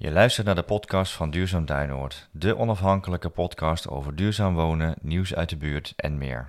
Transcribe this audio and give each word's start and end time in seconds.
Je 0.00 0.10
luistert 0.10 0.46
naar 0.46 0.54
de 0.54 0.62
podcast 0.62 1.12
van 1.12 1.30
Duurzaam 1.30 1.66
Duinoord, 1.66 2.28
de 2.30 2.56
onafhankelijke 2.56 3.28
podcast 3.28 3.88
over 3.88 4.14
duurzaam 4.16 4.54
wonen, 4.54 4.94
nieuws 5.00 5.34
uit 5.34 5.48
de 5.48 5.56
buurt 5.56 5.92
en 5.96 6.18
meer. 6.18 6.48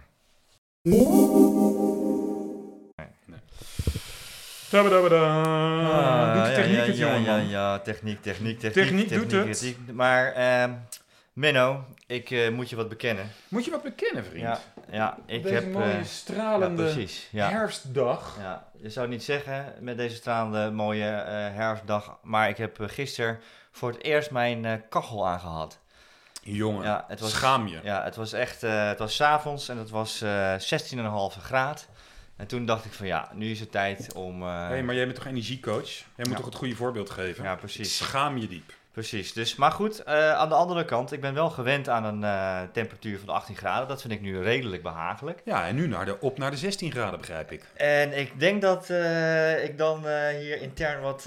Tabadabada. 4.70 5.44
Ah, 5.44 6.34
doet 6.34 6.44
de 6.44 6.50
ja, 6.50 6.56
techniek 6.56 6.78
ja, 6.78 6.86
het, 6.86 6.98
ja, 6.98 7.08
jongen, 7.08 7.24
ja, 7.24 7.38
ja, 7.38 7.80
techniek, 7.80 8.22
techniek, 8.22 8.60
techniek. 8.60 8.86
Techniek 8.86 9.10
doet 9.10 9.32
het. 9.32 9.60
techniek. 9.60 9.94
Maar 9.94 10.34
ehm 10.34 10.72
Menno, 11.40 11.86
ik 12.08 12.32
eh, 12.32 12.50
moet 12.50 12.70
je 12.70 12.76
wat 12.76 12.90
bekennen. 12.90 13.32
Moet 13.48 13.66
je 13.66 13.72
wat 13.72 13.84
bekennen, 13.84 14.26
vriend? 14.26 14.42
Ja, 14.42 14.60
ja 14.92 15.18
ik 15.26 15.44
deze 15.44 15.56
heb... 15.56 15.72
mooie, 15.72 15.86
eh, 15.86 15.98
ja, 15.98 16.04
stralende 16.04 16.84
precies. 16.84 17.28
Ja. 17.32 17.50
herfstdag. 17.50 18.38
Ja, 18.40 18.68
je 18.78 18.90
zou 18.90 19.06
het 19.06 19.16
niet 19.16 19.24
zeggen 19.24 19.74
met 19.80 19.98
deze 19.98 20.16
stralende 20.16 20.72
mooie 20.72 21.10
eh, 21.10 21.34
herfstdag, 21.34 22.18
maar 22.24 22.50
ik 22.50 22.58
heb 22.58 22.78
gisteren 22.82 23.40
voor 23.72 23.92
het 23.92 24.04
eerst 24.04 24.32
mijn 24.32 24.84
kachel 24.90 25.28
aangehad. 25.28 25.80
Jongen, 26.42 26.84
Ja, 26.84 27.06
het 27.08 27.20
was, 27.20 27.32
schaam 27.32 27.68
je. 27.68 27.80
Ja, 27.84 28.04
het 28.04 28.16
was 28.16 28.34
echt, 28.34 28.62
het 28.62 29.00
was 29.00 29.16
's 29.16 29.22
avonds 29.22 29.70
en 29.70 29.78
het 29.78 29.90
was 29.90 30.22
eh 30.22 30.56
16,5 30.58 31.42
graad. 31.42 31.88
En 32.36 32.48
toen 32.48 32.66
dacht 32.66 32.86
ik 32.86 32.94
van 32.94 33.08
ja, 33.08 33.32
nu 33.34 33.52
is 33.52 33.60
het 33.60 33.72
tijd 33.72 34.14
om... 34.14 34.42
Hé, 34.44 34.82
maar 34.82 34.96
jij 34.96 35.04
bent 35.04 35.16
toch 35.16 35.26
energiecoach? 35.26 35.90
Jij 35.90 36.26
moet 36.28 36.36
toch 36.36 36.46
het 36.46 36.56
goede 36.56 36.76
voorbeeld 36.76 37.10
geven? 37.10 37.44
Ja, 37.44 37.56
precies. 37.56 37.98
Schaam 37.98 38.38
je 38.38 38.48
diep. 38.48 38.78
Precies, 38.92 39.34
dus, 39.34 39.56
maar 39.56 39.72
goed, 39.72 40.04
eh, 40.04 40.34
aan 40.34 40.50
de 40.50 40.56
andere 40.56 40.86
kant, 40.86 41.12
ik 41.12 41.22
ben 41.22 41.34
wel 41.34 41.50
gewend 41.50 41.90
aan 41.90 42.04
een 42.04 42.24
eh, 42.24 42.62
temperatuur 42.74 43.20
van 43.20 43.30
18 43.30 43.56
graden. 43.56 43.88
Dat 43.88 44.02
vind 44.02 44.14
ik 44.14 44.22
nu 44.22 44.42
redelijk 44.42 44.84
behagelijk. 44.84 45.42
Ja, 45.46 45.68
en 45.68 45.76
nu 45.76 45.88
naar 45.88 46.06
de, 46.06 46.20
op 46.20 46.38
naar 46.38 46.52
de 46.52 46.58
16 46.58 46.92
graden, 46.92 47.20
begrijp 47.20 47.52
ik. 47.52 47.64
En 47.74 48.20
ik 48.20 48.40
denk 48.40 48.62
dat 48.62 48.90
eh, 48.90 49.64
ik 49.64 49.78
dan 49.78 50.00
hier 50.40 50.62
intern 50.62 51.02
wat, 51.02 51.24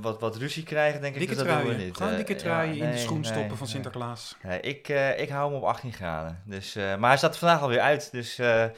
wat, 0.00 0.20
wat 0.20 0.36
ruzie 0.36 0.62
krijg, 0.62 0.92
denk 0.92 1.14
ik. 1.14 1.20
Dikke 1.20 1.34
dus 1.34 1.44
dat 1.44 1.62
doen 1.62 1.76
we 1.76 1.82
niet. 1.84 1.96
Gewoon 1.96 2.16
dikke 2.16 2.32
ja, 2.32 2.38
truien 2.38 2.76
in 2.76 2.90
de 2.90 2.98
schoen 2.98 3.20
nee, 3.20 3.30
stoppen 3.30 3.56
van. 3.56 3.66
Sinterklaas. 3.66 4.36
Nee, 4.42 4.60
ik, 4.60 4.88
ik 5.16 5.28
hou 5.28 5.52
hem 5.52 5.60
op 5.60 5.64
18 5.64 5.92
graden. 5.92 6.42
Dus, 6.44 6.74
maar 6.74 7.08
hij 7.08 7.16
staat 7.16 7.38
vandaag 7.38 7.60
alweer 7.60 7.80
uit, 7.80 8.12
dus 8.12 8.36
Ja. 8.36 8.72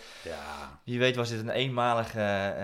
wie 0.84 0.98
weet 0.98 1.16
was 1.16 1.28
dit 1.28 1.40
een 1.40 1.50
eenmalige 1.50 2.54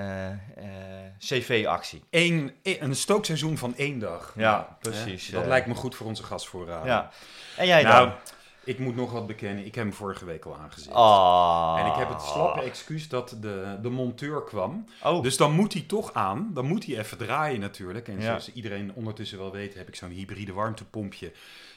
CV-actie. 1.18 2.04
Eén, 2.10 2.52
een 2.62 2.96
stookseizoen 2.96 3.58
van 3.58 3.76
één 3.76 3.98
dag. 3.98 4.32
Ja, 4.36 4.78
precies? 4.90 5.28
Dat 5.30 5.46
lijkt 5.46 5.66
me 5.66 5.74
goed 5.74 5.94
voor 5.94 6.06
onze 6.06 6.22
gasvoorraad. 6.22 6.84
Ja. 6.84 7.10
En 7.56 7.66
jij 7.66 7.82
Nou, 7.82 8.08
dan? 8.08 8.16
ik 8.64 8.78
moet 8.78 8.96
nog 8.96 9.12
wat 9.12 9.26
bekennen. 9.26 9.64
Ik 9.66 9.74
heb 9.74 9.84
hem 9.84 9.92
vorige 9.94 10.24
week 10.24 10.44
al 10.44 10.56
aangezet. 10.56 10.92
Oh. 10.94 11.76
En 11.80 11.86
ik 11.86 11.94
heb 11.94 12.08
het 12.08 12.22
slappe 12.22 12.60
excuus 12.62 13.08
dat 13.08 13.36
de, 13.40 13.78
de 13.82 13.90
monteur 13.90 14.42
kwam. 14.44 14.84
Oh, 15.02 15.22
Dus 15.22 15.36
dan 15.36 15.52
moet 15.52 15.72
hij 15.72 15.82
toch 15.82 16.12
aan. 16.14 16.50
Dan 16.54 16.64
moet 16.66 16.84
hij 16.86 16.98
even 16.98 17.18
draaien 17.18 17.60
natuurlijk. 17.60 18.08
En 18.08 18.14
Ja. 18.14 18.20
zoals 18.22 18.52
iedereen 18.52 18.92
ondertussen 18.94 19.38
wel 19.38 19.52
weet, 19.52 19.74
heb 19.74 19.88
ik 19.88 19.96
zo'n 19.96 20.10
hybride 20.10 20.52
warmtepompje. 20.52 21.32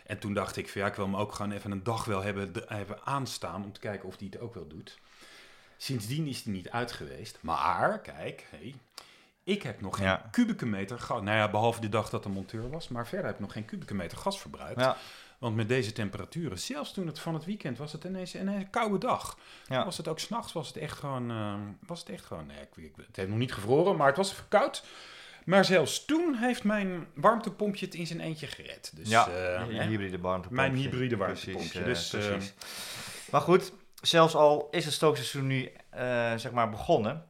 En 0.05 0.19
toen 0.19 0.33
dacht 0.33 0.57
ik 0.57 0.69
van 0.69 0.81
ja, 0.81 0.87
ik 0.87 0.93
wil 0.95 1.05
hem 1.05 1.15
ook 1.15 1.33
gewoon 1.33 1.51
even 1.51 1.71
een 1.71 1.83
dag 1.83 2.05
wel 2.05 2.21
hebben, 2.21 2.51
hebben 2.67 2.97
aanstaan 3.03 3.63
om 3.63 3.71
te 3.73 3.79
kijken 3.79 4.07
of 4.07 4.17
hij 4.17 4.27
het 4.31 4.41
ook 4.41 4.53
wel 4.53 4.67
doet. 4.67 4.99
Sindsdien 5.77 6.27
is 6.27 6.43
hij 6.43 6.53
niet 6.53 6.69
uit 6.69 6.91
geweest. 6.91 7.37
Maar, 7.41 7.99
kijk, 7.99 8.45
hey, 8.49 8.75
ik 9.43 9.63
heb 9.63 9.81
nog 9.81 9.95
geen 9.97 10.05
Ja. 10.05 10.27
kubieke 10.31 10.65
meter 10.65 10.99
gas. 10.99 11.21
Nou 11.21 11.37
ja, 11.37 11.49
behalve 11.49 11.81
de 11.81 11.89
dag 11.89 12.09
dat 12.09 12.23
de 12.23 12.29
monteur 12.29 12.69
was. 12.69 12.87
Maar 12.87 13.07
verder 13.07 13.25
heb 13.25 13.35
ik 13.35 13.41
nog 13.41 13.51
geen 13.51 13.65
kubieke 13.65 13.93
meter 13.93 14.17
gas 14.17 14.39
verbruikt. 14.39 14.79
ja. 14.79 14.97
Want 15.39 15.55
met 15.55 15.67
deze 15.67 15.91
temperaturen, 15.91 16.59
zelfs 16.59 16.93
toen 16.93 17.07
het 17.07 17.19
van 17.19 17.33
het 17.33 17.45
weekend 17.45 17.77
was 17.77 17.91
het 17.91 18.03
ineens, 18.03 18.35
ineens 18.35 18.63
een 18.63 18.69
koude 18.69 18.97
dag. 18.97 19.37
Ja. 19.67 19.85
Was 19.85 19.97
het 19.97 20.07
ook 20.07 20.19
s'nachts, 20.19 20.53
was 20.53 20.67
het 20.67 20.77
echt 20.77 20.97
gewoon, 20.97 21.31
eh, 21.31 21.53
was 21.87 21.99
het 21.99 22.09
echt 22.09 22.25
gewoon, 22.25 22.45
nee, 22.45 22.57
ik, 22.61 22.83
ik- 22.83 23.05
het 23.07 23.15
heeft 23.15 23.29
nog 23.29 23.37
niet 23.37 23.53
gevroren, 23.53 23.95
maar 23.95 24.07
het 24.07 24.17
was 24.17 24.31
even 24.31 24.47
koud. 24.47 24.83
Maar 25.45 25.65
zelfs 25.65 26.05
toen 26.05 26.35
heeft 26.35 26.63
mijn 26.63 27.07
warmtepompje 27.15 27.85
het 27.85 27.95
in 27.95 28.07
zijn 28.07 28.19
eentje 28.19 28.47
gered. 28.47 28.91
Dus, 28.95 29.09
ja, 29.09 29.27
eh, 29.27 29.63
hybride 29.63 30.19
warmtepompje. 30.19 30.55
Mijn 30.69 30.75
hybride 30.75 31.17
Precies, 31.17 31.43
warmtepompje, 31.45 31.79
eh, 31.79 31.85
dus, 31.85 32.13
eh, 32.13 32.25
precies. 32.27 32.53
maar 33.31 33.41
goed, 33.41 33.73
zelfs 34.01 34.35
al 34.35 34.67
is 34.71 34.85
het 34.85 34.93
stookseizoen 34.93 35.47
nu 35.47 35.71
eh, 35.89 36.35
zeg 36.35 36.51
maar 36.51 36.69
begonnen, 36.69 37.25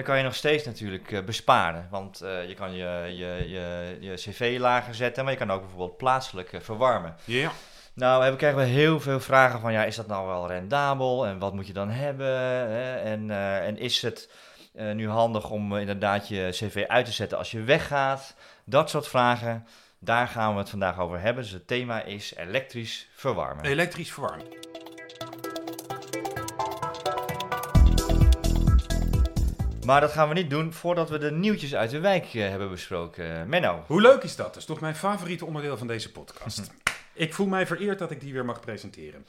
dan 0.00 0.08
kan 0.08 0.18
je 0.18 0.24
nog 0.24 0.34
steeds 0.34 0.64
natuurlijk 0.64 1.12
eh, 1.12 1.22
besparen. 1.22 1.88
Want 1.90 2.20
eh, 2.20 2.48
je 2.48 2.54
kan 2.54 2.74
je, 2.74 3.14
je, 3.16 3.48
je, 3.48 3.96
je 4.00 4.14
cv 4.14 4.56
lager 4.60 4.94
zetten, 4.94 5.24
maar 5.24 5.32
je 5.32 5.38
kan 5.38 5.50
ook 5.50 5.60
bijvoorbeeld 5.60 5.96
plaatselijk 5.96 6.52
eh, 6.52 6.60
verwarmen. 6.60 7.16
ja. 7.24 7.52
Nou, 7.94 8.30
we 8.30 8.36
krijgen 8.36 8.58
we 8.58 8.64
heel 8.64 9.00
veel 9.00 9.20
vragen 9.20 9.60
van, 9.60 9.72
ja, 9.72 9.84
is 9.84 9.96
dat 9.96 10.06
nou 10.06 10.26
wel 10.26 10.48
rendabel 10.48 11.26
en 11.26 11.38
wat 11.38 11.54
moet 11.54 11.66
je 11.66 11.72
dan 11.72 11.90
hebben? 11.90 12.26
Hè? 12.70 12.96
En, 12.96 13.30
en 13.64 13.78
is 13.78 14.02
het 14.02 14.30
nu 14.72 15.08
handig 15.08 15.50
om 15.50 15.76
inderdaad 15.76 16.28
je 16.28 16.48
cv 16.50 16.84
uit 16.88 17.04
te 17.06 17.12
zetten 17.12 17.38
als 17.38 17.50
je 17.50 17.62
weggaat? 17.62 18.34
Dat 18.64 18.90
soort 18.90 19.08
vragen, 19.08 19.66
daar 19.98 20.28
gaan 20.28 20.52
we 20.52 20.58
het 20.58 20.70
vandaag 20.70 20.98
over 20.98 21.20
hebben. 21.20 21.42
Dus 21.42 21.52
het 21.52 21.66
thema 21.66 22.02
is 22.02 22.34
elektrisch 22.36 23.08
verwarmen. 23.14 23.64
elektrisch 23.64 24.12
verwarmen. 24.12 24.46
Maar 29.84 30.00
dat 30.00 30.12
gaan 30.12 30.28
we 30.28 30.34
niet 30.34 30.50
doen 30.50 30.72
voordat 30.72 31.10
we 31.10 31.18
de 31.18 31.30
nieuwtjes 31.30 31.74
uit 31.74 31.90
de 31.90 32.00
wijk 32.00 32.34
eh, 32.34 32.48
hebben 32.48 32.70
besproken. 32.70 33.48
Menno. 33.48 33.84
Hoe 33.86 34.00
leuk 34.00 34.22
is 34.22 34.36
dat? 34.36 34.46
Dat 34.46 34.56
is 34.56 34.64
toch 34.64 34.80
mijn 34.80 34.94
favoriete 34.94 35.44
onderdeel 35.44 35.76
van 35.76 35.86
deze 35.86 36.12
podcast. 36.12 36.70
ik 37.12 37.34
voel 37.34 37.46
mij 37.46 37.66
vereerd 37.66 37.98
dat 37.98 38.10
ik 38.10 38.20
die 38.20 38.32
weer 38.32 38.44
mag 38.44 38.60
presenteren. 38.60 39.26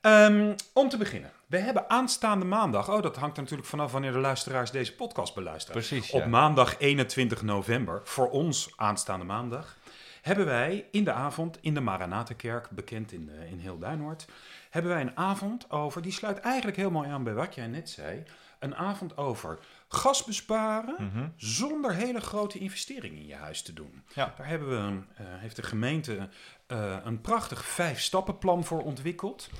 Ehm, 0.00 0.54
om 0.72 0.88
te 0.88 0.96
beginnen, 0.96 1.30
we 1.46 1.58
hebben 1.58 1.90
aanstaande 1.90 2.44
maandag, 2.44 2.90
oh 2.90 3.02
dat 3.02 3.16
hangt 3.16 3.36
er 3.36 3.42
natuurlijk 3.42 3.68
vanaf 3.68 3.92
wanneer 3.92 4.12
de 4.12 4.18
luisteraars 4.18 4.70
deze 4.70 4.94
podcast 4.94 5.34
beluisteren. 5.34 5.80
Precies, 5.80 6.10
Op 6.10 6.26
maandag 6.26 6.78
21 6.78 7.42
november, 7.42 8.00
voor 8.04 8.30
ons 8.30 8.72
aanstaande 8.76 9.24
maandag, 9.24 9.76
hebben 10.22 10.46
wij 10.46 10.86
in 10.90 11.04
de 11.04 11.12
avond 11.12 11.58
in 11.60 11.74
de 11.74 11.80
Maranatenkerk, 11.80 12.70
bekend 12.70 13.12
in, 13.12 13.30
eh, 13.38 13.50
in 13.50 13.58
heel 13.58 13.78
Duinoord, 13.78 14.26
hebben 14.70 14.92
wij 14.92 15.00
een 15.00 15.16
avond 15.16 15.70
over, 15.70 16.02
die 16.02 16.12
sluit 16.12 16.40
eigenlijk 16.40 16.76
heel 16.76 16.90
mooi 16.90 17.08
aan 17.08 17.24
bij 17.24 17.34
wat 17.34 17.54
jij 17.54 17.66
net 17.66 17.90
zei, 17.90 18.22
een 18.58 18.76
avond 18.76 19.16
over 19.16 19.58
gas 19.88 20.24
besparen 20.24 20.94
Mhm. 20.98 21.28
zonder 21.36 21.94
hele 21.94 22.20
grote 22.20 22.58
investeringen 22.58 23.18
in 23.18 23.26
je 23.26 23.34
huis 23.34 23.62
te 23.62 23.72
doen. 23.72 24.02
Ja. 24.14 24.34
Daar 24.36 24.48
hebben 24.48 24.68
we, 24.68 24.74
een, 24.74 25.06
eh, 25.16 25.26
heeft 25.28 25.56
de 25.56 25.62
gemeente 25.62 26.28
eh, 26.66 26.96
een 27.04 27.20
prachtig 27.20 27.64
vijf-stappenplan 27.64 28.64
voor 28.64 28.82
ontwikkeld. 28.82 29.50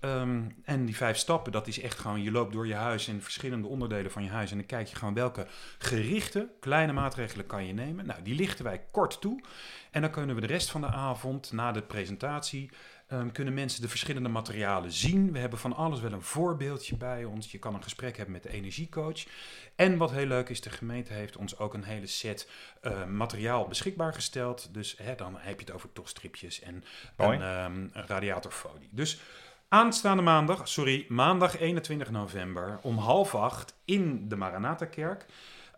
Ehm, 0.00 0.42
en 0.64 0.84
die 0.84 0.96
vijf 0.96 1.16
stappen, 1.16 1.52
dat 1.52 1.66
is 1.66 1.80
echt 1.80 1.98
gewoon, 1.98 2.22
je 2.22 2.30
loopt 2.30 2.52
door 2.52 2.66
je 2.66 2.74
huis 2.74 3.08
in 3.08 3.22
verschillende 3.22 3.68
onderdelen 3.68 4.10
van 4.10 4.22
je 4.24 4.30
huis 4.30 4.50
en 4.50 4.56
dan 4.56 4.66
kijk 4.66 4.86
je 4.88 4.96
gewoon 4.96 5.14
welke 5.14 5.46
gerichte, 5.78 6.48
kleine 6.60 6.92
maatregelen 6.92 7.46
kan 7.46 7.66
je 7.66 7.72
nemen. 7.72 8.06
Nou, 8.06 8.22
die 8.22 8.34
lichten 8.34 8.64
wij 8.64 8.84
kort 8.90 9.20
toe. 9.20 9.40
En 9.90 10.00
dan 10.00 10.10
kunnen 10.10 10.34
we 10.34 10.40
de 10.40 10.46
rest 10.46 10.70
van 10.70 10.80
de 10.80 10.86
avond, 10.86 11.52
na 11.52 11.72
de 11.72 11.82
presentatie, 11.82 12.70
ehm, 13.06 13.30
kunnen 13.30 13.54
mensen 13.54 13.82
de 13.82 13.88
verschillende 13.88 14.28
materialen 14.28 14.92
zien. 14.92 15.32
We 15.32 15.38
hebben 15.38 15.58
van 15.58 15.76
alles 15.76 16.00
wel 16.00 16.12
een 16.12 16.22
voorbeeldje 16.22 16.96
bij 16.96 17.24
ons. 17.24 17.52
Je 17.52 17.58
kan 17.58 17.74
een 17.74 17.82
gesprek 17.82 18.16
hebben 18.16 18.34
met 18.34 18.42
de 18.42 18.52
energiecoach. 18.52 19.24
En 19.76 19.96
wat 19.96 20.10
heel 20.10 20.26
leuk 20.26 20.48
is, 20.48 20.60
de 20.60 20.70
gemeente 20.70 21.12
heeft 21.12 21.36
ons 21.36 21.58
ook 21.58 21.74
een 21.74 21.84
hele 21.84 22.06
set 22.06 22.50
eh, 22.80 23.04
materiaal 23.04 23.68
beschikbaar 23.68 24.14
gesteld. 24.14 24.74
Dus 24.74 24.96
hè, 25.02 25.14
dan 25.14 25.36
heb 25.38 25.60
je 25.60 25.66
het 25.66 25.74
over 25.74 25.92
tochtstripjes 25.92 26.60
en 26.60 26.84
een, 27.16 27.42
ehm, 27.42 27.76
een 27.92 28.06
radiatorfolie. 28.06 28.88
Dus 28.90 29.20
aanstaande 29.68 30.22
maandag, 30.22 30.68
sorry, 30.68 31.06
maandag 31.08 31.58
21 31.58 32.10
november 32.10 32.78
om 32.82 32.98
half 32.98 33.34
acht 33.34 33.74
in 33.84 34.28
de 34.28 34.36
Maranatha-kerk. 34.36 35.26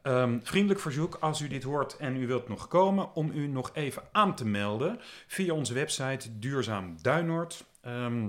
Ehm, 0.07 0.39
vriendelijk 0.43 0.81
verzoek 0.81 1.15
als 1.21 1.41
u 1.41 1.49
dit 1.49 1.63
hoort 1.63 1.97
en 1.97 2.17
u 2.17 2.27
wilt 2.27 2.49
nog 2.49 2.69
komen, 2.69 3.15
om 3.15 3.31
u 3.31 3.47
nog 3.47 3.71
even 3.75 4.03
aan 4.13 4.35
te 4.35 4.45
melden 4.47 5.01
via 5.27 5.53
onze 5.53 5.75
website 5.75 6.39
Duurzaam 6.39 6.97
Duinoord. 7.03 7.65
Ehm, 7.81 8.29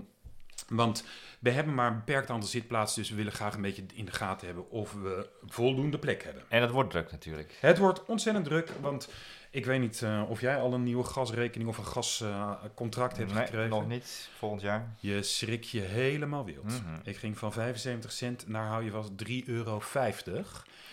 want 0.68 1.04
we 1.40 1.50
hebben 1.50 1.74
maar 1.74 1.92
een 1.92 1.98
beperkt 1.98 2.30
aantal 2.30 2.50
zitplaatsen, 2.50 3.02
dus 3.02 3.10
we 3.10 3.16
willen 3.16 3.32
graag 3.32 3.56
een 3.56 3.62
beetje 3.62 3.86
in 3.94 4.06
de 4.06 4.12
gaten 4.12 4.48
hebben 4.48 4.70
of 4.70 4.94
we 4.94 5.30
voldoende 5.48 6.00
plek 6.00 6.24
hebben. 6.24 6.44
En 6.48 6.62
dat 6.62 6.72
wordt 6.72 6.90
druk 6.90 7.12
natuurlijk. 7.12 7.58
Het 7.60 7.78
wordt 7.78 8.06
ontzettend 8.06 8.46
druk, 8.46 8.72
want 8.82 9.10
ik 9.52 9.66
weet 9.66 9.80
niet 9.80 10.02
eh, 10.02 10.24
of 10.30 10.42
jij 10.42 10.58
al 10.58 10.74
een 10.74 10.84
nieuwe 10.84 11.04
gasrekening 11.04 11.70
of 11.70 11.78
een 11.78 11.86
gascontract 11.86 13.18
hebt 13.18 13.34
Nee, 13.34 13.44
gekregen. 13.46 13.70
nog 13.70 13.88
niet. 13.88 14.30
Volgend 14.38 14.62
jaar. 14.62 14.96
Je 15.00 15.24
schrik 15.24 15.64
je 15.64 15.82
helemaal 15.82 16.46
wild. 16.46 16.64
Mhm. 16.64 17.00
Ik 17.04 17.18
ging 17.18 17.38
van 17.38 17.54
75 17.54 18.12
cent 18.12 18.48
naar 18.48 18.68
hou 18.68 18.84
je 18.84 18.92
vast 18.92 19.12
3,50 19.16 19.44
euro. 19.46 19.82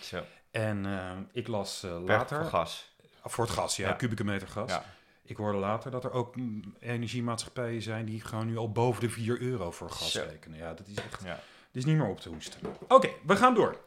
Zo, 0.01 0.23
En 0.61 0.85
eh, 0.85 1.11
ik 1.31 1.47
las 1.47 1.83
eh, 1.83 2.03
later, 2.05 2.37
voor 2.41 2.49
gas. 2.49 2.93
voor 3.23 3.43
het 3.45 3.53
gas, 3.53 3.75
ja, 3.75 3.87
Ja. 3.87 3.93
kubieke 3.93 4.23
meter 4.23 4.47
gas. 4.47 4.69
Ja. 4.71 4.83
Ik 5.23 5.37
hoorde 5.37 5.57
later 5.57 5.91
dat 5.91 6.03
er 6.03 6.11
ook 6.11 6.35
mm, 6.35 6.75
energiemaatschappijen 6.79 7.81
zijn 7.81 8.05
die 8.05 8.21
gewoon 8.21 8.45
nu 8.45 8.57
al 8.57 8.71
boven 8.71 9.01
de 9.01 9.09
4 9.09 9.41
euro 9.41 9.71
voor 9.71 9.89
gas 9.89 10.11
Zo. 10.11 10.23
rekenen. 10.29 10.57
Ja, 10.57 10.73
dat 10.73 10.87
is 10.87 10.95
echt 10.95 11.23
Ja. 11.23 11.33
dit 11.71 11.83
is 11.83 11.85
niet 11.85 11.97
meer 11.97 12.07
op 12.07 12.19
te 12.19 12.29
hoesten. 12.29 12.59
Oké, 12.87 13.09
we 13.25 13.35
gaan 13.35 13.53
door. 13.53 13.77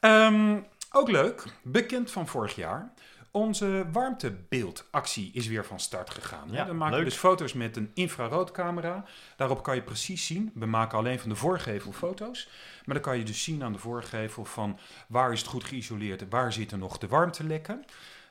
Ehm, 0.00 0.58
ook 0.92 1.08
leuk, 1.10 1.44
bekend 1.62 2.10
van 2.10 2.26
vorig 2.28 2.54
jaar. 2.54 2.92
Onze 3.32 3.86
warmtebeeldactie 3.92 5.30
is 5.32 5.46
weer 5.46 5.64
van 5.64 5.80
start 5.80 6.10
gegaan. 6.10 6.48
Ja, 6.50 6.64
Dan 6.64 6.76
maken 6.76 6.94
leuk. 6.94 7.04
we 7.04 7.10
dus 7.10 7.18
foto's 7.18 7.52
met 7.52 7.76
een 7.76 7.90
infraroodcamera. 7.94 9.04
Daarop 9.36 9.62
kan 9.62 9.74
je 9.74 9.82
precies 9.82 10.26
zien. 10.26 10.50
We 10.54 10.66
maken 10.66 10.98
alleen 10.98 11.18
van 11.18 11.28
de 11.28 11.36
voorgevel 11.36 11.92
foto's. 11.92 12.48
Maar 12.84 12.94
dan 12.94 13.04
kan 13.04 13.18
je 13.18 13.24
dus 13.24 13.42
zien 13.44 13.62
aan 13.62 13.72
de 13.72 13.78
voorgevel 13.78 14.44
van 14.44 14.78
waar 15.08 15.32
is 15.32 15.38
het 15.40 15.48
goed 15.48 15.64
geïsoleerd 15.64 16.28
waar 16.28 16.52
zitten 16.52 16.78
nog 16.78 16.98
de 16.98 17.08
warmtelekken. 17.08 17.84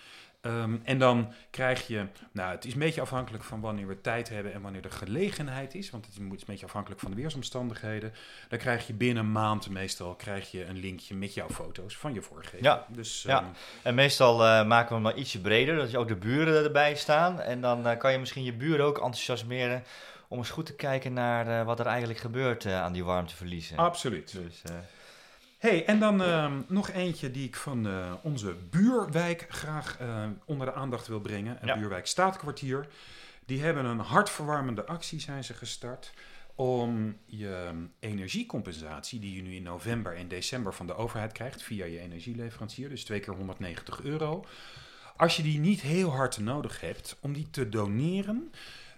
Ehm, 0.46 0.76
en 0.84 0.98
dan 0.98 1.34
krijg 1.50 1.88
je, 1.88 2.06
nou 2.32 2.52
het 2.52 2.66
is 2.66 2.74
een 2.74 2.80
beetje 2.80 3.02
afhankelijk 3.02 3.44
van 3.44 3.60
wanneer 3.62 3.88
we 3.88 4.02
tijd 4.02 4.30
hebben 4.30 4.54
en 4.54 4.62
wanneer 4.62 4.82
de 4.82 4.90
gelegenheid 4.90 5.76
is, 5.76 5.90
want 5.90 6.06
het 6.06 6.14
is 6.14 6.20
een 6.20 6.38
beetje 6.46 6.66
afhankelijk 6.66 7.02
van 7.02 7.12
de 7.12 7.18
weersomstandigheden. 7.18 8.14
Dan 8.50 8.60
krijg 8.60 8.88
je 8.88 8.94
binnen 8.94 9.24
een 9.24 9.32
maand 9.32 9.70
meestal 9.70 10.16
krijg 10.16 10.52
je 10.52 10.66
een 10.66 10.78
linkje 10.78 11.16
met 11.16 11.34
jouw 11.34 11.50
foto's 11.50 11.98
van 11.98 12.14
je 12.14 12.22
voorgever. 12.22 12.64
Ja. 12.64 12.86
Dus 12.90 13.24
Ja. 13.28 13.40
ehm, 13.40 13.46
En 13.82 13.96
meestal 13.96 14.46
eh, 14.46 14.66
maken 14.66 14.88
we 14.88 14.94
hem 14.94 15.04
maar 15.04 15.16
ietsje 15.16 15.42
breder, 15.42 15.76
dat 15.76 15.92
je 15.92 15.98
ook 15.98 16.08
de 16.08 16.16
buren 16.16 16.64
erbij 16.64 16.96
staan. 16.96 17.42
En 17.42 17.62
dan 17.62 17.88
eh, 17.88 17.98
kan 17.98 18.12
je 18.12 18.20
misschien 18.20 18.44
je 18.44 18.54
buren 18.54 18.86
ook 18.86 18.96
enthousiasmeren 18.98 19.84
om 20.28 20.38
eens 20.38 20.50
goed 20.50 20.66
te 20.66 20.76
kijken 20.76 21.14
naar 21.14 21.60
eh, 21.60 21.66
wat 21.66 21.80
er 21.80 21.86
eigenlijk 21.86 22.20
gebeurt 22.20 22.66
aan 22.66 22.94
die 22.94 23.04
warmteverliezen. 23.04 23.78
absoluut. 23.78 24.32
Dus, 24.32 24.62
Hey, 25.58 25.86
en 25.86 26.00
dan 26.00 26.22
ehm, 26.22 26.62
nog 26.68 26.90
eentje 26.92 27.32
die 27.32 27.48
ik 27.48 27.56
van 27.56 27.88
eh, 27.88 28.14
onze 28.22 28.56
buurwijk 28.70 29.46
graag 29.50 29.98
eh, 30.00 30.24
onder 30.46 30.68
de 30.68 30.74
aandacht 30.74 31.08
wil 31.08 31.20
brengen. 31.20 31.58
Een 31.62 31.68
Ja. 31.68 31.78
buurwijk 31.78 32.08
Staatkwartier. 32.08 32.88
Die 33.46 33.62
hebben 33.64 33.86
een 33.86 34.00
hartverwarmende 34.00 34.86
actie 34.86 35.20
zijn 35.20 35.44
ze 35.44 35.54
gestart 35.54 36.14
om 36.56 37.18
je 37.26 37.72
energiecompensatie 38.00 39.20
die 39.20 39.36
je 39.36 39.42
nu 39.42 39.56
in 39.56 39.64
november 39.64 40.16
en 40.16 40.28
december 40.28 40.74
van 40.74 40.88
de 40.88 40.96
overheid 40.96 41.32
krijgt 41.32 41.62
via 41.64 41.86
je 41.86 42.00
energieleverancier, 42.00 42.90
dus 42.90 43.04
twee 43.04 43.20
keer 43.20 43.34
190 43.34 44.02
euro. 44.02 44.46
Als 45.18 45.38
je 45.38 45.44
die 45.44 45.60
niet 45.60 45.82
heel 45.82 46.10
hard 46.16 46.38
nodig 46.38 46.82
hebt, 46.82 47.18
om 47.20 47.34
die 47.34 47.50
te 47.50 47.70
doneren. 47.70 48.52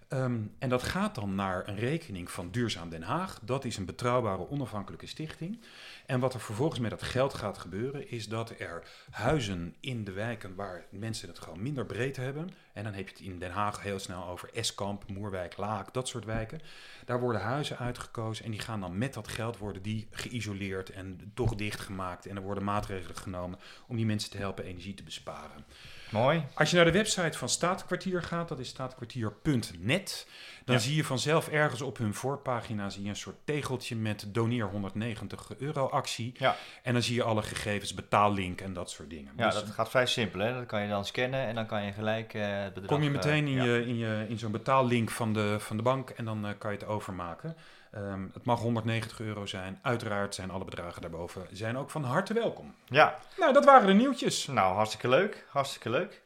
Ehm, 0.07 0.41
en 0.59 0.69
dat 0.69 0.83
gaat 0.83 1.15
dan 1.15 1.35
naar 1.35 1.67
een 1.67 1.75
rekening 1.75 2.31
van 2.31 2.51
Duurzaam 2.51 2.89
Den 2.89 3.01
Haag. 3.01 3.39
Dat 3.41 3.65
is 3.65 3.77
een 3.77 3.85
betrouwbare 3.85 4.49
onafhankelijke 4.49 5.07
stichting. 5.07 5.59
En 6.05 6.19
wat 6.19 6.33
er 6.33 6.39
vervolgens 6.39 6.79
met 6.79 6.89
dat 6.89 7.03
geld 7.03 7.33
gaat 7.33 7.57
gebeuren, 7.57 8.09
is 8.09 8.27
dat 8.27 8.53
er 8.59 8.83
huizen 9.09 9.75
in 9.79 10.03
de 10.03 10.11
wijken 10.11 10.55
waar 10.55 10.85
mensen 10.89 11.27
het 11.27 11.39
gewoon 11.39 11.61
minder 11.61 11.85
breed 11.85 12.15
hebben. 12.15 12.49
En 12.73 12.83
dan 12.83 12.93
heb 12.93 13.07
je 13.07 13.13
het 13.13 13.23
in 13.23 13.39
Den 13.39 13.51
Haag 13.51 13.81
heel 13.81 13.99
snel 13.99 14.25
over 14.25 14.49
Eskamp, 14.53 15.07
Moerwijk, 15.07 15.57
Laak, 15.57 15.93
dat 15.93 16.07
soort 16.07 16.25
wijken. 16.25 16.61
Daar 17.05 17.19
worden 17.19 17.41
huizen 17.41 17.77
uitgekozen 17.77 18.45
en 18.45 18.51
die 18.51 18.59
gaan 18.59 18.79
dan 18.79 18.97
met 18.97 19.13
dat 19.13 19.27
geld 19.27 19.57
worden 19.57 19.81
die 19.81 20.07
geïsoleerd 20.11 20.89
en 20.89 21.31
toch 21.33 21.55
dichtgemaakt. 21.55 22.25
En 22.25 22.35
er 22.35 22.41
worden 22.41 22.63
maatregelen 22.63 23.17
genomen 23.17 23.59
om 23.87 23.95
die 23.95 24.05
mensen 24.05 24.31
te 24.31 24.37
helpen 24.37 24.63
energie 24.63 24.93
te 24.93 25.03
besparen. 25.03 25.65
Mooi. 26.11 26.43
Als 26.53 26.69
je 26.69 26.75
naar 26.75 26.85
de 26.85 26.91
website 26.91 27.37
van 27.37 27.49
Staatkwartier 27.49 28.23
gaat, 28.23 28.47
dat 28.47 28.59
is 28.59 28.67
staatkwartier.net, 28.67 30.27
dan 30.67 30.75
Ja. 30.75 30.81
zie 30.81 30.95
je 30.95 31.03
vanzelf 31.03 31.47
ergens 31.47 31.81
op 31.81 31.97
hun 31.97 32.13
voorpagina 32.13 32.89
zie 32.89 33.03
je 33.03 33.09
een 33.09 33.15
soort 33.15 33.35
tegeltje 33.43 33.95
met 33.95 34.25
doneer 34.27 34.65
190 34.65 35.57
euro 35.57 35.85
actie. 35.87 36.33
Ja. 36.37 36.55
En 36.83 36.93
dan 36.93 37.01
zie 37.01 37.15
je 37.15 37.23
alle 37.23 37.41
gegevens, 37.43 37.93
betaallink 37.93 38.61
en 38.61 38.73
dat 38.73 38.89
soort 38.91 39.09
dingen. 39.09 39.33
Ja, 39.37 39.45
Dus 39.45 39.53
dat 39.53 39.69
gaat 39.69 39.89
vrij 39.89 40.05
simpel. 40.05 40.39
Hè? 40.39 40.53
Dat 40.53 40.65
kan 40.65 40.81
je 40.81 40.89
dan 40.89 41.05
scannen 41.05 41.39
en 41.47 41.55
dan 41.55 41.65
kan 41.65 41.83
je 41.83 41.91
gelijk 41.91 42.33
eh, 42.33 42.41
het 42.63 42.73
bedrag... 42.73 42.91
kom 42.91 43.03
je 43.03 43.09
meteen 43.09 43.45
eh, 43.45 43.51
in, 43.51 43.57
ja. 43.57 43.63
je, 43.63 43.85
in, 43.85 43.97
je, 43.97 44.25
in 44.29 44.37
zo'n 44.39 44.51
betaallink 44.51 45.09
van 45.09 45.33
de, 45.33 45.55
van 45.59 45.77
de 45.77 45.83
bank 45.83 46.09
en 46.09 46.25
dan 46.25 46.45
eh, 46.47 46.51
kan 46.57 46.71
je 46.71 46.77
het 46.77 46.87
overmaken. 46.87 47.55
Ehm, 47.91 48.21
het 48.33 48.45
mag 48.45 48.59
190 48.59 49.19
euro 49.19 49.45
zijn. 49.45 49.79
Uiteraard 49.81 50.35
zijn 50.35 50.51
alle 50.51 50.65
bedragen 50.65 51.01
daarboven 51.01 51.47
zijn 51.51 51.77
ook 51.77 51.89
van 51.89 52.03
harte 52.03 52.33
welkom. 52.33 52.75
Ja, 52.85 53.17
Nou, 53.37 53.53
dat 53.53 53.65
waren 53.65 53.87
de 53.87 53.93
nieuwtjes. 53.93 54.47
nou 54.47 54.75
hartstikke 54.75 55.09
leuk. 55.09 55.45
Hartstikke 55.49 55.89
leuk. 55.89 56.21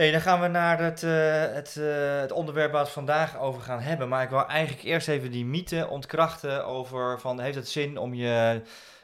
Hey, 0.00 0.10
dan 0.10 0.20
gaan 0.20 0.40
we 0.40 0.48
naar 0.48 0.78
het, 0.78 1.02
eh, 1.02 1.54
het, 1.54 1.76
eh, 1.76 2.20
het 2.20 2.32
onderwerp 2.32 2.70
waar 2.72 2.80
we 2.80 2.86
het 2.86 2.94
vandaag 2.94 3.38
over 3.38 3.62
gaan 3.62 3.80
hebben. 3.80 4.08
Maar 4.08 4.22
ik 4.22 4.28
wil 4.28 4.46
eigenlijk 4.46 4.86
eerst 4.86 5.08
even 5.08 5.30
die 5.30 5.44
mythe 5.44 5.88
ontkrachten 5.88 6.66
over 6.66 7.20
van 7.20 7.40
heeft 7.40 7.56
het 7.56 7.68
zin 7.68 7.98
om 7.98 8.14
je 8.14 8.60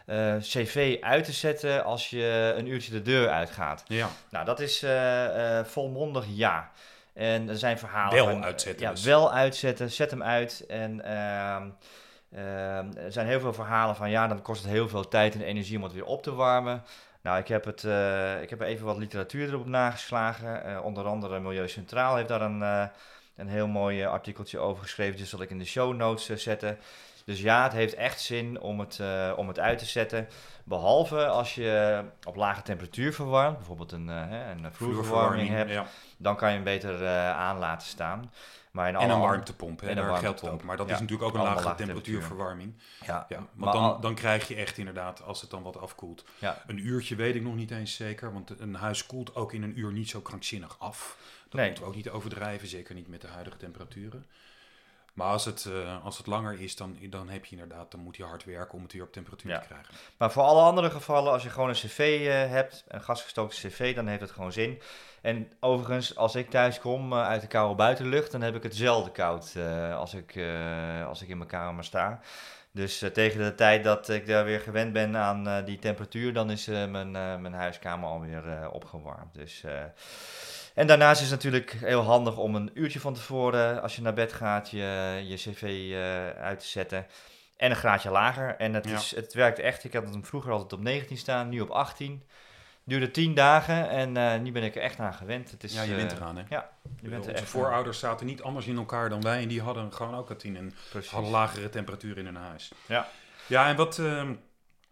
eh, 0.07 0.35
cv 0.41 0.97
uit 1.01 1.25
te 1.25 1.33
zetten 1.33 1.85
als 1.85 2.11
je 2.11 2.55
een 2.57 2.67
uurtje 2.67 2.93
de 2.93 3.03
deur 3.03 3.29
uitgaat? 3.29 3.83
Ja, 3.87 4.09
Nou, 4.31 4.45
dat 4.45 4.61
is 4.61 4.85
volmondig 5.65 6.25
ja. 6.29 6.71
En 7.15 7.49
er 7.49 7.59
zijn 7.59 7.79
verhalen. 7.79 8.27
Wel 8.27 8.43
uitzetten 8.43 8.87
Ja, 8.87 8.91
dus. 8.91 9.05
wel 9.05 9.33
uitzetten. 9.33 9.91
Zet 9.91 10.11
hem 10.11 10.23
uit. 10.23 10.65
En 10.69 11.05
ehm, 11.05 11.69
ehm, 12.35 12.97
er 12.97 13.13
zijn 13.13 13.27
heel 13.27 13.41
veel 13.41 13.53
verhalen 13.53 13.97
van 13.97 14.11
ja, 14.11 14.27
dan 14.27 14.43
kost 14.43 14.63
het 14.63 14.71
heel 14.71 14.89
veel 14.89 15.09
tijd 15.09 15.35
en 15.35 15.43
energie 15.43 15.77
om 15.77 15.83
het 15.83 15.93
weer 15.93 16.05
op 16.05 16.23
te 16.23 16.35
warmen. 16.35 16.83
Nou, 17.27 17.39
ik 17.39 17.49
heb, 17.49 17.65
het, 17.65 17.85
eh, 17.85 18.43
ik 18.43 18.51
heb 18.51 18.61
even 18.61 18.87
wat 18.87 18.97
literatuur 18.97 19.49
erop 19.49 19.67
nageslagen. 19.67 20.65
Eh, 20.65 20.85
onder 20.85 21.05
andere 21.05 21.41
Milieu 21.41 21.69
Centraal 21.69 22.17
heeft 22.17 22.29
daar 22.29 22.41
een, 22.41 22.63
eh, 22.63 22.85
een 23.37 23.49
heel 23.49 23.67
mooi 23.67 24.05
artikeltje 24.05 24.59
over 24.59 24.83
geschreven. 24.83 25.17
Die 25.17 25.27
zal 25.27 25.43
ik 25.43 25.51
in 25.51 25.59
de 25.59 25.65
show 25.65 25.95
notes 25.95 26.43
zetten. 26.43 26.79
Dus 27.25 27.41
ja, 27.41 27.63
het 27.63 27.73
heeft 27.73 27.95
echt 27.95 28.21
zin 28.21 28.61
om 28.61 28.81
het, 28.81 29.01
om 29.37 29.49
het 29.49 29.59
uit 29.59 29.79
te 29.79 29.85
zetten. 29.85 30.29
Behalve 30.65 31.27
als 31.27 31.55
je 31.55 32.03
op 32.25 32.37
lage 32.37 32.63
temperatuur 32.63 33.13
verwarmt, 33.13 33.57
bijvoorbeeld 33.57 33.93
een, 33.93 34.09
een 34.09 34.73
vloerverwarming 34.73 35.49
hebt, 35.49 35.71
ja. 35.71 35.87
dan 36.17 36.37
kan 36.37 36.49
je 36.49 36.55
hem 36.55 36.65
beter 36.65 37.09
aan 37.33 37.59
laten 37.59 37.89
staan. 37.89 38.31
Maar 38.77 38.95
En 38.95 39.11
een 39.11 39.21
warmtepomp, 39.21 39.81
hè, 39.81 39.89
En 39.89 39.99
een 39.99 40.07
daar 40.07 40.17
geldt 40.19 40.49
ook. 40.49 40.63
Maar 40.63 40.77
dat 40.77 40.87
Ja, 40.89 40.95
is 40.95 41.01
natuurlijk 41.01 41.29
ook 41.29 41.35
een 41.35 41.43
lage 41.43 41.75
temperatuurverwarming. 41.75 42.75
Ja, 43.07 43.27
Ja, 43.29 43.47
want 43.55 43.73
dan, 43.73 43.83
al- 43.83 44.01
dan 44.01 44.15
krijg 44.15 44.49
je 44.49 44.55
echt 44.55 44.79
inderdaad, 44.79 45.23
als 45.23 45.41
het 45.41 45.51
dan 45.51 45.63
wat 45.63 45.79
afkoelt. 45.81 46.25
Ja. 46.39 46.63
Een 46.67 46.87
uurtje 46.87 47.17
weet 47.17 47.35
ik 47.35 47.43
nog 47.43 47.55
niet 47.55 47.71
eens 47.71 47.95
zeker, 47.95 48.33
want 48.33 48.61
een 48.61 48.75
huis 48.75 49.07
koelt 49.07 49.35
ook 49.35 49.53
in 49.53 49.63
een 49.63 49.79
uur 49.79 49.93
niet 49.93 50.09
zo 50.09 50.21
krankzinnig 50.21 50.77
af. 50.79 51.17
Dat 51.45 51.53
Nee. 51.55 51.65
moeten 51.67 51.85
we 51.85 51.91
ook 51.91 51.97
niet 51.97 52.09
overdrijven, 52.11 52.69
zeker 52.69 52.95
niet 52.95 53.09
met 53.09 53.21
de 53.21 53.27
huidige 53.29 53.57
temperaturen. 53.57 54.27
Maar 55.17 55.27
als 55.27 55.45
het, 55.45 55.65
eh, 55.67 56.05
als 56.05 56.19
het 56.19 56.27
langer 56.27 56.61
is, 56.61 56.77
dan, 56.77 56.97
dan 57.11 57.29
heb 57.29 57.45
je 57.45 57.57
inderdaad, 57.57 57.91
dan 57.91 58.01
moet 58.01 58.17
je 58.17 58.25
hard 58.25 58.45
werken 58.45 58.75
om 58.75 58.83
het 58.83 58.93
weer 58.93 59.03
op 59.03 59.13
temperatuur 59.13 59.51
Ja. 59.51 59.59
te 59.59 59.67
krijgen. 59.67 59.95
Maar 60.17 60.33
voor 60.33 60.43
alle 60.43 60.63
andere 60.63 60.91
gevallen, 60.91 61.33
als 61.33 61.43
je 61.43 61.51
gewoon 61.51 61.69
een 61.69 61.75
cv 61.75 62.27
eh, 62.29 62.51
hebt, 62.51 62.85
een 62.89 63.03
gasgestookte 63.03 63.57
cv, 63.69 63.95
dan 63.95 64.07
heeft 64.07 64.21
het 64.21 64.31
gewoon 64.31 64.53
zin. 64.53 64.81
En 65.21 65.53
overigens, 65.61 66.17
als 66.17 66.35
ik 66.35 66.51
thuis 66.51 66.81
kom 66.81 67.13
eh, 67.13 67.27
uit 67.27 67.41
de 67.41 67.47
koude 67.47 67.75
buitenlucht, 67.75 68.33
dan 68.33 68.41
heb 68.43 68.55
ik 68.55 68.63
het 68.63 68.77
zelden 68.77 69.13
koud 69.13 69.55
als, 69.95 70.15
ik, 70.15 70.39
als 71.07 71.23
ik 71.23 71.29
in 71.29 71.37
mijn 71.39 71.51
kamer 71.51 71.85
sta. 71.85 72.21
Dus 72.73 73.05
tegen 73.13 73.41
de 73.45 73.55
tijd 73.55 73.85
dat 73.85 74.09
ik 74.09 74.27
daar 74.27 74.45
weer 74.45 74.61
gewend 74.61 74.93
ben 74.93 75.17
aan 75.17 75.65
die 75.65 75.79
temperatuur, 75.79 76.33
dan 76.33 76.51
is 76.51 76.67
mijn, 76.67 77.11
mijn 77.11 77.53
huiskamer 77.53 78.09
alweer 78.09 78.71
opgewarmd. 78.71 79.35
Dus, 79.35 79.65
en 80.77 80.87
daarnaast 80.87 81.21
is 81.23 81.31
het 81.31 81.43
natuurlijk 81.43 81.71
heel 81.71 82.03
handig 82.03 82.37
om 82.37 82.55
een 82.55 82.71
uurtje 82.75 83.01
van 83.01 83.15
tevoren, 83.15 83.83
als 83.83 83.97
je 83.97 84.03
naar 84.03 84.15
bed 84.15 84.33
gaat, 84.33 84.71
je, 84.71 85.23
je 85.27 85.35
cv 85.37 85.63
eh, 85.93 86.43
uit 86.43 86.61
te 86.61 86.67
zetten. 86.67 87.07
En 87.57 87.71
een 87.71 87.77
graadje 87.77 88.11
lager. 88.11 88.57
En 88.57 88.75
het, 88.75 88.89
Ja. 88.89 88.97
is, 88.97 89.15
het 89.15 89.35
werkt 89.35 89.59
echt. 89.59 89.85
Ik 89.85 89.93
had 89.93 90.05
hem 90.11 90.25
vroeger 90.25 90.53
altijd 90.53 90.73
op 90.73 90.81
19 90.81 91.17
staan, 91.17 91.49
nu 91.49 91.61
op 91.61 91.71
18. 91.71 92.23
Duurde 92.85 93.11
10 93.11 93.35
dagen 93.35 93.89
en 93.89 94.17
eh, 94.17 94.41
nu 94.41 94.53
ben 94.53 94.63
ik 94.63 94.77
er 94.77 94.83
echt 94.83 94.99
aan 94.99 95.15
gewend. 95.15 95.51
Het 95.51 95.65
is, 95.65 95.75
ja, 95.75 95.83
je 95.83 95.91
eh, 95.91 95.97
bent 95.97 96.13
eraan, 96.13 96.37
hè? 96.37 96.43
Ja, 96.49 96.71
je 97.01 97.09
bent 97.09 97.25
er 97.27 97.31
echt 97.33 97.41
aan. 97.41 97.47
voorouders 97.47 97.99
zaten 97.99 98.27
niet 98.27 98.43
anders 98.43 98.67
in 98.67 98.77
elkaar 98.77 99.09
dan 99.09 99.21
wij 99.23 99.43
en 99.43 99.49
die 99.49 99.63
hadden 99.63 99.93
gewoon 99.93 100.15
ook 100.15 100.29
het 100.29 100.45
in 100.45 100.57
een 100.57 100.75
Precies. 100.91 101.11
hadden 101.11 101.31
lagere 101.31 101.69
temperatuur 101.69 102.19
in 102.19 102.25
hun 102.25 102.37
huis. 102.37 102.73
Ja. 102.87 103.09
Ja, 103.47 103.69
en 103.69 103.77
wat, 103.77 103.99
ehm, 103.99 104.33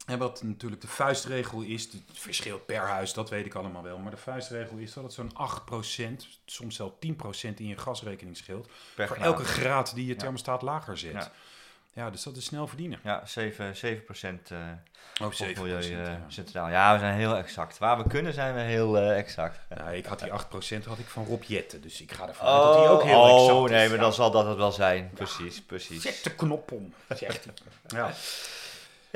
en 0.05 0.19
wat 0.19 0.43
natuurlijk 0.43 0.81
de 0.81 0.89
vuistregel 0.89 1.61
is, 1.61 1.83
het 1.83 2.03
verschilt 2.13 2.67
per 2.67 2.81
huis, 2.81 3.13
dat 3.13 3.31
weet 3.31 3.47
ik 3.47 3.55
allemaal 3.55 3.83
wel. 3.83 3.99
Maar 3.99 4.11
de 4.11 4.17
vuistregel 4.17 4.77
is 4.77 4.93
dat 4.93 5.05
het 5.05 5.13
zo'n 5.13 5.33
8%, 5.33 6.27
soms 6.47 6.77
zelfs 6.77 6.95
10% 6.99 7.55
in 7.57 7.67
je 7.67 7.77
gasrekening 7.77 8.37
scheelt. 8.37 8.69
Per 8.95 9.07
voor 9.07 9.17
graad. 9.17 9.27
elke 9.29 9.45
graad 9.45 9.95
die 9.95 10.07
je 10.07 10.13
Ja. 10.13 10.19
thermostaat 10.19 10.63
lager 10.63 10.99
zet. 10.99 11.13
Ja. 11.13 11.33
Ja, 11.93 12.11
dus 12.11 12.23
dat 12.23 12.37
is 12.37 12.45
snel 12.45 12.67
verdienen. 12.67 12.99
Ja, 13.03 13.27
7, 13.27 13.77
7 13.77 14.05
procent 14.05 14.51
eh 14.51 14.59
Ook 15.23 15.35
voor 15.35 15.47
Milieu 15.47 15.79
eh, 15.79 15.91
ja. 15.91 16.21
Centraal. 16.29 16.69
Ja, 16.69 16.93
we 16.93 16.99
zijn 16.99 17.15
heel 17.15 17.37
exact. 17.37 17.79
Waar 17.79 17.97
we 18.03 18.09
kunnen 18.09 18.33
zijn 18.33 18.55
we 18.55 18.61
heel 18.61 18.99
eh, 18.99 19.19
exact. 19.19 19.59
Nou, 19.69 19.95
ik 19.95 20.07
had 20.07 20.19
die 20.19 20.31
8% 20.31 20.85
had 20.85 20.99
ik 20.99 21.07
van 21.07 21.25
Rob 21.25 21.43
Jetten, 21.43 21.81
dus 21.83 22.01
ik 22.01 22.13
ga 22.13 22.29
ervan 22.29 22.47
uit 22.47 22.63
dat 22.63 22.75
die 22.79 22.89
ook 22.89 23.03
heel 23.03 23.21
oh, 23.21 23.41
exact 23.41 23.65
is. 23.65 23.71
nee, 23.71 23.89
maar 23.89 23.99
dan 23.99 24.13
zal 24.13 24.31
dat 24.31 24.47
het 24.47 24.57
wel 24.57 24.73
zijn. 24.73 25.11
Precies, 25.15 25.63
precies. 25.63 26.03
Zet 26.03 26.21
de 26.25 26.35
knop 26.35 26.73
om, 26.73 26.95
zegt 27.09 27.45
hij. 27.45 27.55
Ja. 27.99 28.13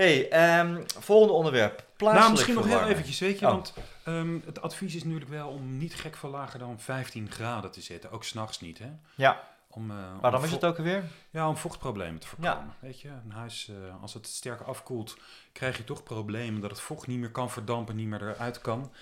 Hey, 0.03 0.29
ehm, 0.29 0.83
volgende 0.99 1.33
onderwerp. 1.35 1.85
Plaatselijk 1.97 2.19
Nou, 2.21 2.31
misschien 2.31 2.55
nog 2.55 2.67
heel 2.81 2.89
eventjes, 2.91 3.19
weet 3.19 3.39
je, 3.39 3.47
Oh. 3.47 3.53
want 3.53 3.75
ehm, 4.05 4.39
het 4.45 4.63
advies 4.63 4.95
is 4.95 5.05
natuurlijk 5.05 5.31
wel 5.31 5.49
om 5.49 5.79
niet 5.79 5.95
gek 5.95 6.17
veel 6.17 6.31
lager 6.31 6.59
dan 6.59 6.81
15 6.81 7.31
graden 7.31 7.71
te 7.71 7.81
zetten. 7.81 8.11
Ook 8.11 8.25
s'nachts 8.25 8.61
niet, 8.61 8.79
hè? 8.79 8.91
Ja, 9.15 9.41
Om, 9.71 9.91
eh, 9.91 9.97
waarom 10.21 10.41
om 10.41 10.47
is 10.47 10.53
het 10.53 10.65
ook 10.65 10.79
alweer? 10.79 11.03
Ja, 11.31 11.49
om 11.49 11.57
vochtproblemen 11.57 12.21
te 12.21 12.27
voorkomen. 12.27 12.53
Ja. 12.81 12.87
Weet 12.87 13.01
je, 13.01 13.09
een 13.09 13.33
huis, 13.33 13.69
eh, 13.69 14.03
als 14.03 14.15
het 14.15 14.27
sterk 14.27 14.61
afkoelt, 14.61 15.17
krijg 15.53 15.77
je 15.77 15.85
toch 15.85 16.03
problemen 16.03 16.61
dat 16.61 16.71
het 16.71 16.81
vocht 16.81 17.07
niet 17.07 17.19
meer 17.19 17.31
kan 17.31 17.51
verdampen, 17.51 17.97
niet 17.97 18.07
meer 18.09 18.23
eruit 18.23 18.61
kan. 18.61 18.93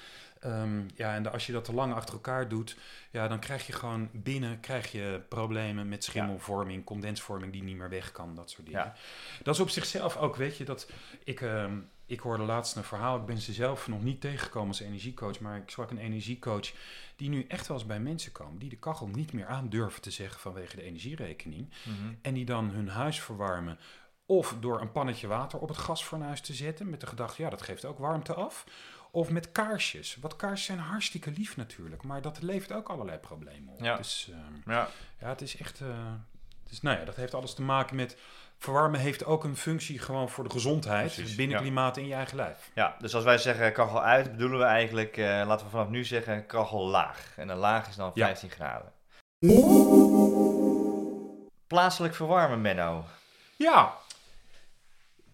Ehm, 0.47 0.83
ja, 0.95 1.15
en 1.15 1.33
als 1.33 1.47
je 1.47 1.53
dat 1.53 1.65
te 1.65 1.73
lang 1.73 1.95
achter 1.95 2.15
elkaar 2.15 2.49
doet, 2.49 2.77
ja, 3.11 3.29
dan 3.29 3.39
krijg 3.39 3.67
je 3.67 3.73
gewoon 3.73 4.09
binnen 4.13 4.61
krijg 4.61 4.93
je 4.93 5.21
problemen 5.29 5.89
met 5.89 6.05
schimmelvorming, 6.05 6.85
condensvorming 6.85 7.53
die 7.53 7.63
niet 7.63 7.77
meer 7.77 7.89
weg 7.89 8.13
kan, 8.13 8.35
dat 8.35 8.51
soort 8.51 8.67
dingen. 8.67 8.81
Ja. 8.81 8.95
Dat 9.43 9.55
is 9.55 9.61
op 9.61 9.71
zichzelf 9.71 10.17
ook, 10.17 10.37
weet 10.37 10.57
je, 10.57 10.65
dat 10.65 10.91
ik, 11.25 11.41
ehm, 11.41 11.79
ik 12.07 12.21
hoorde 12.21 12.43
laatst 12.43 12.77
een 12.77 12.85
verhaal, 12.85 13.17
ik 13.17 13.27
ben 13.27 13.39
ze 13.39 13.53
zelf 13.53 13.89
nog 13.89 14.03
niet 14.03 14.21
tegengekomen 14.21 14.69
als 14.69 14.81
energiecoach, 14.81 15.41
maar 15.41 15.57
ik 15.57 15.71
sprak 15.71 15.91
een 15.91 15.99
energiecoach 15.99 16.73
die 17.17 17.29
nu 17.29 17.45
echt 17.49 17.67
wel 17.67 17.77
eens 17.77 17.87
bij 17.87 18.01
mensen 18.01 18.33
komen 18.33 18.59
die 18.59 18.71
de 18.71 18.77
kachel 18.77 19.07
niet 19.07 19.33
meer 19.33 19.47
aan 19.47 19.69
durven 19.69 20.03
te 20.03 20.11
zeggen 20.11 20.41
vanwege 20.41 20.77
de 20.77 20.83
energierekening. 20.83 21.71
Mhm. 21.83 22.15
En 22.23 22.35
die 22.35 22.45
dan 22.45 22.71
hun 22.71 22.89
huis 22.89 23.21
verwarmen. 23.21 23.79
Of 24.27 24.55
door 24.61 24.81
een 24.81 24.93
pannetje 24.93 25.27
water 25.27 25.59
op 25.59 25.69
het 25.69 25.79
gasfornuis 25.79 26.41
te 26.41 26.55
zetten. 26.55 26.91
Met 26.91 27.01
de 27.01 27.07
gedachte, 27.07 27.43
ja, 27.43 27.51
dat 27.51 27.63
geeft 27.63 27.85
ook 27.85 27.99
warmte 27.99 28.35
af. 28.35 28.65
Of 29.17 29.31
met 29.31 29.53
kaarsjes. 29.53 30.17
Want 30.21 30.37
kaarsjes 30.37 30.67
zijn 30.67 30.79
hartstikke 30.79 31.31
lief 31.31 31.57
natuurlijk. 31.57 32.03
Maar 32.03 32.23
dat 32.23 32.43
levert 32.43 32.73
ook 32.73 32.89
allerlei 32.89 33.19
problemen 33.19 33.75
op. 33.75 33.81
Ja. 33.81 33.97
Dus 33.97 34.31
ehm, 34.33 34.71
Ja, 34.73 34.89
ja, 35.21 35.29
het 35.29 35.41
is 35.41 35.57
echt... 35.57 35.79
dus 36.69 36.81
nou 36.83 36.99
ja, 36.99 37.05
dat 37.05 37.17
heeft 37.17 37.35
alles 37.35 37.55
te 37.55 37.63
maken 37.63 37.97
met... 37.97 38.17
Verwarmen 38.59 39.01
heeft 39.01 39.25
ook 39.25 39.45
een 39.45 39.57
functie 39.57 39.99
gewoon 39.99 40.29
voor 40.29 40.45
de 40.45 40.51
gezondheid. 40.51 41.15
Precies, 41.15 41.35
binnenklimaat 41.35 41.97
in 41.97 42.07
je 42.07 42.15
eigen 42.15 42.37
lijf. 42.37 42.71
ja, 42.75 42.97
dus 42.99 43.15
als 43.15 43.25
wij 43.25 43.39
zeggen 43.39 43.73
kachel 43.73 44.03
uit, 44.03 44.31
bedoelen 44.31 44.59
we 44.59 44.65
eigenlijk, 44.65 45.17
eh, 45.17 45.25
laten 45.25 45.67
we 45.67 45.73
vanaf 45.73 45.89
nu 45.89 46.05
zeggen 46.05 46.47
kachel 46.47 46.87
laag. 46.87 47.33
En 47.37 47.49
een 47.49 47.57
laag 47.57 47.89
is 47.89 47.97
dan 47.97 48.11
Ja. 48.15 48.27
15 48.27 48.51
graden. 48.51 48.93
Plaatselijk 51.67 52.15
verwarmen, 52.15 52.61
Menno. 52.61 53.05
Ja, 53.57 53.95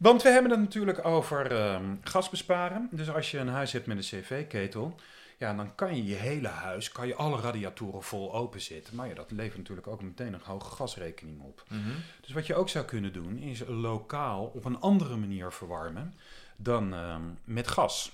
want 0.03 0.23
we 0.23 0.29
hebben 0.29 0.51
het 0.51 0.61
natuurlijk 0.61 1.05
over 1.05 1.53
ehm, 1.53 1.95
gas 2.03 2.29
besparen. 2.29 2.89
Dus 2.91 3.11
als 3.11 3.31
je 3.31 3.39
een 3.39 3.49
huis 3.49 3.73
hebt 3.73 3.87
met 3.87 3.97
een 3.97 4.03
cv-ketel, 4.03 4.95
ja, 5.39 5.55
dan 5.55 5.75
kan 5.75 5.97
je 5.97 6.05
je 6.05 6.15
hele 6.15 6.49
huis, 6.49 6.93
kan 6.93 7.07
je 7.07 7.15
alle 7.15 7.41
radiatoren 7.41 8.03
vol 8.03 8.35
openzetten. 8.35 8.97
Maar 8.97 9.09
ja, 9.09 9.15
dat 9.15 9.31
levert 9.31 9.57
natuurlijk 9.57 9.87
ook 9.87 10.03
meteen 10.03 10.33
een 10.33 10.41
hoge 10.45 10.71
gasrekening 10.71 11.41
op. 11.41 11.65
Mhm. 11.69 11.81
Dus 12.21 12.33
wat 12.33 12.47
je 12.47 12.55
ook 12.55 12.69
zou 12.69 12.85
kunnen 12.85 13.13
doen, 13.13 13.39
is 13.39 13.63
lokaal 13.67 14.45
op 14.55 14.65
een 14.65 14.81
andere 14.81 15.17
manier 15.17 15.53
verwarmen 15.53 16.15
dan 16.57 16.95
ehm, 16.95 17.23
met 17.45 17.69
gas. 17.69 18.13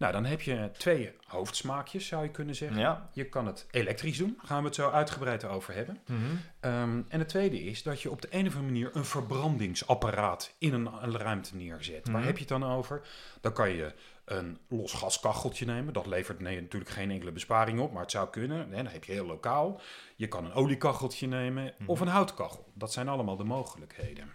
Nou, 0.00 0.12
dan 0.12 0.24
heb 0.24 0.40
je 0.40 0.70
twee 0.72 1.12
hoofdsmaakjes, 1.26 2.06
zou 2.06 2.22
je 2.22 2.30
kunnen 2.30 2.54
zeggen. 2.54 2.78
Ja. 2.78 3.08
Je 3.12 3.24
kan 3.24 3.46
het 3.46 3.66
elektrisch 3.70 4.18
doen, 4.18 4.34
daar 4.36 4.46
gaan 4.46 4.58
we 4.60 4.66
het 4.66 4.74
zo 4.74 4.90
uitgebreid 4.90 5.44
over 5.44 5.74
hebben. 5.74 5.98
Mhm. 6.06 6.20
Ehm, 6.60 7.02
en 7.08 7.18
het 7.18 7.28
tweede 7.28 7.64
is 7.64 7.82
dat 7.82 8.02
je 8.02 8.10
op 8.10 8.22
de 8.22 8.28
een 8.30 8.46
of 8.46 8.54
andere 8.56 8.72
manier 8.72 8.90
een 8.96 9.04
verbrandingsapparaat 9.04 10.54
in 10.58 10.72
een, 10.74 10.86
een 11.02 11.16
ruimte 11.18 11.56
neerzet. 11.56 12.06
Waar 12.06 12.16
Mhm. 12.16 12.26
heb 12.26 12.34
je 12.34 12.40
het 12.40 12.48
dan 12.60 12.64
over? 12.64 13.00
Dan 13.40 13.52
kan 13.52 13.70
je 13.70 13.94
een 14.24 14.58
los 14.68 14.92
gaskacheltje 14.92 15.66
nemen. 15.66 15.92
Dat 15.92 16.06
levert 16.06 16.40
nee, 16.40 16.60
natuurlijk 16.60 16.90
geen 16.90 17.10
enkele 17.10 17.32
besparing 17.32 17.80
op, 17.80 17.92
maar 17.92 18.02
het 18.02 18.10
zou 18.10 18.28
kunnen. 18.30 18.68
Nee, 18.68 18.82
dan 18.82 18.92
heb 18.92 19.04
je 19.04 19.12
heel 19.12 19.26
lokaal. 19.26 19.80
Je 20.16 20.28
kan 20.28 20.44
een 20.44 20.52
oliekacheltje 20.52 21.26
nemen 21.26 21.74
Mhm. 21.78 21.90
of 21.90 22.00
een 22.00 22.08
houtkachel. 22.08 22.64
Dat 22.74 22.92
zijn 22.92 23.08
allemaal 23.08 23.36
de 23.36 23.44
mogelijkheden. 23.44 24.32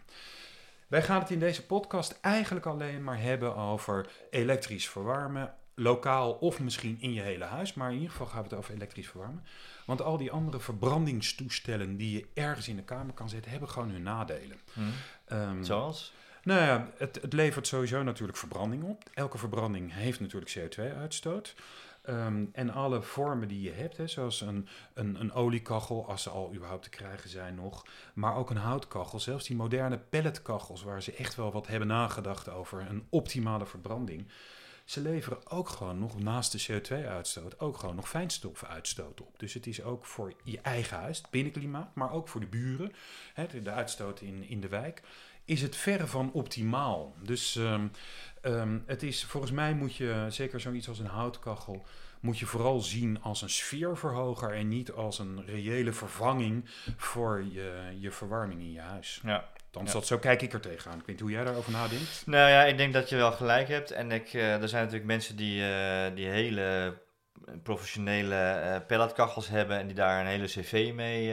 Wij 0.88 1.02
gaan 1.04 1.20
het 1.20 1.30
in 1.30 1.40
deze 1.40 1.66
podcast 1.66 2.18
eigenlijk 2.22 2.66
alleen 2.66 3.04
maar 3.04 3.22
hebben 3.22 3.56
over 3.56 4.08
elektrisch 4.30 4.90
verwarmen. 4.90 5.54
Lokaal 5.76 6.34
of 6.34 6.60
misschien 6.60 6.98
in 7.00 7.14
je 7.14 7.22
hele 7.22 7.44
huis. 7.44 7.74
Maar 7.74 7.90
in 7.90 7.96
ieder 7.96 8.12
geval 8.12 8.28
gaan 8.28 8.44
we 8.44 8.50
het 8.50 8.58
over 8.58 8.74
elektrisch 8.74 9.08
verwarmen. 9.08 9.44
Want 9.86 10.02
al 10.02 10.18
die 10.18 10.32
andere 10.32 10.60
verbrandingstoestellen 10.60 11.98
die 11.98 12.12
je 12.18 12.28
ergens 12.34 12.68
in 12.68 12.76
de 12.76 12.84
kamer 12.84 13.14
kan 13.14 13.30
zetten, 13.30 13.52
hebben 13.52 13.70
gewoon 13.70 13.90
hun 13.90 14.04
nadelen. 14.04 14.58
Mhm. 14.74 14.88
Ehm, 15.26 15.64
Zoals? 15.64 16.14
nou 16.44 16.62
ja, 16.62 16.90
het, 16.98 17.20
het 17.22 17.34
levert 17.34 17.68
sowieso 17.68 18.04
natuurlijk 18.04 18.38
verbranding 18.38 18.84
op. 18.84 19.04
Elke 19.14 19.38
verbranding 19.38 19.94
heeft 19.94 20.20
natuurlijk 20.20 20.58
CO2-uitstoot. 20.58 21.56
Ehm, 22.06 22.46
en 22.52 22.70
alle 22.70 23.02
vormen 23.02 23.48
die 23.48 23.62
je 23.62 23.72
hebt, 23.72 23.98
hè, 23.98 24.08
zoals 24.08 24.42
een, 24.42 24.68
een, 24.94 25.20
een 25.20 25.34
oliekachel, 25.34 26.08
als 26.08 26.24
ze 26.24 26.30
al 26.30 26.54
überhaupt 26.54 26.84
te 26.84 26.90
krijgen 26.90 27.30
zijn 27.30 27.56
nog, 27.56 27.86
maar 28.14 28.36
ook 28.36 28.50
een 28.50 28.58
houtkachel, 28.58 29.20
zelfs 29.20 29.46
die 29.46 29.56
moderne 29.56 29.98
pelletkachels, 29.98 30.84
waar 30.84 31.02
ze 31.02 31.14
echt 31.14 31.36
wel 31.36 31.52
wat 31.52 31.68
hebben 31.68 31.88
nagedacht 31.88 32.50
over 32.50 32.86
een 32.90 33.08
optimale 33.10 33.66
verbranding. 33.66 34.28
Ze 34.86 35.02
leveren 35.02 35.52
ook 35.52 35.70
gewoon 35.70 36.00
nog 36.00 36.20
naast 36.20 36.52
de 36.52 36.82
CO2-uitstoot 36.82 37.60
ook 37.60 37.78
gewoon 37.78 37.96
nog 37.96 38.10
fijnstofuitstoot 38.10 39.22
op. 39.22 39.40
Dus 39.40 39.54
het 39.54 39.68
is 39.68 39.84
ook 39.84 40.06
voor 40.06 40.34
je 40.44 40.60
eigen 40.62 40.98
huis, 40.98 41.18
het 41.18 41.30
binnenklimaat, 41.30 41.96
maar 41.96 42.12
ook 42.12 42.28
voor 42.28 42.42
de 42.42 42.48
buren, 42.48 42.92
hè, 43.34 43.62
de, 43.62 43.72
uitstoot 43.72 44.22
in, 44.22 44.44
in 44.44 44.62
de 44.62 44.68
wijk, 44.68 45.02
is 45.46 45.62
het 45.62 45.76
verre 45.76 46.08
van 46.08 46.32
optimaal. 46.32 47.16
Dus 47.22 47.56
ehm, 47.56 47.88
ehm, 48.46 48.80
het 48.86 49.04
is, 49.04 49.24
volgens 49.24 49.52
mij 49.52 49.74
moet 49.74 49.96
je, 49.96 50.26
zeker 50.30 50.60
zoiets 50.60 50.88
als 50.88 51.00
een 51.00 51.06
houtkachel, 51.06 51.86
moet 52.20 52.40
je 52.40 52.46
vooral 52.46 52.80
zien 52.80 53.22
als 53.22 53.42
een 53.42 53.50
sfeerverhoger 53.50 54.52
en 54.54 54.68
niet 54.68 54.92
als 54.92 55.20
een 55.20 55.46
reële 55.46 55.94
vervanging 55.94 56.70
voor 56.98 57.44
je, 57.52 57.96
je 58.00 58.12
verwarming 58.12 58.60
in 58.60 58.72
je 58.72 58.80
huis. 58.80 59.22
Ja. 59.24 59.50
Dan 59.72 59.86
Ja. 59.86 59.92
dat, 59.92 60.08
zo 60.08 60.18
kijk 60.18 60.42
ik 60.42 60.54
er 60.54 60.60
tegenaan. 60.62 61.00
Ik 61.00 61.06
weet 61.06 61.16
niet 61.16 61.20
hoe 61.20 61.32
jij 61.32 61.44
daarover 61.44 61.72
nadenkt. 61.72 62.24
Nou 62.26 62.50
ja, 62.50 62.64
ik 62.64 62.78
denk 62.78 62.94
dat 62.94 63.10
je 63.10 63.16
wel 63.16 63.32
gelijk 63.32 63.68
hebt. 63.68 63.92
En 63.92 64.12
ik, 64.12 64.34
eh, 64.34 64.62
er 64.62 64.70
zijn 64.70 64.84
natuurlijk 64.84 65.10
mensen 65.12 65.36
die, 65.36 65.64
eh, 65.64 66.16
die 66.16 66.28
hele 66.28 66.98
professionele 67.64 68.36
eh 68.36 68.80
pelletkachels 68.88 69.48
hebben 69.48 69.78
en 69.78 69.86
die 69.86 69.96
daar 69.96 70.20
een 70.20 70.28
hele 70.28 70.46
cv 70.46 70.92
mee, 70.94 71.28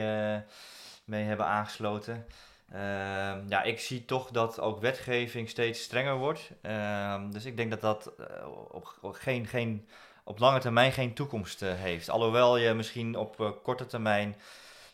mee 1.05 1.23
hebben 1.23 1.45
aangesloten. 1.45 2.25
Ehm, 2.73 3.47
ja, 3.47 3.63
ik 3.63 3.79
zie 3.79 4.05
toch 4.05 4.31
dat 4.31 4.59
ook 4.59 4.79
wetgeving 4.79 5.49
steeds 5.49 5.83
strenger 5.83 6.15
wordt. 6.15 6.51
Ehm, 6.61 7.31
dus 7.31 7.45
ik 7.45 7.57
denk 7.57 7.69
dat 7.69 7.81
dat 7.81 8.13
eh, 8.17 8.47
op, 8.71 8.97
op 9.01 9.13
geen, 9.13 9.47
geen, 9.47 9.87
op 10.23 10.39
lange 10.39 10.59
termijn 10.59 10.91
geen 10.91 11.13
toekomst 11.13 11.61
eh, 11.61 11.73
heeft. 11.73 12.09
Alhoewel 12.09 12.57
je 12.57 12.73
misschien 12.73 13.15
op 13.15 13.39
eh, 13.39 13.49
korte 13.63 13.85
termijn 13.85 14.35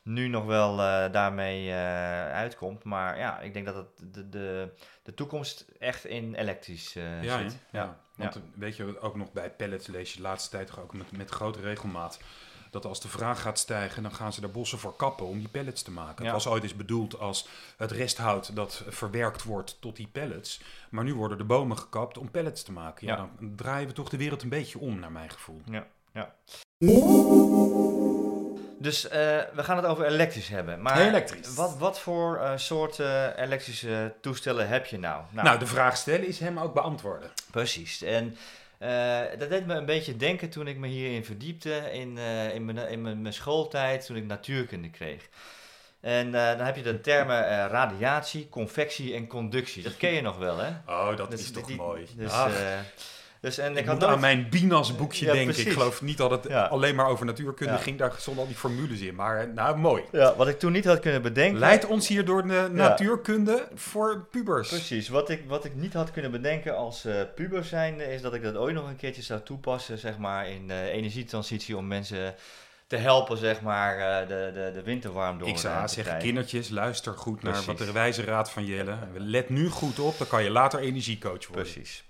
nu 0.04 0.28
nog 0.28 0.46
wel 0.46 0.76
daarmee 1.12 1.74
uitkomt. 2.32 2.84
Maar 2.84 3.18
ja, 3.18 3.40
ik 3.40 3.54
denk 3.54 3.66
dat 3.66 3.76
het 3.76 4.14
de, 4.14 4.30
de, 4.30 4.74
de 5.04 5.14
toekomst 5.14 5.66
echt 5.80 6.06
in 6.06 6.36
elektrisch 6.36 6.94
ja, 7.22 7.38
zit. 7.38 7.58
hè? 7.70 7.80
ja. 7.80 8.00
Want 8.16 8.40
weet 8.56 8.76
je, 8.76 9.00
ook 9.02 9.16
nog 9.16 9.32
bij 9.32 9.52
pellets 9.52 9.88
lees 9.88 10.12
je 10.12 10.18
de 10.18 10.24
laatste 10.24 10.50
tijd 10.50 10.68
toch 10.68 10.80
ook 10.80 10.94
met, 10.94 11.18
met 11.18 11.30
grote 11.30 11.60
regelmaat. 11.60 12.20
Dat 12.70 12.86
als 12.86 13.02
de 13.02 13.08
vraag 13.08 13.42
gaat 13.42 13.60
stijgen, 13.60 14.04
dan 14.04 14.14
gaan 14.14 14.34
ze 14.34 14.42
daar 14.42 14.52
bossen 14.52 14.80
voor 14.80 14.96
kappen 14.96 15.26
om 15.26 15.40
die 15.40 15.48
pellets 15.48 15.82
te 15.82 15.92
maken. 15.92 16.26
Ja. 16.26 16.34
Het 16.34 16.44
was 16.44 16.54
ooit 16.54 16.64
eens 16.64 16.76
bedoeld 16.76 17.20
als 17.20 17.48
het 17.78 17.92
resthout 17.92 18.56
dat 18.56 18.84
verwerkt 18.88 19.44
wordt 19.44 19.78
tot 19.82 19.96
die 19.96 20.08
pellets. 20.12 20.62
Maar 20.90 21.04
nu 21.04 21.14
worden 21.16 21.38
de 21.38 21.44
bomen 21.44 21.78
gekapt 21.78 22.18
om 22.18 22.32
pellets 22.32 22.64
te 22.64 22.72
maken. 22.72 23.08
Ja, 23.08 23.16
Ja. 23.16 23.30
dan 23.40 23.56
draaien 23.56 23.88
we 23.88 23.94
toch 23.94 24.10
de 24.10 24.18
wereld 24.18 24.42
een 24.42 24.50
beetje 24.50 24.80
om, 24.80 25.00
naar 25.00 25.12
mijn 25.12 25.30
gevoel. 25.30 25.62
Ja, 25.66 25.88
ja. 26.14 26.34
Dus 28.80 29.08
eh, 29.08 29.20
we 29.54 29.64
gaan 29.64 29.78
het 29.78 29.86
over 29.86 30.06
elektrisch 30.06 30.48
hebben. 30.48 30.82
Maar 30.82 31.00
Elektrisch. 31.02 31.54
Wat, 31.54 31.78
wat 31.78 32.00
voor 32.00 32.38
eh, 32.38 32.52
soorten 32.58 33.38
elektrische 33.44 34.14
toestellen 34.22 34.68
heb 34.68 34.86
je 34.86 35.00
nou? 35.00 35.24
Nou, 35.32 35.60
de 35.60 35.66
vraag 35.68 35.98
stellen 35.98 36.28
is 36.28 36.40
hem 36.40 36.60
ook 36.60 36.74
beantwoorden. 36.74 37.32
Precies. 37.52 38.02
En 38.02 38.38
eh, 38.80 39.40
dat 39.40 39.50
deed 39.50 39.66
me 39.66 39.74
een 39.74 39.86
beetje 39.86 40.16
denken 40.16 40.50
toen 40.50 40.68
ik 40.68 40.78
me 40.78 40.88
hierin 40.88 41.26
verdiepte 41.26 41.90
in, 41.92 42.18
eh, 42.18 42.54
in, 42.56 42.66
mijn, 42.66 42.78
in 42.90 43.02
mijn, 43.02 43.22
mijn 43.22 43.34
schooltijd, 43.34 44.06
toen 44.06 44.16
ik 44.16 44.26
natuurkunde 44.26 44.90
kreeg. 44.90 45.28
En 46.02 46.36
eh, 46.36 46.58
dan 46.58 46.66
heb 46.66 46.76
je 46.76 46.82
de 46.82 47.02
termen 47.02 47.68
radiatie, 47.68 48.50
convectie 48.50 49.14
en 49.16 49.28
conductie. 49.28 49.84
Dat 49.84 49.98
ken 49.98 50.12
je 50.12 50.22
nog 50.22 50.38
wel, 50.38 50.58
hè? 50.58 50.70
Oh, 50.88 51.18
dat 51.18 51.32
Dus 51.32 51.42
is 51.42 51.52
toch 51.52 51.66
die- 51.66 51.76
mooi. 51.76 52.08
Dus, 52.16 52.32
eh, 52.32 52.80
dus 53.42 53.58
en 53.58 53.72
ik 53.72 53.78
ik 53.78 53.86
had 53.86 54.00
moet 54.00 54.04
aan 54.10 54.20
mijn 54.20 54.48
Binas 54.50 54.96
boekje 54.96 55.26
Ja, 55.26 55.34
denken. 55.34 55.60
Ik 55.60 55.72
geloof 55.72 56.02
niet 56.02 56.18
dat 56.18 56.32
het 56.32 56.46
Ja. 56.48 56.64
alleen 56.66 56.96
maar 56.96 57.08
over 57.08 57.26
natuurkunde 57.26 57.74
Ja. 57.74 57.80
ging. 57.80 57.98
Daar 57.98 58.14
stonden 58.18 58.44
al 58.44 58.50
die 58.50 58.58
formules 58.60 59.00
in. 59.00 59.16
Maar 59.16 59.40
eh, 59.40 59.48
nou, 59.54 59.78
mooi. 59.78 60.04
Ja, 60.12 60.36
wat 60.36 60.48
ik 60.48 60.60
toen 60.60 60.72
niet 60.72 60.86
had 60.86 61.00
kunnen 61.00 61.22
bedenken. 61.22 61.60
Leidt 61.60 61.86
ons 61.86 62.08
hier 62.08 62.26
door 62.26 62.48
de 62.48 62.70
natuurkunde 62.72 63.68
voor 63.76 64.28
pubers. 64.32 64.68
Precies, 64.70 65.10
wat 65.10 65.30
ik, 65.30 65.44
wat 65.48 65.66
ik 65.66 65.76
niet 65.76 65.94
had 65.94 66.12
kunnen 66.12 66.32
bedenken 66.32 66.76
als 66.78 67.06
eh 67.06 67.14
puber 67.36 67.64
zijnde, 67.64 68.04
is 68.14 68.22
dat 68.22 68.34
ik 68.34 68.44
dat 68.44 68.56
ooit 68.56 68.76
nog 68.76 68.88
een 68.88 68.96
keertje 68.96 69.22
zou 69.22 69.42
toepassen, 69.44 69.98
zeg 69.98 70.18
maar, 70.18 70.48
in 70.50 70.68
de 70.68 70.90
energietransitie 70.92 71.78
om 71.78 71.88
mensen 71.88 72.36
te 72.88 72.96
helpen, 72.98 73.38
zeg 73.38 73.62
maar, 73.62 73.98
eh, 73.98 74.28
de, 74.28 74.52
de, 74.54 74.72
de 74.74 74.82
winterwarm 74.84 75.38
door 75.38 75.48
Ik 75.48 75.54
eh, 75.54 75.60
zou 75.60 75.74
zeggen, 75.80 76.04
krijgen. 76.04 76.24
kindertjes, 76.24 76.70
luister 76.70 77.14
goed 77.18 77.44
naar 77.44 77.64
wat 77.66 77.78
de 77.78 77.92
wijze 77.92 78.24
raad 78.24 78.52
van 78.52 78.66
Jelle. 78.66 78.98
Let 79.14 79.50
nu 79.50 79.70
goed 79.70 80.00
op, 80.00 80.18
dan 80.18 80.28
kan 80.28 80.44
je 80.44 80.50
later 80.50 80.80
energiecoach 80.80 81.48
worden. 81.48 81.72
Precies. 81.74 82.04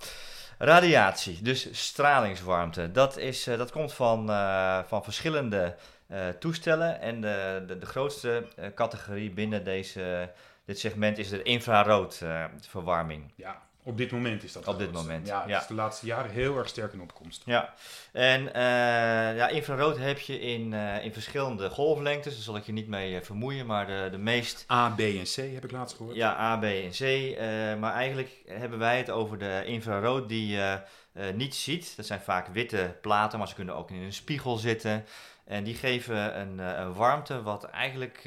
Radiatie, 0.61 1.41
dus 1.41 1.67
stralingswarmte, 1.71 2.91
dat, 2.91 3.17
is, 3.17 3.47
eh, 3.47 3.57
dat 3.57 3.71
komt 3.71 3.93
van, 3.93 4.29
eh, 4.29 4.79
van 4.87 5.03
verschillende 5.03 5.75
eh, 6.07 6.27
toestellen. 6.29 7.01
En 7.01 7.21
de, 7.21 7.75
de, 7.79 7.85
grootste 7.85 8.47
categorie 8.75 9.31
binnen 9.31 9.63
deze, 9.63 10.31
dit 10.65 10.79
segment 10.79 11.17
is 11.17 11.29
de 11.29 11.43
infraroodverwarming. 11.43 13.33
Ja, 13.35 13.61
Op 13.83 13.97
dit 13.97 14.11
moment 14.11 14.43
is 14.43 14.53
dat 14.53 14.67
Op 14.67 14.77
dit 14.77 14.91
moment, 14.91 15.27
Ja, 15.27 15.45
is 15.45 15.67
de 15.67 15.73
laatste 15.73 16.05
jaren 16.05 16.31
heel 16.31 16.57
erg 16.57 16.67
sterk 16.67 16.93
in 16.93 17.01
opkomst. 17.01 17.41
Ja, 17.45 17.73
en 18.11 18.53
eh, 18.53 18.61
ja, 19.35 19.47
infrarood 19.47 19.97
heb 19.97 20.19
je 20.19 20.39
in, 20.39 20.73
eh, 20.73 21.03
in 21.03 21.13
verschillende 21.13 21.69
golflengtes. 21.69 22.33
Daar 22.33 22.43
zal 22.43 22.55
ik 22.55 22.65
je 22.65 22.71
niet 22.71 22.87
mee 22.87 23.15
eh, 23.15 23.23
vermoeien, 23.23 23.65
maar 23.65 23.87
de, 23.87 24.07
de 24.11 24.17
meest 24.17 24.65
A, 24.71 24.89
B 24.89 24.99
en 24.99 25.23
C 25.23 25.35
heb 25.35 25.63
ik 25.63 25.71
laatst 25.71 25.97
gehoord. 25.97 26.15
Ja, 26.15 26.39
A, 26.39 26.57
B 26.57 26.63
en 26.63 26.91
C. 26.91 27.37
maar 27.79 27.93
eigenlijk 27.93 28.41
hebben 28.45 28.79
wij 28.79 28.97
het 28.97 29.09
over 29.09 29.37
de 29.37 29.61
infrarood 29.65 30.29
die 30.29 30.47
je 30.47 30.81
niet 31.33 31.55
ziet. 31.55 31.93
Dat 31.95 32.05
zijn 32.05 32.21
vaak 32.21 32.47
witte 32.47 32.95
platen, 33.01 33.39
maar 33.39 33.47
ze 33.47 33.55
kunnen 33.55 33.75
ook 33.75 33.91
in 33.91 34.01
een 34.01 34.13
spiegel 34.13 34.57
zitten. 34.57 35.05
En 35.45 35.63
die 35.63 35.75
geven 35.75 36.39
een, 36.39 36.57
een 36.57 36.93
warmte 36.93 37.41
wat 37.41 37.63
eigenlijk 37.63 38.19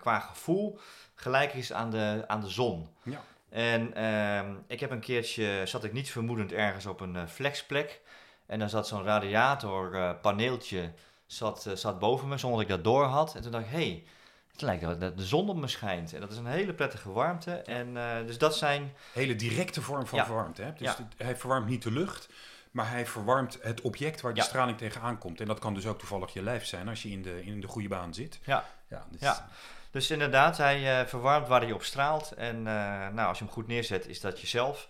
qua 0.00 0.18
gevoel 0.20 0.78
gelijk 1.14 1.54
is 1.54 1.72
aan 1.72 1.90
de, 1.90 2.24
aan 2.26 2.40
de 2.40 2.48
zon. 2.48 2.88
Ja. 3.02 3.20
En 3.48 3.94
ehm, 3.94 4.54
ik 4.66 4.80
heb 4.80 4.90
een 4.90 5.00
keertje, 5.00 5.62
zat 5.64 5.84
ik 5.84 5.92
niet 5.92 6.10
vermoedend 6.10 6.52
ergens 6.52 6.86
op 6.86 7.00
een 7.00 7.16
eh, 7.16 7.26
flexplek. 7.26 8.00
En 8.46 8.58
dan 8.58 8.68
zat 8.68 8.88
zo'n 8.88 9.04
radiatorpaneeltje 9.04 10.92
zat, 11.26 11.66
eh, 11.66 11.72
zat 11.74 11.98
boven 11.98 12.28
me, 12.28 12.38
zonder 12.38 12.58
dat 12.60 12.68
ik 12.70 12.74
dat 12.76 12.84
door 12.92 13.04
had. 13.04 13.34
En 13.34 13.42
toen 13.42 13.50
dacht 13.50 13.64
ik, 13.64 13.70
hé, 13.70 13.76
hey, 13.76 14.04
het 14.52 14.60
lijkt 14.62 14.82
wel 14.82 14.98
dat 14.98 15.18
de 15.18 15.24
zon 15.26 15.48
op 15.48 15.56
me 15.56 15.68
schijnt. 15.68 16.12
En 16.14 16.20
dat 16.20 16.30
is 16.32 16.36
een 16.38 16.46
hele 16.46 16.74
prettige 16.74 17.12
warmte. 17.12 17.52
En 17.54 17.96
eh, 17.96 18.26
dus 18.26 18.38
dat 18.38 18.56
zijn, 18.56 18.92
Hele 19.12 19.36
directe 19.36 19.82
vorm 19.82 20.06
van 20.06 20.18
Ja. 20.18 20.28
warmte. 20.28 20.62
Hè? 20.62 20.70
Dus 20.72 20.80
Ja. 20.80 20.96
het- 20.96 21.14
hij 21.16 21.36
verwarmt 21.36 21.66
niet 21.68 21.82
de 21.82 21.90
lucht, 21.92 22.28
maar 22.70 22.90
hij 22.90 23.06
verwarmt 23.06 23.58
het 23.62 23.80
object 23.80 24.20
waar 24.20 24.34
de 24.34 24.40
Ja. 24.40 24.46
straling 24.46 24.78
tegenaan 24.78 25.18
komt. 25.18 25.40
En 25.40 25.46
dat 25.46 25.58
kan 25.58 25.74
dus 25.74 25.86
ook 25.86 25.98
toevallig 25.98 26.32
je 26.32 26.42
lijf 26.42 26.64
zijn 26.64 26.88
als 26.88 27.02
je 27.02 27.10
in 27.10 27.22
de, 27.22 27.44
in 27.44 27.60
de 27.60 27.66
goede 27.66 27.88
baan 27.88 28.14
zit. 28.14 28.38
ja, 28.44 28.64
Ja, 28.88 29.06
dus 29.10 29.20
Ja. 29.20 29.48
Dus 29.96 30.10
inderdaad, 30.10 30.56
hij 30.56 31.00
eh, 31.00 31.06
verwarmt 31.06 31.48
waar 31.48 31.60
hij 31.60 31.72
op 31.72 31.82
straalt. 31.82 32.32
En 32.32 32.56
eh, 32.56 33.08
nou, 33.12 33.28
als 33.28 33.38
je 33.38 33.44
hem 33.44 33.52
goed 33.52 33.66
neerzet, 33.66 34.08
is 34.08 34.20
dat 34.20 34.40
jezelf. 34.40 34.88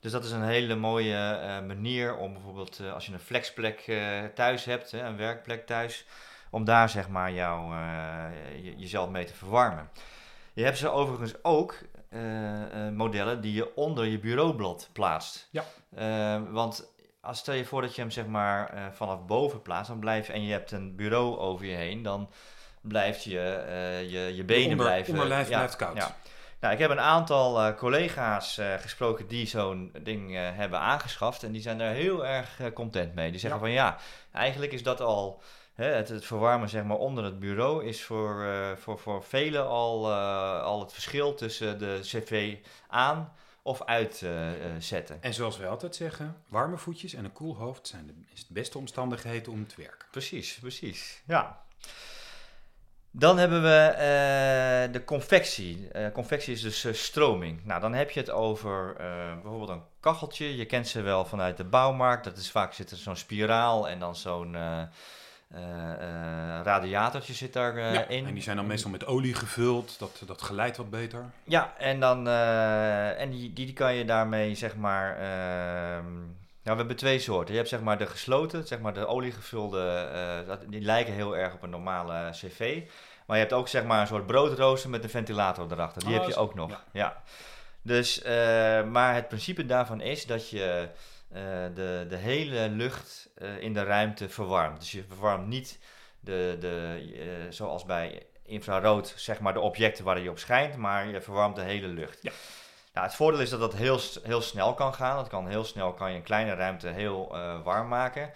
Dus 0.00 0.12
dat 0.12 0.24
is 0.24 0.30
een 0.30 0.44
hele 0.44 0.74
mooie 0.74 1.16
eh, 1.16 1.66
manier 1.66 2.16
om 2.16 2.32
bijvoorbeeld 2.32 2.80
als 2.94 3.06
je 3.06 3.12
een 3.12 3.18
flexplek 3.18 3.84
thuis 4.34 4.64
hebt, 4.64 4.90
hè, 4.90 5.00
een 5.02 5.16
werkplek 5.16 5.66
thuis, 5.66 6.06
om 6.50 6.64
daar 6.64 6.88
zeg 6.88 7.08
maar 7.08 7.32
jou, 7.32 7.74
je- 8.62 8.76
jezelf 8.76 9.10
mee 9.10 9.24
te 9.24 9.34
verwarmen. 9.34 9.90
Je 10.52 10.64
hebt 10.64 10.78
ze 10.78 10.88
overigens 10.90 11.34
ook 11.42 11.74
modellen 12.92 13.40
die 13.40 13.52
je 13.52 13.76
onder 13.76 14.04
je 14.04 14.18
bureaublad 14.18 14.88
plaatst. 14.92 15.48
Ja. 15.50 15.64
Want 16.50 16.92
als 17.20 17.38
stel 17.38 17.54
je 17.54 17.64
voor 17.64 17.82
dat 17.82 17.94
je 17.94 18.00
hem 18.00 18.10
zeg 18.10 18.26
maar 18.26 18.90
vanaf 18.92 19.26
boven 19.26 19.62
plaatst, 19.62 19.90
dan 19.90 20.00
blijft 20.00 20.28
en 20.28 20.42
je 20.42 20.52
hebt 20.52 20.70
een 20.70 20.96
bureau 20.96 21.36
over 21.38 21.66
je 21.66 21.76
heen, 21.76 22.02
dan 22.02 22.30
blijft 22.88 23.24
je, 23.24 23.40
eh, 23.40 24.02
je, 24.10 24.34
je 24.36 24.44
benen 24.44 24.70
onder- 24.70 24.86
blijven. 24.86 25.12
onderlijf 25.12 25.48
ja, 25.48 25.56
blijft 25.56 25.76
koud. 25.76 25.96
Ja. 25.96 26.16
Nou, 26.60 26.72
ik 26.74 26.78
heb 26.80 26.90
een 26.90 27.00
aantal 27.00 27.60
eh, 27.60 27.76
collega's 27.76 28.58
eh, 28.58 28.74
gesproken 28.74 29.26
die 29.28 29.46
zo'n 29.46 29.92
ding 30.02 30.34
hebben 30.34 30.78
aangeschaft. 30.78 31.42
En 31.42 31.52
die 31.52 31.62
zijn 31.62 31.78
daar 31.78 31.92
heel 31.92 32.26
erg 32.26 32.60
content 32.74 33.14
mee. 33.14 33.30
Die 33.30 33.40
zeggen 33.40 33.60
Ja. 33.60 33.66
van 33.66 33.74
ja, 33.74 33.96
eigenlijk 34.32 34.72
is 34.72 34.82
dat 34.82 35.00
al. 35.00 35.42
Hè, 35.74 35.84
het, 35.86 36.08
het 36.08 36.24
verwarmen 36.26 36.68
zeg 36.68 36.84
maar 36.84 36.96
onder 36.96 37.24
het 37.24 37.38
bureau 37.40 37.84
is 37.84 38.04
voor, 38.04 38.46
voor, 38.78 38.98
voor 38.98 39.22
velen 39.24 39.66
al, 39.66 40.12
al 40.60 40.80
het 40.80 40.92
verschil 40.92 41.34
tussen 41.34 41.78
de 41.78 41.98
cv 42.02 42.56
aan 42.88 43.32
of 43.62 43.84
uitzetten. 43.84 45.18
En 45.22 45.34
zoals 45.34 45.58
wij 45.58 45.68
altijd 45.68 45.96
zeggen, 45.96 46.36
warme 46.48 46.76
voetjes 46.76 47.14
en 47.14 47.24
een 47.24 47.32
koel 47.32 47.56
hoofd 47.56 47.86
zijn 47.86 48.06
de, 48.06 48.12
is 48.34 48.46
de 48.46 48.52
beste 48.52 48.78
omstandigheden 48.78 49.52
om 49.52 49.66
te 49.66 49.74
werken. 49.76 50.08
Precies, 50.10 50.58
precies. 50.60 51.22
Ja. 51.26 51.60
Dan 53.10 53.38
hebben 53.38 53.62
we 53.62 53.84
eh, 53.84 54.92
de 54.92 55.04
convectie. 55.04 55.88
Eh, 55.88 56.12
convectie 56.12 56.52
is 56.52 56.60
dus 56.60 56.84
eh, 56.84 56.92
stroming. 56.92 57.64
Nou, 57.64 57.80
dan 57.80 57.94
heb 57.94 58.10
je 58.10 58.20
het 58.20 58.30
over 58.30 58.94
bijvoorbeeld 59.42 59.70
een 59.70 59.82
kacheltje. 60.00 60.56
Je 60.56 60.64
kent 60.64 60.88
ze 60.88 61.02
wel 61.02 61.24
vanuit 61.24 61.56
de 61.56 61.64
bouwmarkt. 61.64 62.24
Dat 62.24 62.36
is 62.36 62.50
vaak 62.50 62.72
zit 62.72 62.90
er 62.90 62.96
zo'n 62.96 63.16
spiraal 63.16 63.88
en 63.88 63.98
dan 63.98 64.16
zo'n 64.16 64.56
radiatortje 66.62 67.34
zit 67.34 67.52
daarin. 67.52 67.92
ja, 67.92 68.06
en 68.06 68.34
die 68.34 68.42
zijn 68.42 68.56
dan 68.56 68.66
meestal 68.66 68.90
met 68.90 69.06
olie 69.06 69.34
gevuld, 69.34 69.98
dat, 69.98 70.22
dat 70.26 70.42
geleidt 70.42 70.76
wat 70.76 70.90
beter. 70.90 71.24
Ja, 71.44 71.74
en, 71.78 72.00
dan, 72.00 72.28
en 72.28 73.30
die, 73.30 73.52
die, 73.52 73.66
die 73.66 73.74
kan 73.74 73.94
je 73.94 74.04
daarmee, 74.04 74.54
zeg 74.54 74.76
maar... 74.76 75.16
nou, 76.68 76.80
we 76.80 76.86
hebben 76.86 76.96
twee 76.96 77.18
soorten. 77.18 77.50
Je 77.50 77.56
hebt 77.58 77.68
zeg 77.70 77.80
maar 77.80 77.98
de 77.98 78.06
gesloten, 78.06 78.66
zeg 78.66 78.78
maar 78.80 78.94
de 78.94 79.06
oliegevulde, 79.06 80.08
eh, 80.12 80.46
dat- 80.48 80.64
die 80.70 80.80
lijken 80.80 81.12
heel 81.14 81.36
erg 81.36 81.54
op 81.54 81.62
een 81.62 81.70
normale 81.70 82.30
cv. 82.30 82.82
Maar 83.26 83.36
je 83.36 83.42
hebt 83.42 83.54
ook 83.54 83.68
zeg 83.68 83.84
maar 83.84 84.00
een 84.00 84.06
soort 84.06 84.26
broodrooster 84.26 84.90
met 84.90 85.04
een 85.04 85.10
ventilator 85.10 85.72
erachter. 85.72 86.04
Die 86.04 86.14
Oh, 86.14 86.20
heb 86.20 86.28
je 86.28 86.36
ook 86.36 86.54
nog. 86.54 86.70
ja. 86.70 86.82
Ja. 86.92 87.22
Dus, 87.82 88.22
eh, 88.22 88.32
maar 88.84 89.14
het 89.14 89.28
principe 89.28 89.66
daarvan 89.66 90.00
is 90.00 90.26
dat 90.26 90.50
je 90.50 90.88
eh, 91.32 91.42
de, 91.74 92.06
de 92.08 92.16
hele 92.16 92.68
lucht 92.68 93.28
eh, 93.34 93.58
in 93.60 93.72
de 93.74 93.82
ruimte 93.84 94.28
verwarmt. 94.28 94.78
Dus 94.80 94.92
je 94.92 95.04
verwarmt 95.08 95.46
niet 95.46 95.78
de, 96.20 96.56
de, 96.60 97.04
eh, 97.18 97.52
zoals 97.52 97.84
bij 97.84 98.22
infrarood, 98.44 99.12
zeg 99.16 99.40
maar 99.40 99.52
de 99.52 99.60
objecten 99.60 100.04
waar 100.04 100.18
je 100.20 100.30
op 100.30 100.38
schijnt, 100.38 100.76
maar 100.76 101.08
je 101.08 101.20
verwarmt 101.20 101.56
de 101.56 101.62
hele 101.62 101.86
lucht. 101.86 102.18
Ja. 102.22 102.30
Nou, 102.98 103.10
het 103.10 103.18
voordeel 103.18 103.40
is 103.40 103.50
dat 103.50 103.60
dat 103.60 103.74
heel, 103.74 104.00
heel 104.22 104.40
snel 104.40 104.74
kan 104.74 104.94
gaan. 104.94 105.16
Dat 105.16 105.28
kan 105.28 105.48
heel 105.48 105.64
snel 105.64 105.92
kan 105.92 106.10
je 106.10 106.16
een 106.16 106.22
kleine 106.22 106.54
ruimte 106.54 106.88
heel 106.88 107.28
eh, 107.32 107.62
warm 107.64 107.88
maken. 107.88 108.30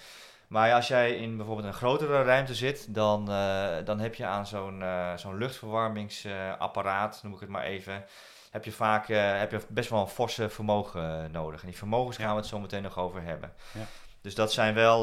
Maar 0.46 0.72
als 0.72 0.88
jij 0.88 1.16
in 1.16 1.36
bijvoorbeeld 1.36 1.66
een 1.66 1.74
grotere 1.74 2.22
ruimte 2.22 2.54
zit, 2.54 2.94
dan, 2.94 3.30
eh, 3.30 3.84
dan 3.84 4.00
heb 4.00 4.14
je 4.14 4.26
aan 4.26 4.46
zo'n 4.46 4.82
eh, 4.82 5.16
zo'n 5.16 5.38
luchtverwarmingsapparaat, 5.38 7.20
noem 7.22 7.34
ik 7.34 7.40
het 7.40 7.48
maar 7.48 7.62
even, 7.62 8.04
heb 8.50 8.64
je 8.64 8.72
vaak 8.72 9.06
heb 9.06 9.50
je 9.50 9.60
best 9.68 9.90
wel 9.90 10.00
een 10.00 10.06
forse 10.06 10.48
vermogen 10.48 11.30
nodig. 11.30 11.60
En 11.60 11.66
die 11.66 11.76
vermogens 11.76 12.16
gaan 12.16 12.30
we 12.30 12.36
het 12.40 12.46
zo 12.46 12.58
meteen 12.58 12.82
nog 12.82 12.98
over 12.98 13.22
hebben. 13.22 13.52
Ja. 13.72 13.84
Dus 14.20 14.34
dat 14.34 14.52
zijn 14.52 14.74
wel 14.74 15.02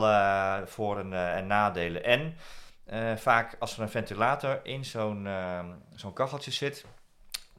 voor- 0.67 0.99
en, 0.99 1.13
en 1.13 1.47
nadelen. 1.47 2.03
En 2.03 2.37
vaak 3.17 3.55
als 3.59 3.75
er 3.75 3.81
een 3.81 3.89
ventilator 3.89 4.59
in 4.63 4.85
zo'n 4.85 5.27
zo'n 5.95 6.13
kacheltje 6.13 6.51
zit, 6.51 6.85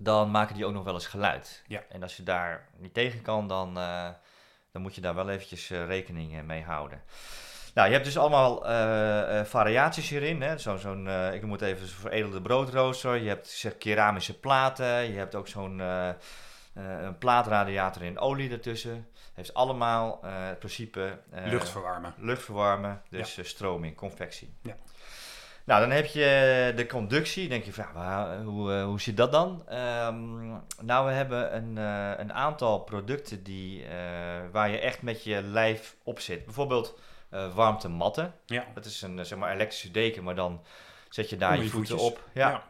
dan 0.02 0.30
maken 0.30 0.54
die 0.54 0.64
ook 0.64 0.72
nog 0.72 0.84
wel 0.84 0.94
eens 0.94 1.06
geluid. 1.06 1.62
Ja. 1.66 1.82
En 1.88 2.02
als 2.02 2.16
je 2.16 2.22
daar 2.22 2.68
niet 2.76 2.94
tegen 2.94 3.22
kan, 3.22 3.48
dan, 3.48 3.78
eh, 3.78 4.08
dan 4.72 4.82
moet 4.82 4.94
je 4.94 5.00
daar 5.00 5.14
wel 5.14 5.28
eventjes 5.28 5.70
eh, 5.70 5.86
rekening 5.86 6.36
eh, 6.36 6.42
mee 6.42 6.62
houden. 6.62 7.02
Nou, 7.74 7.88
je 7.88 7.92
hebt 7.92 8.04
dus 8.04 8.18
allemaal 8.18 8.62
variaties 9.44 10.08
hierin. 10.08 10.42
Hè? 10.42 10.58
Zo, 10.58 10.76
zo'n, 10.76 11.08
ik 11.08 11.40
noem 11.40 11.52
het 11.52 11.60
even 11.60 11.88
veredelde 11.88 12.42
broodrooster. 12.42 13.16
Je 13.16 13.28
hebt 13.28 13.48
zeg, 13.48 13.78
keramische 13.78 14.38
platen. 14.38 15.12
Je 15.12 15.18
hebt 15.18 15.34
ook 15.34 15.48
zo'n 15.48 15.82
plaatradiator 17.18 18.02
in 18.02 18.18
olie 18.18 18.50
ertussen. 18.50 19.08
Heeft 19.34 19.54
allemaal 19.54 20.18
het 20.22 20.58
principe 20.58 21.18
Lucht 21.44 21.68
verwarmen. 21.68 22.14
lucht 22.18 22.42
verwarmen, 22.42 23.02
dus 23.08 23.38
stroming, 23.42 23.96
convectie. 23.96 24.54
Ja. 24.62 24.76
Nou, 25.70 25.82
dan 25.82 25.90
heb 25.90 26.06
je 26.06 26.72
de 26.76 26.86
conductie. 26.86 27.40
Dan 27.40 27.50
denk 27.50 27.64
je, 27.64 27.72
van, 27.72 27.84
ja, 27.94 28.42
hoe, 28.42 28.72
eh, 28.72 28.84
hoe 28.84 29.00
zit 29.00 29.16
dat 29.16 29.32
dan? 29.32 29.62
Ehm, 29.68 30.48
nou, 30.80 31.06
we 31.06 31.12
hebben 31.12 31.56
een, 31.56 31.78
eh, 31.78 32.18
een 32.18 32.32
aantal 32.32 32.80
producten 32.80 33.42
die, 33.42 33.84
eh, 33.84 33.90
waar 34.52 34.70
je 34.70 34.78
echt 34.78 35.02
met 35.02 35.24
je 35.24 35.42
lijf 35.42 35.96
op 36.02 36.20
zit. 36.20 36.44
Bijvoorbeeld 36.44 36.98
eh 37.30 37.54
warmtematten. 37.54 38.34
Ja. 38.46 38.66
Dat 38.74 38.84
is 38.84 39.02
een 39.02 39.18
eh, 39.18 39.24
zeg 39.24 39.38
maar, 39.38 39.54
elektrische 39.54 39.90
deken, 39.90 40.24
maar 40.24 40.34
dan 40.34 40.60
zet 41.08 41.30
je 41.30 41.36
daar 41.36 41.56
je 41.56 41.62
je 41.62 41.68
voeten 41.68 41.98
voetjes. 41.98 42.10
op. 42.10 42.28
Ja. 42.34 42.48
Ja. 42.50 42.64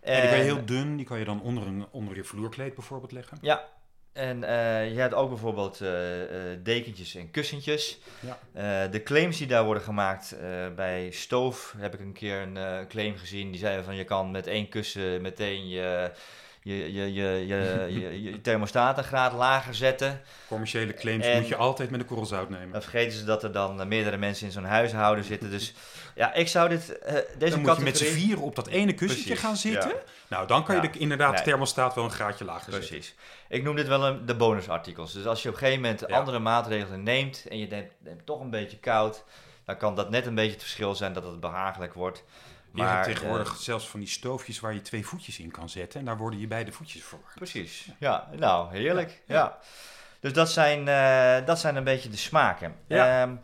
En 0.00 0.20
die 0.20 0.30
kan 0.30 0.38
je 0.38 0.44
heel 0.44 0.64
dun, 0.64 0.96
die 0.96 1.06
kan 1.06 1.18
je 1.18 1.24
dan 1.24 1.42
onder, 1.42 1.66
een, 1.66 1.86
onder 1.90 2.16
je 2.16 2.24
vloerkleed 2.24 2.74
bijvoorbeeld 2.74 3.12
leggen. 3.12 3.38
Ja, 3.40 3.64
en 4.16 4.44
eh, 4.44 4.92
je 4.92 5.00
hebt 5.00 5.14
ook 5.14 5.28
bijvoorbeeld 5.28 5.80
eh, 5.80 6.22
eh, 6.22 6.58
dekentjes 6.62 7.14
en 7.14 7.30
kussentjes. 7.30 7.98
Ja. 8.20 8.86
De 8.86 9.02
claims 9.02 9.38
die 9.38 9.46
daar 9.46 9.64
worden 9.64 9.82
gemaakt 9.82 10.36
bij 10.76 11.10
Stoof 11.10 11.74
heb 11.78 11.94
ik 11.94 12.00
een 12.00 12.12
keer 12.12 12.40
een 12.40 12.86
claim 12.88 13.16
gezien. 13.16 13.50
Die 13.50 13.60
zeiden 13.60 13.84
van 13.84 13.94
je 13.96 14.04
kan 14.04 14.30
met 14.30 14.46
één 14.46 14.68
kussen 14.68 15.22
meteen 15.22 15.68
je, 15.68 16.10
je, 16.62 16.92
je, 16.92 17.12
je, 17.12 17.46
je, 17.46 17.86
je, 17.88 18.22
je 18.30 18.40
thermostaat 18.40 18.98
een 18.98 19.04
graad 19.04 19.32
lager 19.32 19.74
zetten. 19.74 20.20
Commerciële 20.48 20.94
claims 20.94 21.26
En- 21.26 21.40
moet 21.40 21.48
je 21.48 21.56
altijd 21.56 21.90
met 21.90 22.00
een 22.00 22.06
korrel 22.06 22.26
zout 22.26 22.48
nemen. 22.48 22.72
Dan 22.72 22.82
vergeten 22.82 23.18
ze 23.18 23.24
dat 23.24 23.42
er 23.42 23.52
dan 23.52 23.88
meerdere 23.88 24.16
mensen 24.16 24.46
in 24.46 24.52
zo'n 24.52 24.64
huishouden 24.64 25.24
zitten. 25.24 25.50
Dus 25.50 25.74
ja, 26.14 26.34
ik 26.34 26.48
zou 26.48 26.68
dit, 26.68 26.98
deze 27.38 27.50
dan 27.50 27.60
moet 27.60 27.76
je 27.76 27.82
met 27.82 27.98
z'n 27.98 28.04
vieren 28.04 28.42
op 28.42 28.56
dat 28.56 28.66
ene 28.66 28.92
kussentje 28.94 29.24
Precies, 29.24 29.46
gaan 29.46 29.56
zitten. 29.56 29.90
ja. 29.90 30.02
Nou, 30.28 30.46
dan 30.46 30.64
kan 30.64 30.74
je 30.74 30.80
de, 30.90 30.98
inderdaad 30.98 31.36
de 31.36 31.42
thermostaat 31.42 31.94
wel 31.94 32.04
een 32.04 32.10
graadje 32.10 32.44
lager 32.44 32.72
zetten. 32.72 32.88
Precies. 32.90 33.14
Ik 33.48 33.62
noem 33.62 33.76
dit 33.76 33.86
wel 33.88 34.06
een, 34.06 34.26
de 34.26 34.36
bonusartikels. 34.36 35.12
Dus 35.12 35.26
als 35.26 35.42
je 35.42 35.48
op 35.48 35.54
een 35.54 35.60
gegeven 35.60 35.82
moment 35.82 36.04
Ja. 36.06 36.16
andere 36.16 36.38
maatregelen 36.38 37.02
neemt 37.02 37.46
en 37.48 37.58
je 37.58 37.66
denkt, 37.68 37.94
toch 38.24 38.40
een 38.40 38.50
beetje 38.50 38.78
koud, 38.78 39.24
dan 39.64 39.76
kan 39.76 39.94
dat 39.94 40.10
net 40.10 40.26
een 40.26 40.34
beetje 40.34 40.52
het 40.52 40.62
verschil 40.62 40.94
zijn 40.94 41.12
dat 41.12 41.24
het 41.24 41.40
behagelijk 41.40 41.94
wordt. 41.94 42.24
je 42.72 42.80
hebt 42.82 42.94
Maar, 42.94 43.04
tegenwoordig 43.04 43.48
eh, 43.52 43.54
zelfs 43.58 43.88
van 43.88 44.00
die 44.00 44.08
stoofjes 44.08 44.60
waar 44.60 44.74
je 44.74 44.82
twee 44.82 45.06
voetjes 45.06 45.38
in 45.38 45.50
kan 45.50 45.68
zetten. 45.68 46.00
En 46.00 46.06
daar 46.06 46.16
worden 46.16 46.40
je 46.40 46.46
beide 46.46 46.72
voetjes 46.72 47.02
verwarmd. 47.02 47.34
precies. 47.34 47.88
Ja, 47.98 48.28
nou, 48.32 48.70
heerlijk. 48.76 49.22
Ja. 49.26 49.34
Ja. 49.34 49.58
Dus 50.20 50.32
dat 50.32 50.50
zijn, 50.50 50.88
eh, 50.88 51.46
dat 51.46 51.58
zijn 51.58 51.76
een 51.76 51.84
beetje 51.84 52.08
de 52.08 52.16
smaken. 52.16 52.74
Ehm, 52.88 53.34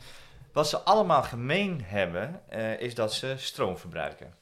wat 0.53 0.69
ze 0.69 0.79
allemaal 0.79 1.23
gemeen 1.23 1.83
hebben, 1.85 2.41
eh, 2.49 2.81
is 2.81 2.95
dat 2.95 3.13
ze 3.15 3.35
stroom 3.37 3.79
verbruiken. 3.79 4.35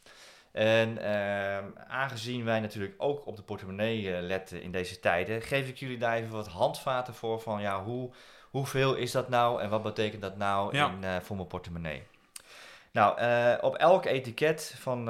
En 0.52 0.98
ehm, 0.98 1.64
aangezien 1.88 2.44
wij 2.44 2.60
natuurlijk 2.60 2.94
ook 2.96 3.26
op 3.26 3.36
de 3.36 3.42
portemonnee 3.42 4.14
eh, 4.14 4.22
letten 4.22 4.62
in 4.62 4.70
deze 4.70 5.00
tijden, 5.00 5.42
geef 5.42 5.68
ik 5.68 5.76
jullie 5.76 5.98
daar 5.98 6.16
even 6.16 6.30
wat 6.30 6.48
handvaten 6.48 7.14
voor 7.14 7.40
van 7.40 7.60
ja, 7.60 7.82
hoe, 7.82 8.10
hoeveel 8.50 8.94
is 8.94 9.10
dat 9.10 9.28
nou 9.28 9.62
en 9.62 9.70
wat 9.70 9.82
betekent 9.82 10.22
dat 10.22 10.36
nou 10.36 10.76
Ja. 10.76 10.88
in, 10.88 11.04
eh, 11.04 11.16
voor 11.20 11.36
mijn 11.36 11.48
portemonnee. 11.48 12.02
Nou, 12.92 13.18
eh, 13.18 13.54
op 13.60 13.74
elk 13.76 14.04
etiket 14.04 14.74
van, 14.78 15.04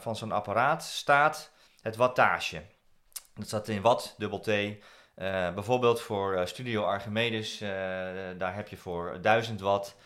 van 0.00 0.16
zo'n 0.16 0.32
apparaat 0.32 0.82
staat 0.82 1.50
het 1.82 1.96
wattage. 1.96 2.62
Dat 3.34 3.46
staat 3.46 3.68
in 3.68 3.82
watt, 3.82 4.14
dubbel 4.18 4.40
T. 4.40 4.50
Bijvoorbeeld 5.54 6.00
voor 6.00 6.48
Studio 6.48 6.82
Archimedes, 6.84 7.58
daar 8.38 8.54
heb 8.54 8.68
je 8.68 8.76
voor 8.76 9.18
1000 9.22 9.60
watt 9.60 9.96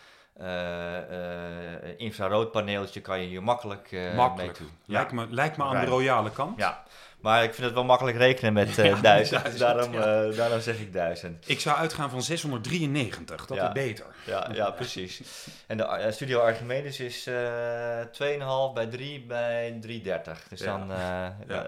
infraroodpaneeltje 1.97 3.01
kan 3.01 3.21
je 3.21 3.27
hier 3.27 3.43
makkelijk, 3.43 3.93
eh 3.93 4.15
Makkelijk. 4.15 4.59
mee 4.59 4.69
doen. 4.69 4.79
Lijkt, 4.85 5.13
me, 5.13 5.27
lijkt 5.31 5.57
me 5.57 5.65
aan 5.65 5.81
de 5.81 5.87
royale 5.87 6.31
kant. 6.31 6.59
Ja, 6.59 6.83
maar 7.21 7.43
ik 7.45 7.55
vind 7.55 7.67
het 7.67 7.75
wel 7.75 7.85
makkelijk 7.85 8.17
rekenen 8.17 8.53
met 8.53 8.79
eh 8.79 8.85
Ja, 8.85 9.01
1000, 9.01 9.45
dus 9.45 9.59
1000, 9.59 9.59
daarom, 9.59 9.95
eh, 10.31 10.37
daarom 10.37 10.61
zeg 10.61 10.79
ik 10.81 10.93
1000. 10.93 11.49
Ik 11.49 11.61
zou 11.61 11.77
uitgaan 11.77 12.11
van 12.11 12.23
693, 12.23 13.47
dat 13.47 13.57
is 13.57 13.73
beter. 13.73 14.07
Ja, 14.27 14.49
ja, 14.53 14.71
precies. 14.71 15.21
En 15.67 15.77
de 15.77 15.85
eh, 15.85 16.13
Studio 16.13 16.41
Archimedes 16.41 17.01
is 17.01 17.27
eh 17.27 18.01
2,5 18.11 18.75
bij 18.75 18.87
3 18.87 19.25
bij 19.27 19.79
3,30. 19.81 20.49
Dus 20.49 20.61
dan, 20.61 20.93
eh, 20.93 21.27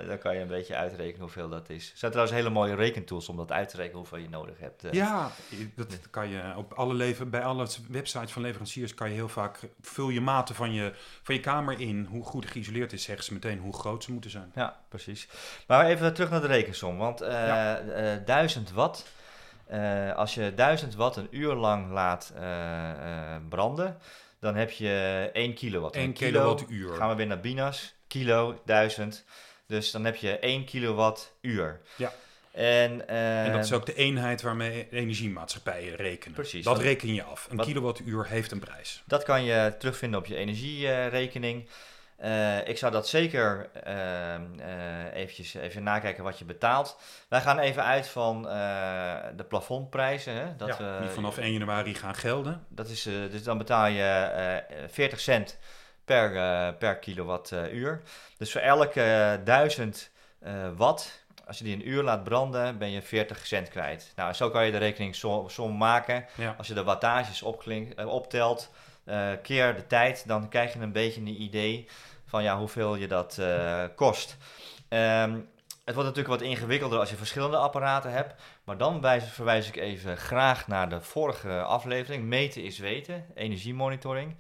dan 0.09 0.19
kan 0.19 0.35
je 0.35 0.41
een 0.41 0.47
beetje 0.49 0.77
uitrekenen 0.77 1.21
hoeveel 1.21 1.49
dat 1.49 1.69
is. 1.71 1.91
Er 1.93 1.99
zijn 1.99 2.11
trouwens 2.11 2.39
hele 2.39 2.51
mooie 2.51 2.75
rekentools 2.75 3.29
om 3.29 3.37
dat 3.37 3.53
uit 3.53 3.69
te 3.69 3.77
rekenen 3.77 3.97
hoeveel 3.99 4.19
je 4.19 4.29
nodig 4.29 4.59
hebt. 4.59 4.85
eh. 4.85 4.93
Ja, 4.93 5.31
dat 5.77 5.99
kan 6.11 6.29
je 6.29 6.43
op 6.57 6.73
alle 6.73 6.95
leven, 6.95 7.31
bij 7.31 7.43
alle 7.43 7.67
websites 7.89 8.33
van 8.33 8.43
leveranciers 8.43 8.95
kan 8.95 9.09
je 9.09 9.15
heel 9.15 9.29
vaak, 9.29 9.59
vul 9.81 10.09
je 10.09 10.21
maten 10.21 10.55
van 10.55 10.73
je, 10.73 10.93
van 11.23 11.35
je 11.35 11.41
kamer 11.41 11.81
in, 11.81 12.07
hoe 12.11 12.25
goed 12.25 12.47
geïsoleerd 12.47 12.93
is, 12.93 13.03
zeggen 13.03 13.25
ze 13.25 13.33
meteen 13.33 13.59
hoe 13.59 13.73
groot 13.75 14.05
ze 14.05 14.13
moeten 14.13 14.31
zijn. 14.31 14.53
Ja, 14.55 14.81
precies. 14.89 15.29
Maar 15.67 15.87
even 15.87 16.15
terug 16.15 16.31
naar 16.31 16.41
de 16.41 16.47
rekensom. 16.47 16.99
Want 16.99 17.21
eh 17.21 17.33
Ja. 17.33 17.79
eh, 17.79 18.25
1000 18.25 18.73
watt, 18.73 19.07
eh, 19.67 20.15
als 20.17 20.35
je 20.35 20.55
1000 20.55 20.95
watt 20.95 21.17
een 21.17 21.29
uur 21.31 21.55
lang 21.55 21.91
laat 21.91 22.33
eh, 22.37 22.91
eh, 22.91 23.43
branden, 23.49 23.99
dan 24.41 24.55
heb 24.57 24.71
je 24.71 25.29
1 25.33 25.55
kilowatt. 25.55 25.97
1 25.97 26.05
Een 26.05 26.13
kilo, 26.13 26.31
kilowattuur. 26.31 26.95
Gaan 26.97 27.09
we 27.09 27.15
weer 27.15 27.27
naar 27.27 27.41
Binas, 27.41 27.95
kilo, 28.07 28.61
1000. 28.65 29.25
Dus 29.67 29.91
dan 29.91 30.05
heb 30.05 30.17
je 30.17 30.39
1 30.41 30.65
kilowattuur. 30.65 31.81
Ja. 31.97 32.13
En, 32.53 33.09
eh, 33.09 33.45
En 33.45 33.53
dat 33.53 33.65
is 33.65 33.73
ook 33.73 33.87
de 33.87 33.95
eenheid 33.95 34.43
waarmee 34.43 34.89
energiemaatschappijen 34.91 35.97
rekenen. 35.97 36.35
Precies. 36.35 36.65
Dat 36.65 36.75
Dat- 36.75 36.83
reken 36.85 37.15
je 37.15 37.23
af. 37.23 37.47
Een 37.51 37.57
wat- 37.57 37.67
kilowattuur 37.67 38.27
heeft 38.27 38.53
een 38.53 38.59
prijs. 38.59 39.03
Dat 39.07 39.23
kan 39.23 39.45
je 39.45 39.75
terugvinden 39.79 40.19
op 40.21 40.27
je 40.27 40.37
energierekening. 40.37 41.69
Eh, 42.21 42.69
ik 42.69 42.79
zou 42.79 42.93
dat 42.93 43.09
zeker 43.09 43.71
eh, 43.73 44.35
eh, 44.35 44.41
eventjes 45.15 45.55
even 45.55 45.83
nakijken 45.83 46.25
wat 46.25 46.39
je 46.39 46.45
betaalt. 46.45 46.99
Wij 47.29 47.41
gaan 47.41 47.59
even 47.59 47.85
uit 47.85 48.09
van 48.09 48.49
eh, 48.49 49.17
de 49.37 49.45
plafondprijzen. 49.45 50.35
Hè? 50.35 50.57
Dat, 50.57 50.77
ja, 50.79 50.99
die 51.01 51.09
vanaf 51.09 51.39
1 51.39 51.53
januari 51.53 51.95
gaan 51.95 52.15
gelden. 52.15 52.67
dat 52.69 52.89
is, 52.89 53.03
dus 53.03 53.43
dan 53.43 53.59
betaal 53.59 53.87
je 53.87 54.03
eh 54.03 54.77
40 54.89 55.21
cent 55.21 55.59
per, 56.05 56.75
per 56.75 56.97
kilowattuur. 56.99 58.03
dus 58.37 58.53
voor 58.53 58.61
elke 58.61 59.03
eh, 59.03 59.45
1000 59.45 60.11
eh, 60.39 60.53
watt, 60.77 61.25
als 61.47 61.59
je 61.59 61.65
die 61.65 61.75
een 61.75 61.89
uur 61.89 62.03
laat 62.03 62.25
branden, 62.25 62.79
ben 62.79 62.91
je 62.91 63.03
40 63.03 63.47
cent 63.47 63.69
kwijt. 63.69 64.13
Nou, 64.17 64.33
zo 64.33 64.51
kan 64.51 64.67
je 64.67 64.73
de 64.73 64.79
rekening 64.79 65.15
som, 65.15 65.49
som 65.49 65.77
maken. 65.77 66.27
Ja. 66.35 66.55
Als 66.59 66.67
je 66.67 66.75
de 66.75 66.85
wattages 66.85 67.43
opklink, 67.43 68.07
optelt, 68.07 68.71
keer 69.43 69.75
de 69.75 69.87
tijd, 69.87 70.25
dan 70.27 70.49
krijg 70.49 70.73
je 70.73 70.79
een 70.79 70.93
beetje 70.93 71.21
een 71.21 71.43
idee 71.43 71.89
van 72.31 72.43
ja, 72.43 72.59
hoeveel 72.59 72.95
je 72.95 73.09
dat 73.09 73.39
eh, 73.39 73.85
kost. 73.95 74.37
Ehm, 74.89 75.39
het 75.85 75.95
wordt 75.95 76.09
natuurlijk 76.09 76.41
wat 76.41 76.51
ingewikkelder 76.51 76.99
als 76.99 77.11
je 77.11 77.17
verschillende 77.17 77.57
apparaten 77.57 78.13
hebt. 78.13 78.43
Maar 78.65 78.77
dan 78.77 79.01
wijs, 79.01 79.25
verwijs 79.25 79.69
ik 79.69 79.77
even 79.77 80.17
graag 80.17 80.67
naar 80.67 80.89
de 80.89 81.01
vorige 81.01 81.63
aflevering. 81.63 82.25
Meten 82.25 82.63
is 82.63 82.79
weten, 82.79 83.27
energiemonitoring. 83.35 84.37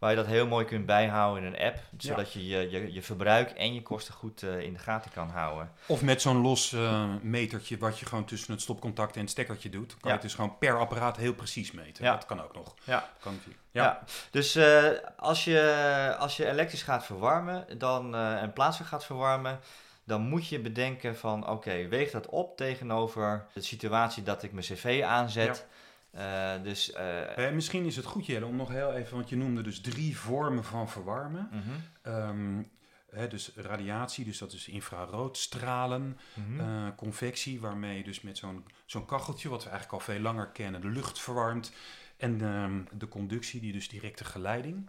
Waar 0.00 0.10
je 0.10 0.16
dat 0.16 0.26
heel 0.26 0.46
mooi 0.46 0.64
kunt 0.64 0.86
bijhouden 0.86 1.44
in 1.44 1.52
een 1.52 1.60
app. 1.66 1.78
Zodat 1.98 2.32
je 2.32 2.46
je, 2.46 2.70
je 2.70 2.92
je 2.92 3.02
verbruik 3.02 3.50
en 3.50 3.74
je 3.74 3.82
kosten 3.82 4.14
goed 4.14 4.42
eh, 4.42 4.60
in 4.60 4.72
de 4.72 4.78
gaten 4.78 5.10
kan 5.10 5.28
houden. 5.30 5.70
Of 5.86 6.02
met 6.02 6.22
zo'n 6.22 6.40
los 6.40 6.72
eh, 6.72 7.04
metertje 7.22 7.78
wat 7.78 7.98
je 7.98 8.06
gewoon 8.06 8.24
tussen 8.24 8.52
het 8.52 8.62
stopcontact 8.62 9.14
en 9.14 9.20
het 9.20 9.30
stekkertje 9.30 9.70
doet. 9.70 9.88
Kan 9.88 9.98
Ja. 10.00 10.08
je 10.08 10.12
het 10.12 10.22
dus 10.22 10.34
gewoon 10.34 10.58
per 10.58 10.78
apparaat 10.78 11.16
heel 11.16 11.34
precies 11.34 11.72
meten. 11.72 12.04
Ja. 12.04 12.12
Dat 12.12 12.26
kan 12.26 12.42
ook 12.42 12.54
nog. 12.54 12.74
Ja. 12.84 13.08
Kan 13.20 13.32
natuurlijk. 13.32 13.62
Ja. 13.70 13.82
Ja. 13.82 14.02
Dus 14.30 14.54
eh, 14.54 14.86
als, 15.16 15.44
je, 15.44 16.16
als 16.18 16.36
je 16.36 16.46
elektrisch 16.46 16.82
gaat 16.82 17.04
verwarmen 17.04 17.78
dan, 17.78 18.14
en 18.16 18.52
plaatselijk 18.52 18.90
gaat 18.90 19.04
verwarmen, 19.04 19.60
dan 20.04 20.20
moet 20.22 20.48
je 20.48 20.60
bedenken 20.60 21.16
van 21.16 21.48
oké, 21.48 21.88
weeg 21.88 22.10
dat 22.10 22.26
op 22.26 22.56
tegenover 22.56 23.46
de 23.52 23.62
situatie 23.62 24.22
dat 24.22 24.42
ik 24.42 24.52
mijn 24.52 24.64
cv 24.66 25.02
aanzet. 25.06 25.66
Eh, 26.10 26.62
dus 26.62 26.92
eh, 26.92 27.46
Eh, 27.46 27.54
misschien 27.54 27.84
is 27.84 27.96
het 27.96 28.04
goed, 28.04 28.26
Jelle, 28.26 28.46
om 28.46 28.56
nog 28.56 28.68
heel 28.68 28.92
even, 28.92 29.16
want 29.16 29.28
je 29.28 29.36
noemde 29.36 29.62
dus 29.62 29.80
drie 29.80 30.16
vormen 30.18 30.64
van 30.64 30.88
verwarmen. 30.88 31.48
mhm, 31.52 31.70
Ehm, 32.02 32.62
hè, 33.10 33.28
dus 33.28 33.52
radiatie, 33.54 34.24
dus 34.24 34.38
dat 34.38 34.52
is 34.52 34.68
infrarood, 34.68 35.36
stralen, 35.36 36.18
mhm. 36.34 36.94
convectie, 36.94 37.60
waarmee 37.60 37.96
je 37.96 38.04
dus 38.04 38.20
met 38.20 38.38
zo'n 38.38 38.64
zo'n 38.86 39.06
kacheltje, 39.06 39.48
wat 39.48 39.64
we 39.64 39.70
eigenlijk 39.70 39.98
al 40.00 40.12
veel 40.12 40.22
langer 40.22 40.46
kennen, 40.48 40.80
de 40.80 40.88
lucht 40.88 41.20
verwarmt. 41.20 41.72
En 42.16 42.40
ehm, 42.40 42.98
de 42.98 43.08
conductie, 43.08 43.60
die 43.60 43.72
dus 43.72 43.88
directe 43.88 44.24
geleiding. 44.24 44.88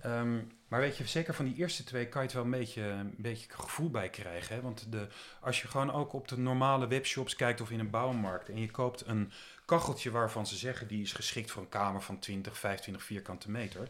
Ehm, 0.00 0.38
maar 0.68 0.80
weet 0.80 0.96
je, 0.96 1.06
zeker 1.06 1.34
van 1.34 1.44
die 1.44 1.54
eerste 1.54 1.84
twee 1.84 2.08
kan 2.08 2.20
je 2.20 2.26
het 2.26 2.36
wel 2.36 2.44
een 2.44 2.50
beetje, 2.50 2.82
een 2.82 3.14
beetje 3.16 3.50
gevoel 3.50 3.90
bij 3.90 4.10
krijgen. 4.10 4.54
Hè? 4.54 4.62
Want 4.62 4.92
de, 4.92 5.06
als 5.40 5.62
je 5.62 5.68
gewoon 5.68 5.92
ook 5.92 6.12
op 6.12 6.28
de 6.28 6.38
normale 6.38 6.86
webshops 6.86 7.36
kijkt 7.36 7.60
of 7.60 7.70
in 7.70 7.78
een 7.78 7.90
bouwmarkt 7.90 8.48
en 8.48 8.60
je 8.60 8.70
koopt 8.70 9.06
een 9.06 9.32
kacheltje 9.70 10.10
waarvan 10.10 10.46
ze 10.46 10.56
zeggen 10.56 10.86
die 10.88 11.02
is 11.02 11.12
geschikt 11.12 11.50
voor 11.50 11.62
een 11.62 11.68
kamer 11.68 12.02
van 12.02 12.18
20, 12.18 12.58
25 12.58 13.02
vierkante 13.02 13.50
meter, 13.50 13.88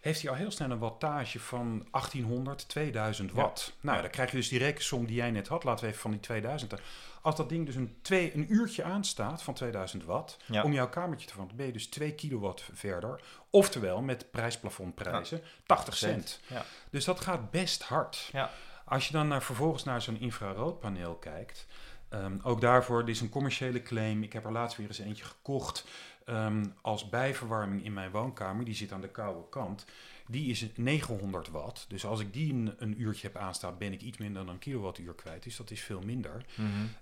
heeft 0.00 0.20
hij 0.22 0.30
al 0.30 0.36
heel 0.36 0.50
snel 0.50 0.70
een 0.70 0.78
wattage 0.78 1.40
van 1.40 1.86
1800, 1.90 2.68
2000 2.68 3.32
watt. 3.32 3.72
Nou, 3.80 3.96
ja, 3.96 4.02
dan 4.02 4.10
krijg 4.10 4.30
je 4.30 4.36
dus 4.36 4.48
die 4.48 4.58
rekensom 4.58 5.06
die 5.06 5.16
jij 5.16 5.30
net 5.30 5.48
had. 5.48 5.64
Laten 5.64 5.84
we 5.84 5.90
even 5.90 6.02
van 6.02 6.10
die 6.10 6.20
2000. 6.20 6.74
Als 7.22 7.36
dat 7.36 7.48
ding 7.48 7.66
dus 7.66 7.74
een, 7.74 7.96
twee, 8.02 8.34
een 8.34 8.52
uurtje 8.52 8.82
aanstaat 8.82 9.42
van 9.42 9.54
2000 9.54 10.04
watt, 10.04 10.36
Ja. 10.46 10.62
om 10.62 10.72
jouw 10.72 10.88
kamertje 10.88 11.26
te 11.26 11.32
verwarmen, 11.32 11.56
ben 11.56 11.66
je 11.66 11.72
dus 11.72 11.86
2 11.86 12.12
kilowatt 12.14 12.64
verder. 12.72 13.20
Oftewel 13.50 14.00
met 14.00 14.30
prijsplafondprijzen 14.30 15.42
80 15.66 15.96
cent. 15.96 16.40
Ja. 16.46 16.64
Dus 16.90 17.04
dat 17.04 17.20
gaat 17.20 17.50
best 17.50 17.82
hard. 17.82 18.28
Ja. 18.32 18.50
Als 18.84 19.06
je 19.06 19.12
dan 19.12 19.28
naar, 19.28 19.42
vervolgens 19.42 19.84
naar 19.84 20.02
zo'n 20.02 20.20
infraroodpaneel 20.20 21.14
kijkt, 21.14 21.66
ehm, 22.10 22.38
ook 22.42 22.60
daarvoor, 22.60 23.04
dit 23.04 23.14
is 23.14 23.20
een 23.20 23.28
commerciële 23.28 23.82
claim. 23.82 24.22
Ik 24.22 24.32
heb 24.32 24.44
er 24.44 24.52
laatst 24.52 24.76
weer 24.76 24.86
eens 24.86 24.98
eentje 24.98 25.24
gekocht 25.24 25.84
ehm, 26.24 26.64
als 26.80 27.08
bijverwarming 27.08 27.84
in 27.84 27.92
mijn 27.92 28.10
woonkamer. 28.10 28.64
Die 28.64 28.74
zit 28.74 28.92
aan 28.92 29.00
de 29.00 29.08
koude 29.08 29.48
kant. 29.48 29.84
Die 30.26 30.50
is 30.50 30.66
900 30.74 31.48
watt. 31.48 31.84
Dus 31.88 32.04
als 32.04 32.20
ik 32.20 32.32
die 32.32 32.52
een, 32.52 32.74
een 32.78 33.00
uurtje 33.00 33.26
heb 33.26 33.36
aanstaan, 33.36 33.78
ben 33.78 33.92
ik 33.92 34.00
iets 34.00 34.18
minder 34.18 34.44
dan 34.44 34.54
een 34.54 34.58
kilowattuur 34.58 35.14
kwijt. 35.14 35.42
Dus 35.42 35.56
dat 35.56 35.70
is 35.70 35.80
veel 35.80 36.00
minder. 36.00 36.44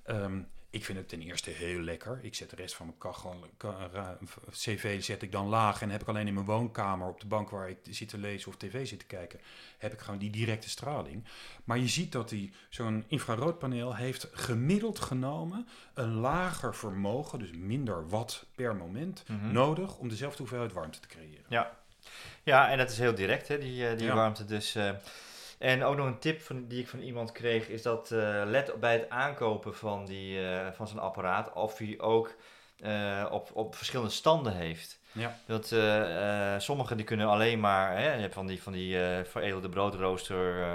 Ehm, 0.02 0.40
ik 0.70 0.84
vind 0.84 0.98
het 0.98 1.08
ten 1.08 1.20
eerste 1.22 1.50
heel 1.50 1.80
lekker. 1.80 2.18
Ik 2.22 2.34
zet 2.34 2.50
de 2.50 2.56
rest 2.56 2.74
van 2.74 2.86
mijn 2.86 2.98
kachel, 2.98 3.44
cv 4.50 5.02
zet 5.02 5.22
ik 5.22 5.32
dan 5.32 5.46
laag 5.46 5.82
en 5.82 5.90
heb 5.90 6.00
ik 6.02 6.08
alleen 6.08 6.26
in 6.26 6.34
mijn 6.34 6.46
woonkamer 6.46 7.08
op 7.08 7.20
de 7.20 7.26
bank 7.26 7.50
waar 7.50 7.68
ik 7.68 7.78
zit 7.90 8.08
te 8.08 8.18
lezen 8.18 8.48
of 8.48 8.56
tv 8.56 8.86
zit 8.86 8.98
te 8.98 9.06
kijken, 9.06 9.40
heb 9.78 9.92
ik 9.92 10.00
gewoon 10.00 10.18
die 10.18 10.30
directe 10.30 10.68
straling. 10.68 11.24
Maar 11.64 11.78
je 11.78 11.88
ziet 11.88 12.12
dat 12.12 12.28
die 12.28 12.52
zo'n 12.68 13.04
infraroodpaneel 13.08 13.94
heeft 13.96 14.28
gemiddeld 14.32 14.98
genomen 14.98 15.68
een 15.94 16.12
lager 16.14 16.74
vermogen, 16.74 17.38
dus 17.38 17.50
minder 17.52 18.08
watt 18.08 18.46
per 18.54 18.76
moment, 18.76 19.24
Mhm. 19.28 19.52
nodig 19.52 19.96
om 19.96 20.08
dezelfde 20.08 20.38
hoeveelheid 20.38 20.72
warmte 20.72 21.00
te 21.00 21.08
creëren. 21.08 21.44
Ja. 21.48 21.76
ja, 22.42 22.70
en 22.70 22.78
dat 22.78 22.90
is 22.90 22.98
heel 22.98 23.14
direct, 23.14 23.48
hè, 23.48 23.58
die, 23.58 23.88
eh, 23.88 23.96
die 23.98 24.06
Ja. 24.06 24.14
warmte. 24.14 24.44
Dus, 24.44 24.74
eh, 24.74 24.90
en 25.58 25.84
ook 25.84 25.96
nog 25.96 26.06
een 26.06 26.18
tip 26.18 26.40
van, 26.40 26.66
die 26.66 26.80
ik 26.80 26.88
van 26.88 26.98
iemand 27.00 27.32
kreeg, 27.32 27.68
is 27.68 27.82
dat 27.82 28.10
eh, 28.10 28.42
let 28.46 28.80
bij 28.80 28.92
het 28.92 29.10
aankopen 29.10 29.74
van, 29.74 30.04
die, 30.04 30.48
eh, 30.50 30.66
van 30.72 30.88
zo'n 30.88 30.98
apparaat 30.98 31.52
of 31.52 31.78
hij 31.78 31.94
ook 32.00 32.34
eh, 32.78 33.26
op, 33.30 33.50
op 33.52 33.74
verschillende 33.74 34.10
standen 34.12 34.52
heeft. 34.56 35.00
Ja. 35.12 35.36
Dat, 35.46 35.66
sommigen 36.62 36.96
die 36.96 37.06
kunnen 37.06 37.26
alleen 37.28 37.60
maar, 37.60 37.96
hè, 37.98 38.14
je 38.14 38.20
hebt 38.20 38.34
van 38.34 38.46
die, 38.46 38.62
van 38.62 38.72
die 38.72 38.96
veredelde 39.24 39.68
broodrooster 39.68 40.66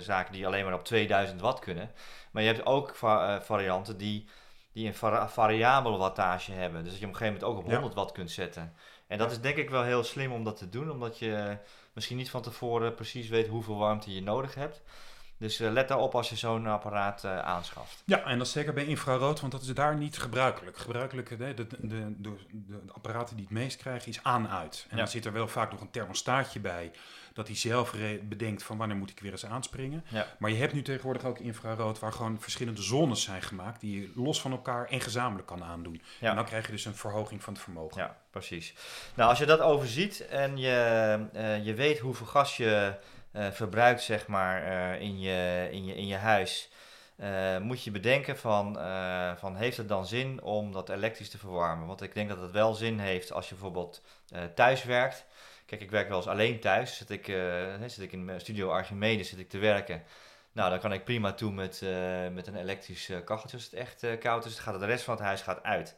zaken 0.00 0.32
die 0.32 0.46
alleen 0.46 0.64
maar 0.64 0.74
op 0.74 0.84
2000 0.84 1.40
watt 1.40 1.58
kunnen. 1.58 1.90
Maar 2.30 2.42
je 2.42 2.52
hebt 2.52 2.66
ook 2.66 2.94
va- 2.94 3.42
varianten 3.42 3.96
die, 3.96 4.28
die 4.72 4.86
een 4.86 4.94
vari- 4.94 5.28
variabele 5.28 5.96
wattage 5.96 6.52
hebben. 6.52 6.82
Dus 6.82 6.90
dat 6.92 7.00
je 7.00 7.06
op 7.06 7.12
een 7.12 7.18
gegeven 7.18 7.40
moment 7.40 7.56
ook 7.58 7.64
op 7.64 7.70
Ja. 7.70 7.72
100 7.78 7.94
watt 7.94 8.12
kunt 8.12 8.30
zetten. 8.30 8.74
En 9.06 9.18
dat 9.18 9.30
is 9.30 9.40
denk 9.40 9.56
ik 9.56 9.70
wel 9.70 9.82
heel 9.82 10.04
slim 10.04 10.32
om 10.32 10.44
dat 10.44 10.56
te 10.56 10.68
doen, 10.68 10.90
omdat 10.90 11.18
je 11.18 11.58
misschien 11.92 12.16
niet 12.16 12.30
van 12.30 12.42
tevoren 12.42 12.94
precies 12.94 13.28
weet 13.28 13.48
hoeveel 13.48 13.76
warmte 13.76 14.14
je 14.14 14.22
nodig 14.22 14.54
hebt. 14.54 14.82
Dus 15.38 15.60
uh, 15.60 15.72
let 15.72 15.88
daarop 15.88 16.14
als 16.14 16.28
je 16.28 16.36
zo'n 16.36 16.66
apparaat 16.66 17.24
uh, 17.24 17.38
aanschaft. 17.38 18.02
Ja, 18.04 18.24
en 18.24 18.38
dat 18.38 18.48
zeker 18.48 18.72
bij 18.72 18.84
infrarood, 18.84 19.40
want 19.40 19.52
dat 19.52 19.62
is 19.62 19.74
daar 19.74 19.96
niet 19.96 20.18
gebruikelijk. 20.18 20.76
Gebruikelijk, 20.76 21.28
de, 21.28 21.54
de, 21.54 21.66
de, 21.78 22.16
de, 22.18 22.78
apparaten 22.92 23.36
die 23.36 23.44
het 23.44 23.54
meest 23.54 23.76
krijgen, 23.76 24.08
is 24.08 24.22
aan-uit. 24.22 24.84
En 24.88 24.96
ja. 24.96 25.02
dan 25.02 25.10
zit 25.10 25.24
er 25.24 25.32
wel 25.32 25.48
vaak 25.48 25.70
nog 25.70 25.80
een 25.80 25.90
thermostaatje 25.90 26.60
bij, 26.60 26.90
dat 27.32 27.46
hij 27.46 27.56
zelf 27.56 27.94
bedenkt 28.22 28.62
van 28.62 28.76
wanneer 28.76 28.96
moet 28.96 29.10
ik 29.10 29.20
weer 29.20 29.30
eens 29.30 29.46
aanspringen. 29.46 30.04
Ja. 30.08 30.26
Maar 30.38 30.50
je 30.50 30.56
hebt 30.56 30.72
nu 30.72 30.82
tegenwoordig 30.82 31.24
ook 31.24 31.38
infrarood, 31.38 31.98
waar 31.98 32.12
gewoon 32.12 32.40
verschillende 32.40 32.82
zones 32.82 33.22
zijn 33.22 33.42
gemaakt, 33.42 33.80
die 33.80 34.00
je 34.00 34.10
los 34.14 34.40
van 34.40 34.50
elkaar 34.50 34.86
en 34.86 35.00
gezamenlijk 35.00 35.46
kan 35.46 35.64
aandoen. 35.64 36.02
Ja. 36.20 36.30
En 36.30 36.36
dan 36.36 36.44
krijg 36.44 36.66
je 36.66 36.72
dus 36.72 36.84
een 36.84 36.94
verhoging 36.94 37.42
van 37.42 37.52
het 37.52 37.62
vermogen. 37.62 38.02
Ja, 38.02 38.16
precies. 38.30 38.74
Nou, 39.14 39.30
als 39.30 39.38
je 39.38 39.46
dat 39.46 39.60
overziet 39.60 40.26
en 40.26 40.56
je, 40.56 41.18
uh, 41.34 41.64
je 41.64 41.74
weet 41.74 41.98
hoeveel 41.98 42.26
gas 42.26 42.56
je 42.56 42.94
verbruikt, 43.50 44.02
zeg 44.02 44.26
maar, 44.26 44.66
uh, 44.66 45.00
in, 45.00 45.20
je, 45.20 45.68
in, 45.70 45.84
je, 45.84 45.94
in 45.94 46.06
je 46.06 46.16
huis, 46.16 46.70
uh, 47.20 47.58
moet 47.58 47.82
je 47.82 47.90
bedenken 47.90 48.38
van, 48.38 48.74
van 49.38 49.56
heeft 49.56 49.76
het 49.76 49.88
dan 49.88 50.06
zin 50.06 50.42
om 50.42 50.72
dat 50.72 50.88
elektrisch 50.88 51.30
te 51.30 51.38
verwarmen? 51.38 51.86
Want 51.86 52.02
ik 52.02 52.14
denk 52.14 52.28
dat 52.28 52.40
het 52.40 52.50
wel 52.50 52.74
zin 52.74 52.98
heeft 52.98 53.32
als 53.32 53.48
je 53.48 53.54
bijvoorbeeld 53.54 54.02
thuis 54.54 54.84
werkt. 54.84 55.24
Kijk, 55.66 55.80
ik 55.80 55.90
werk 55.90 56.08
wel 56.08 56.16
eens 56.16 56.26
alleen 56.26 56.60
thuis. 56.60 56.96
Zit 56.96 57.10
ik, 57.10 57.24
zit 57.86 58.00
ik 58.02 58.12
in 58.12 58.40
studio 58.40 58.70
Archimedes 58.70 59.28
zit 59.28 59.38
ik 59.38 59.48
te 59.48 59.58
werken. 59.58 60.02
Nou, 60.52 60.70
dan 60.70 60.78
kan 60.78 60.92
ik 60.92 61.04
prima 61.04 61.32
toe 61.32 61.52
met, 61.52 61.82
met 62.32 62.46
een 62.46 62.56
elektrisch 62.56 63.10
kacheltje 63.24 63.56
als 63.56 63.64
het 63.64 63.74
echt 63.74 64.18
koud 64.18 64.44
is. 64.44 64.54
Dan 64.54 64.64
gaat 64.64 64.80
de 64.80 64.86
rest 64.86 65.04
van 65.04 65.14
het 65.14 65.24
huis 65.24 65.42
gaat 65.42 65.62
uit. 65.62 65.96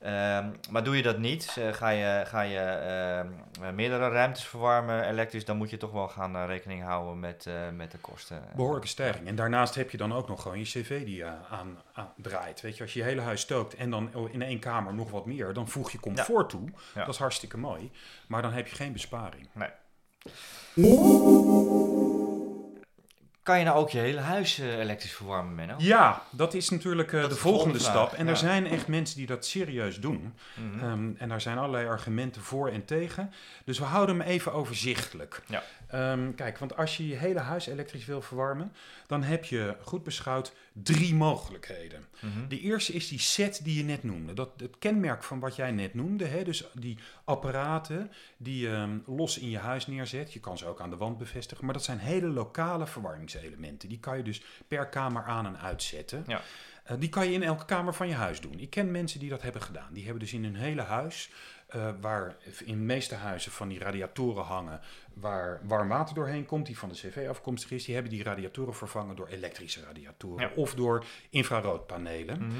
Um, 0.00 0.54
maar 0.70 0.84
doe 0.84 0.96
je 0.96 1.02
dat 1.02 1.18
niet, 1.18 1.56
uh, 1.58 1.72
ga 1.72 1.88
je, 1.88 2.22
ga 2.26 2.40
je 2.40 3.26
uh, 3.60 3.70
meerdere 3.70 4.08
ruimtes 4.08 4.44
verwarmen 4.44 5.08
elektrisch, 5.08 5.44
dan 5.44 5.56
moet 5.56 5.70
je 5.70 5.76
toch 5.76 5.92
wel 5.92 6.08
gaan 6.08 6.36
uh, 6.36 6.44
rekening 6.46 6.82
houden 6.82 7.20
met, 7.20 7.48
met 7.74 7.90
de 7.90 7.98
kosten. 7.98 8.42
Behoorlijke 8.56 8.88
stijging. 8.88 9.26
En 9.26 9.34
daarnaast 9.34 9.74
heb 9.74 9.90
je 9.90 9.96
dan 9.96 10.12
ook 10.12 10.28
nog 10.28 10.42
gewoon 10.42 10.58
je 10.58 10.64
cv 10.64 11.04
die 11.04 11.24
aan, 11.24 11.78
aan, 11.92 12.12
draait. 12.16 12.60
Weet 12.60 12.76
je, 12.76 12.82
als 12.82 12.92
je 12.92 12.98
je 12.98 13.04
hele 13.04 13.20
huis 13.20 13.40
stookt 13.40 13.74
en 13.74 13.90
dan 13.90 14.30
in 14.30 14.42
één 14.42 14.58
kamer 14.58 14.94
nog 14.94 15.10
wat 15.10 15.26
meer, 15.26 15.52
dan 15.52 15.68
voeg 15.68 15.90
je 15.90 16.00
comfort 16.00 16.52
ja. 16.52 16.58
toe. 16.58 16.68
Ja. 16.94 17.04
Dat 17.04 17.14
is 17.14 17.20
hartstikke 17.20 17.58
mooi. 17.58 17.90
Maar 18.28 18.42
dan 18.42 18.52
heb 18.52 18.66
je 18.66 18.74
geen 18.74 18.92
besparing. 18.92 19.48
Nee. 19.52 19.70
Kan 23.48 23.58
je 23.58 23.64
nou 23.64 23.78
ook 23.78 23.90
je 23.90 23.98
hele 23.98 24.20
huis 24.20 24.58
uh, 24.58 24.78
elektrisch 24.78 25.12
verwarmen, 25.12 25.54
Menno? 25.54 25.74
Ja, 25.78 26.22
dat 26.30 26.54
is 26.54 26.68
natuurlijk 26.68 27.12
uh, 27.12 27.20
Dat 27.20 27.30
de 27.30 27.36
is 27.36 27.42
volgende 27.42 27.78
de 27.78 27.84
stap. 27.84 28.12
En 28.12 28.28
er 28.28 28.36
zijn 28.36 28.66
echt 28.66 28.88
mensen 28.88 29.16
die 29.16 29.26
dat 29.26 29.46
serieus 29.46 30.00
doen. 30.00 30.34
Mhm. 30.54 30.84
Um, 30.84 31.14
en 31.18 31.28
daar 31.28 31.40
zijn 31.40 31.58
allerlei 31.58 31.86
argumenten 31.86 32.42
voor 32.42 32.68
en 32.68 32.84
tegen. 32.84 33.32
Dus 33.64 33.78
we 33.78 33.84
houden 33.84 34.18
hem 34.18 34.26
even 34.26 34.52
overzichtelijk. 34.52 35.42
Ja. 35.46 35.62
Um, 36.12 36.34
kijk, 36.34 36.58
want 36.58 36.76
als 36.76 36.96
je 36.96 37.08
je 37.08 37.14
hele 37.14 37.38
huis 37.38 37.66
elektrisch 37.66 38.04
wil 38.04 38.22
verwarmen, 38.22 38.72
dan 39.06 39.22
heb 39.22 39.44
je 39.44 39.76
goed 39.82 40.02
beschouwd 40.02 40.52
drie 40.82 41.14
mogelijkheden. 41.14 42.06
Mhm. 42.20 42.48
De 42.48 42.60
eerste 42.60 42.92
is 42.92 43.08
die 43.08 43.18
set 43.18 43.60
die 43.64 43.76
je 43.76 43.84
net 43.84 44.02
noemde. 44.02 44.34
Dat, 44.34 44.50
het 44.56 44.78
kenmerk 44.78 45.22
van 45.22 45.40
wat 45.40 45.56
jij 45.56 45.70
net 45.70 45.94
noemde. 45.94 46.24
Hè? 46.24 46.44
Dus 46.44 46.64
die 46.74 46.98
apparaten 47.24 48.10
die 48.36 48.60
je 48.60 48.68
um, 48.68 49.02
los 49.06 49.38
in 49.38 49.50
je 49.50 49.58
huis 49.58 49.86
neerzet. 49.86 50.32
Je 50.32 50.40
kan 50.40 50.58
ze 50.58 50.66
ook 50.66 50.80
aan 50.80 50.90
de 50.90 50.96
wand 50.96 51.18
bevestigen. 51.18 51.64
Maar 51.64 51.74
dat 51.74 51.84
zijn 51.84 51.98
hele 51.98 52.28
lokale 52.28 52.86
verwarmingselementen. 52.86 53.88
Die 53.88 54.00
kan 54.00 54.16
je 54.16 54.22
dus 54.22 54.42
per 54.68 54.88
kamer 54.88 55.22
aan 55.22 55.46
en 55.46 55.58
uitzetten. 55.58 56.24
Ja. 56.26 56.42
Uh, 56.90 56.96
die 56.98 57.08
kan 57.08 57.26
je 57.26 57.32
in 57.32 57.42
elke 57.42 57.64
kamer 57.64 57.94
van 57.94 58.08
je 58.08 58.14
huis 58.14 58.40
doen. 58.40 58.58
Ik 58.58 58.70
ken 58.70 58.90
mensen 58.90 59.20
die 59.20 59.28
dat 59.28 59.42
hebben 59.42 59.62
gedaan. 59.62 59.92
Die 59.92 60.02
hebben 60.02 60.20
dus 60.20 60.32
in 60.32 60.44
hun 60.44 60.56
hele 60.56 60.82
huis, 60.82 61.30
uh, 61.76 61.88
waar 62.00 62.36
in 62.64 62.74
de 62.78 62.84
meeste 62.84 63.14
huizen 63.14 63.52
van 63.52 63.68
die 63.68 63.78
radiatoren 63.78 64.44
hangen, 64.44 64.80
waar 65.14 65.60
warm 65.62 65.88
water 65.88 66.14
doorheen 66.14 66.46
komt, 66.46 66.66
die 66.66 66.78
van 66.78 66.88
de 66.88 66.94
cv 66.94 67.26
afkomstig 67.28 67.70
is, 67.70 67.84
die 67.84 67.94
hebben 67.94 68.12
die 68.12 68.22
radiatoren 68.22 68.74
vervangen 68.74 69.16
door 69.16 69.26
elektrische 69.28 69.82
radiatoren 69.84 70.48
Ja. 70.48 70.52
of 70.54 70.74
door 70.74 71.04
infraroodpanelen. 71.30 72.52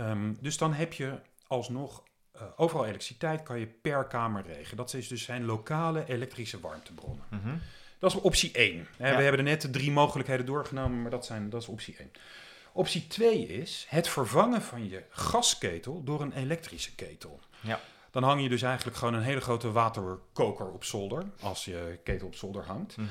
Um, 0.00 0.38
dus 0.40 0.58
dan 0.58 0.72
heb 0.72 0.92
je 0.92 1.18
alsnog 1.46 2.02
uh, 2.36 2.42
overal 2.56 2.84
elektriciteit, 2.86 3.42
kan 3.42 3.58
je 3.58 3.66
per 3.66 4.04
kamer 4.04 4.42
regelen. 4.46 4.76
Dat 4.76 4.94
is 4.94 5.08
dus 5.08 5.22
zijn 5.22 5.44
lokale 5.44 6.04
elektrische 6.08 6.60
warmtebronnen. 6.60 7.24
Mhm. 7.30 7.56
Dat 7.98 8.10
is 8.14 8.20
optie 8.20 8.52
1. 8.52 8.86
Hè, 8.96 9.10
Ja. 9.10 9.16
We 9.16 9.22
hebben 9.22 9.40
er 9.40 9.46
net 9.50 9.60
de 9.60 9.70
drie 9.70 9.90
mogelijkheden 9.90 10.46
doorgenomen, 10.46 11.02
maar 11.02 11.10
dat, 11.10 11.26
zijn, 11.26 11.50
dat 11.50 11.62
is 11.62 11.68
optie 11.68 11.96
1. 11.96 12.10
Optie 12.72 13.06
2 13.06 13.46
is 13.46 13.86
het 13.88 14.08
vervangen 14.08 14.62
van 14.62 14.88
je 14.88 15.02
gasketel 15.08 16.04
door 16.04 16.20
een 16.20 16.32
elektrische 16.32 16.94
ketel. 16.94 17.40
Ja. 17.60 17.80
Dan 18.10 18.22
hang 18.22 18.42
je 18.42 18.48
dus 18.48 18.62
eigenlijk 18.62 18.96
gewoon 18.96 19.14
een 19.14 19.22
hele 19.22 19.40
grote 19.40 19.72
waterkoker 19.72 20.70
op 20.70 20.84
zolder, 20.84 21.24
als 21.40 21.64
je 21.64 21.98
ketel 22.04 22.26
op 22.26 22.34
zolder 22.34 22.64
hangt. 22.64 22.96
Mhm. 22.96 23.06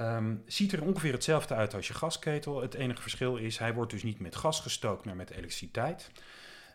Um, 0.00 0.42
ziet 0.46 0.72
er 0.72 0.82
ongeveer 0.82 1.12
hetzelfde 1.12 1.54
uit 1.54 1.74
als 1.74 1.88
je 1.88 1.94
gasketel. 1.94 2.60
Het 2.60 2.74
enige 2.74 3.02
verschil 3.02 3.36
is, 3.36 3.58
hij 3.58 3.74
wordt 3.74 3.92
dus 3.92 4.02
niet 4.02 4.20
met 4.20 4.36
gas 4.36 4.60
gestookt, 4.60 5.04
maar 5.04 5.16
met 5.16 5.30
elektriciteit. 5.30 6.10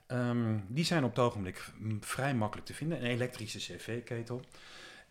Um, 0.08 0.66
die 0.68 0.86
zijn 0.86 1.04
op 1.04 1.10
het 1.10 1.20
ogenblik 1.20 1.72
mm, 1.78 2.04
vrij 2.04 2.36
makkelijk 2.36 2.68
te 2.68 2.74
vinden. 2.74 2.98
Een 2.98 3.10
elektrische 3.10 3.58
cv-ketel. 3.58 4.42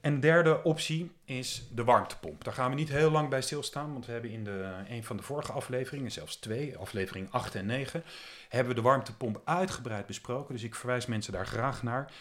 En 0.04 0.20
derde 0.20 0.62
optie 0.62 1.10
is 1.24 1.68
de 1.74 1.84
warmtepomp. 1.84 2.44
Daar 2.44 2.54
gaan 2.54 2.70
we 2.70 2.76
niet 2.76 2.88
heel 2.88 3.10
lang 3.10 3.28
bij 3.28 3.42
stilstaan, 3.42 3.92
want 3.92 4.06
we 4.06 4.12
hebben 4.12 4.30
in 4.30 4.44
de, 4.44 4.72
een 4.88 5.04
van 5.04 5.16
de 5.16 5.22
vorige 5.22 5.52
afleveringen, 5.52 6.12
zelfs 6.12 6.36
twee, 6.36 6.76
aflevering 6.76 7.30
8 7.30 7.54
en 7.54 7.66
9, 7.66 8.04
hebben 8.48 8.74
we 8.74 8.80
de 8.80 8.86
warmtepomp 8.86 9.40
uitgebreid 9.44 10.06
besproken. 10.06 10.54
Dus 10.54 10.62
ik 10.62 10.74
verwijs 10.74 11.06
mensen 11.06 11.32
daar 11.32 11.46
graag 11.46 11.82
naar. 11.82 12.12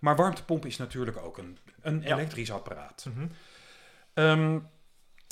Maar 0.00 0.16
warmtepomp 0.16 0.66
is 0.66 0.76
natuurlijk 0.76 1.16
ook 1.16 1.38
een, 1.38 1.58
een 1.80 2.02
Ja. 2.02 2.14
elektrisch 2.16 2.52
apparaat. 2.52 3.06
Mhm. 3.14 3.26
Um, 4.14 4.68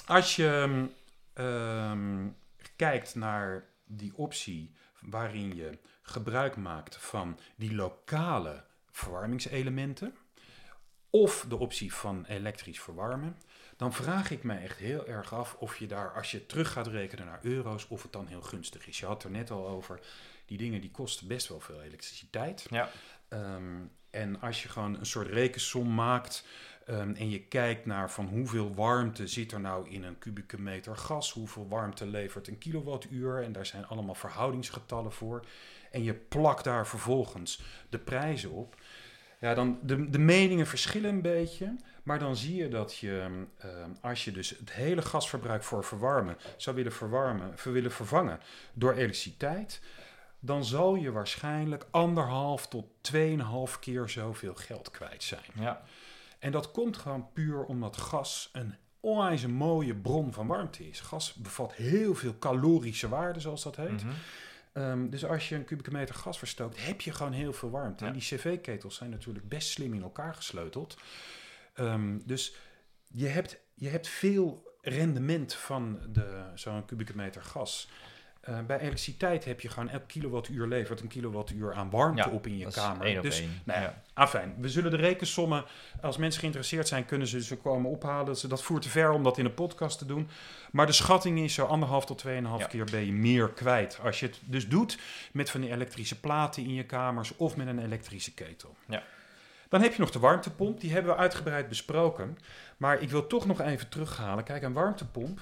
als 0.07 0.37
je 0.37 0.87
um, 1.35 2.37
kijkt 2.77 3.15
naar 3.15 3.65
die 3.85 4.17
optie 4.17 4.75
waarin 5.01 5.55
je 5.57 5.79
gebruik 6.03 6.57
maakt 6.57 6.97
van 6.97 7.39
die 7.57 7.75
lokale 7.75 8.65
verwarmingselementen, 8.91 10.15
of 11.11 11.45
de 11.49 11.57
optie 11.57 11.95
van 11.95 12.25
elektrisch 12.25 12.81
verwarmen, 12.81 13.37
dan 13.77 13.93
vraag 13.93 14.31
ik 14.31 14.43
mij 14.43 14.63
echt 14.63 14.79
heel 14.79 15.07
erg 15.07 15.35
af 15.35 15.55
of 15.55 15.79
je 15.79 15.87
daar, 15.87 16.13
als 16.13 16.31
je 16.31 16.47
terug 16.47 16.73
gaat 16.73 16.87
rekenen 16.87 17.27
naar 17.27 17.39
euro's, 17.43 17.89
of 17.89 18.03
het 18.03 18.13
dan 18.13 18.27
heel 18.27 18.43
gunstig 18.43 18.87
is. 18.87 18.99
Je 18.99 19.07
had 19.07 19.25
er 19.25 19.31
net 19.31 19.51
al 19.51 19.69
over, 19.69 20.01
die 20.47 20.59
dingen 20.59 20.81
die 20.81 20.91
kosten 20.91 21.29
best 21.29 21.49
wel 21.49 21.61
veel 21.61 21.83
elektriciteit. 21.83 22.67
Ja. 22.71 22.91
Um, 23.29 23.91
en 24.11 24.41
als 24.41 24.63
je 24.63 24.69
gewoon 24.69 24.99
een 24.99 25.07
soort 25.07 25.29
rekensom 25.29 25.95
maakt 25.95 26.45
um, 26.91 27.15
en 27.15 27.31
je 27.31 27.41
kijkt 27.43 27.87
naar 27.87 28.11
van 28.11 28.27
hoeveel 28.27 28.75
warmte 28.75 29.27
zit 29.27 29.53
er 29.53 29.61
nou 29.61 29.89
in 29.89 30.05
een 30.05 30.19
kubieke 30.19 30.61
meter 30.61 30.97
gas, 30.97 31.33
hoeveel 31.33 31.69
warmte 31.69 32.07
levert 32.07 32.49
een 32.49 32.59
kilowattuur, 32.59 33.43
en 33.43 33.53
daar 33.53 33.67
zijn 33.67 33.87
allemaal 33.87 34.15
verhoudingsgetallen 34.15 35.13
voor, 35.13 35.45
en 35.91 36.03
je 36.03 36.15
plakt 36.15 36.65
daar 36.65 36.87
vervolgens 36.87 37.63
de 37.89 37.99
prijzen 37.99 38.51
op, 38.51 38.75
ja, 39.41 39.55
dan 39.55 39.79
de, 39.83 40.11
de 40.11 40.19
meningen 40.19 40.67
verschillen 40.67 41.11
een 41.11 41.23
beetje, 41.23 41.77
maar 42.03 42.19
dan 42.19 42.37
zie 42.37 42.55
je 42.55 42.69
dat 42.69 42.97
je, 42.97 43.25
um, 43.65 43.97
als 44.01 44.25
je 44.25 44.33
dus 44.33 44.51
het 44.51 44.73
hele 44.73 45.03
gasverbruik 45.03 45.63
voor 45.63 45.85
verwarmen 45.85 46.37
zou 46.57 46.77
willen, 46.77 46.93
verwarmen, 46.93 47.55
willen 47.65 47.93
vervangen 47.93 48.41
door 48.73 48.93
elektriciteit, 48.93 49.81
dan 50.41 50.65
zal 50.65 50.95
je 50.95 51.13
waarschijnlijk 51.13 51.87
anderhalf 51.91 52.69
tot 52.69 52.87
tweeënhalf 53.01 53.79
keer 53.79 54.09
zoveel 54.09 54.55
geld 54.55 54.91
kwijt 54.91 55.23
zijn. 55.23 55.51
Ja. 55.55 55.83
En 56.39 56.53
dat 56.53 56.71
komt 56.71 56.97
gewoon 56.97 57.33
puur 57.33 57.65
omdat 57.65 57.97
gas 57.97 58.49
een 58.53 58.75
onwijs 59.01 59.43
een 59.43 59.53
mooie 59.53 59.95
bron 59.95 60.33
van 60.33 60.47
warmte 60.47 60.89
is. 60.89 61.01
Gas 61.01 61.35
bevat 61.35 61.75
heel 61.75 62.15
veel 62.15 62.39
calorische 62.39 63.09
waarden, 63.09 63.43
zoals 63.43 63.63
dat 63.63 63.77
heet. 63.77 64.05
Mhm. 64.05 64.15
Um, 64.73 65.11
dus 65.11 65.25
als 65.25 65.49
je 65.49 65.55
een 65.55 65.65
kubieke 65.65 65.91
meter 65.91 66.15
gas 66.15 66.39
verstookt, 66.39 66.87
heb 66.87 67.01
je 67.01 67.13
gewoon 67.13 67.33
heel 67.33 67.53
veel 67.53 67.71
warmte. 67.71 68.05
Ja. 68.05 68.11
En 68.11 68.17
die 68.17 68.23
cv-ketels 68.23 68.97
zijn 68.97 69.11
natuurlijk 69.11 69.49
best 69.49 69.69
slim 69.69 69.95
in 69.95 70.03
elkaar 70.03 70.35
gesleuteld. 70.35 70.97
Um, 71.75 72.23
dus 72.27 72.55
je 73.07 73.27
hebt, 73.27 73.59
je 73.75 73.89
hebt 73.89 74.09
veel 74.09 74.77
rendement 74.81 75.55
van 75.55 76.01
de, 76.09 76.43
zo'n 76.55 76.85
kubieke 76.85 77.17
meter 77.17 77.43
gas. 77.43 77.89
Uh, 78.49 78.59
bij 78.67 78.79
elektriciteit 78.79 79.45
heb 79.45 79.61
je 79.61 79.69
gewoon 79.69 79.89
elk 79.89 80.03
kilowattuur 80.07 80.67
levert 80.67 81.01
een 81.01 81.09
kilowattuur 81.09 81.73
aan 81.75 81.91
warmte 81.91 82.23
Ja, 82.29 82.35
op 82.35 82.47
in 82.47 82.59
je 82.59 82.71
kamer. 82.71 83.23
dus, 83.23 83.43
nou 83.65 83.81
ja, 83.81 84.03
afijn. 84.13 84.55
We 84.59 84.69
zullen 84.69 84.91
de 84.91 84.97
rekensommen, 84.97 85.65
als 86.01 86.17
mensen 86.17 86.41
geïnteresseerd 86.41 86.89
zijn, 86.89 87.05
kunnen 87.05 87.27
ze 87.27 87.43
ze 87.43 87.57
komen 87.57 87.91
ophalen. 87.91 88.37
Ze, 88.37 88.49
dat 88.49 88.63
voert 88.63 88.83
te 88.83 88.89
ver 88.89 89.11
om 89.11 89.23
dat 89.23 89.39
in 89.39 89.45
een 89.45 89.55
podcast 89.55 89.99
te 89.99 90.07
doen. 90.07 90.29
Maar 90.71 90.87
de 90.87 90.93
schatting 90.93 91.39
is 91.39 91.55
zo 91.55 91.65
anderhalf 91.65 92.07
tot 92.07 92.19
tweeënhalf 92.19 92.61
Ja. 92.61 92.67
keer 92.67 92.85
ben 92.91 93.07
je 93.07 93.13
meer 93.13 93.49
kwijt. 93.49 93.99
Als 94.03 94.21
je 94.21 94.27
het 94.27 94.39
dus 94.45 94.69
doet 94.69 94.99
met 95.33 95.51
van 95.51 95.61
die 95.61 95.71
elektrische 95.71 96.21
platen 96.21 96.63
in 96.63 96.75
je 96.75 96.85
kamers 96.85 97.37
of 97.37 97.57
met 97.57 97.67
een 97.67 97.79
elektrische 97.85 98.35
ketel. 98.35 98.77
Ja. 98.87 99.03
Dan 99.69 99.81
heb 99.83 99.93
je 99.93 100.01
nog 100.01 100.11
de 100.11 100.19
warmtepomp. 100.19 100.81
Die 100.81 100.93
hebben 100.93 101.13
we 101.13 101.19
uitgebreid 101.19 101.69
besproken. 101.69 102.39
Maar 102.77 103.01
ik 103.03 103.11
wil 103.11 103.27
toch 103.27 103.47
nog 103.47 103.61
even 103.61 103.89
terughalen. 103.89 104.45
Kijk, 104.45 104.63
een 104.63 104.73
warmtepomp. 104.73 105.41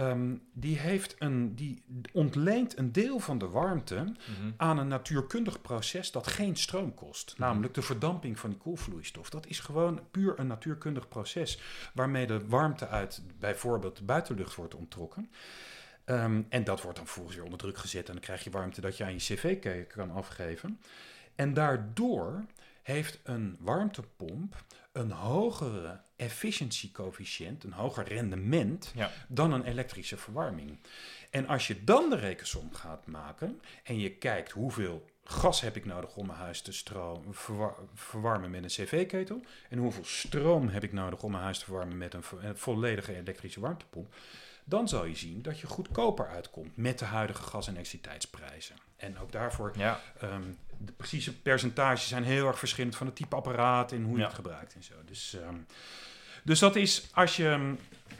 Um, 0.00 0.42
die, 0.52 0.78
heeft 0.78 1.16
een, 1.18 1.54
die 1.54 1.82
ontleent 2.12 2.78
een 2.78 2.92
deel 2.92 3.18
van 3.18 3.38
de 3.38 3.48
warmte 3.48 3.94
Mhm. 3.94 4.50
aan 4.56 4.78
een 4.78 4.88
natuurkundig 4.88 5.60
proces 5.60 6.10
dat 6.10 6.26
geen 6.26 6.56
stroom 6.56 6.94
kost. 6.94 7.32
Mhm. 7.32 7.40
Namelijk 7.40 7.74
de 7.74 7.82
verdamping 7.82 8.38
van 8.38 8.50
die 8.50 8.58
koelvloeistof. 8.58 9.30
Dat 9.30 9.46
is 9.46 9.60
gewoon 9.60 10.00
puur 10.10 10.38
een 10.38 10.46
natuurkundig 10.46 11.08
proces 11.08 11.60
waarmee 11.94 12.26
de 12.26 12.46
warmte 12.46 12.88
uit 12.88 13.22
bijvoorbeeld 13.38 13.96
de 13.96 14.04
buitenlucht 14.04 14.54
wordt 14.54 14.74
onttrokken. 14.74 15.30
Ehm, 16.04 16.42
en 16.48 16.64
dat 16.64 16.82
wordt 16.82 16.96
dan 16.96 17.06
vervolgens 17.06 17.36
weer 17.36 17.44
onder 17.44 17.60
druk 17.60 17.78
gezet 17.78 18.06
en 18.06 18.12
dan 18.12 18.22
krijg 18.22 18.44
je 18.44 18.50
warmte 18.50 18.80
dat 18.80 18.96
je 18.96 19.04
aan 19.04 19.12
je 19.12 19.18
cv 19.18 19.86
kan 19.86 20.10
afgeven. 20.10 20.80
En 21.34 21.54
daardoor 21.54 22.44
heeft 22.82 23.20
een 23.22 23.56
warmtepomp 23.60 24.64
een 24.98 25.10
hogere 25.10 26.00
efficiency 26.16 26.92
coëfficiënt, 26.92 27.64
een 27.64 27.72
hoger 27.72 28.04
rendement 28.08 28.92
Ja. 28.94 29.10
dan 29.28 29.52
een 29.52 29.64
elektrische 29.64 30.16
verwarming. 30.16 30.78
En 31.30 31.46
als 31.46 31.66
je 31.66 31.84
dan 31.84 32.10
de 32.10 32.16
rekensom 32.16 32.74
gaat 32.74 33.06
maken 33.06 33.60
en 33.84 33.98
je 33.98 34.10
kijkt 34.10 34.52
hoeveel 34.52 35.04
gas 35.24 35.60
heb 35.60 35.76
ik 35.76 35.84
nodig 35.84 36.16
om 36.16 36.26
mijn 36.26 36.38
huis 36.38 36.60
te 36.60 36.72
stroom, 36.72 37.34
verwar- 37.34 37.76
verwarmen 37.94 38.50
met 38.50 38.62
een 38.62 38.68
cv-ketel 38.68 39.40
en 39.70 39.78
hoeveel 39.78 40.04
stroom 40.04 40.68
heb 40.68 40.82
ik 40.84 40.92
nodig 40.92 41.22
om 41.22 41.30
mijn 41.30 41.42
huis 41.42 41.58
te 41.58 41.64
verwarmen 41.64 41.98
met 41.98 42.14
een 42.14 42.22
vo- 42.22 42.38
een 42.42 42.56
volledige 42.58 43.16
elektrische 43.16 43.60
warmtepomp, 43.60 44.14
dan 44.68 44.88
zal 44.88 45.04
je 45.04 45.16
zien 45.16 45.42
dat 45.42 45.60
je 45.60 45.66
goedkoper 45.66 46.28
uitkomt 46.28 46.76
met 46.76 46.98
de 46.98 47.04
huidige 47.04 47.42
gas- 47.42 47.66
en 47.66 47.72
elektriciteitsprijzen. 47.72 48.76
En 48.96 49.18
ook 49.18 49.32
daarvoor 49.32 49.72
Ja, 49.76 50.00
Ehm, 50.20 50.42
de 50.78 50.92
precieze 50.92 51.40
percentages 51.40 52.08
zijn 52.08 52.24
heel 52.24 52.46
erg 52.46 52.58
verschillend 52.58 52.96
van 52.96 53.06
het 53.06 53.16
type 53.16 53.36
apparaat 53.36 53.92
en 53.92 54.02
hoe 54.02 54.12
je 54.12 54.18
Ja. 54.18 54.24
het 54.24 54.34
gebruikt 54.34 54.74
en 54.74 54.82
zo. 54.82 54.94
Dus, 55.04 55.34
ehm, 55.34 55.54
dus 56.48 56.58
dat 56.58 56.76
is, 56.76 57.08
als 57.12 57.36
je, 57.36 57.74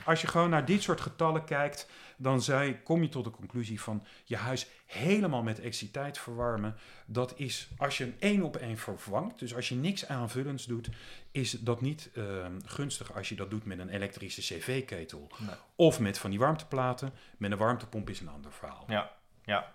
als 0.04 0.20
je 0.20 0.26
gewoon 0.26 0.50
naar 0.50 0.64
dit 0.64 0.82
soort 0.82 1.00
getallen 1.00 1.44
kijkt, 1.44 1.88
dan 2.16 2.42
zij, 2.42 2.80
kom 2.84 3.02
je 3.02 3.08
tot 3.08 3.24
de 3.24 3.30
conclusie 3.30 3.80
van 3.80 4.04
je 4.24 4.36
huis 4.36 4.66
helemaal 4.86 5.42
met 5.42 5.58
elektriciteit 5.58 6.18
verwarmen. 6.18 6.76
Dat 7.06 7.32
is, 7.36 7.68
als 7.76 7.98
je 7.98 8.04
een 8.04 8.16
één 8.18 8.42
op 8.42 8.56
één 8.56 8.78
vervangt, 8.78 9.38
dus 9.38 9.54
als 9.54 9.68
je 9.68 9.74
niks 9.74 10.06
aanvullends 10.06 10.66
doet, 10.66 10.88
is 11.30 11.50
dat 11.50 11.80
niet 11.80 12.10
ehm, 12.14 12.52
gunstig 12.64 13.14
als 13.14 13.28
je 13.28 13.34
dat 13.34 13.50
doet 13.50 13.64
met 13.64 13.78
een 13.78 13.88
elektrische 13.88 14.40
cv-ketel. 14.40 15.30
Nee. 15.38 15.56
Of 15.76 16.00
met 16.00 16.18
van 16.18 16.30
die 16.30 16.38
warmteplaten. 16.38 17.12
Met 17.36 17.50
een 17.50 17.58
warmtepomp 17.58 18.10
is 18.10 18.20
een 18.20 18.28
ander 18.28 18.52
verhaal. 18.52 18.84
ja, 18.88 19.10
ja. 19.44 19.72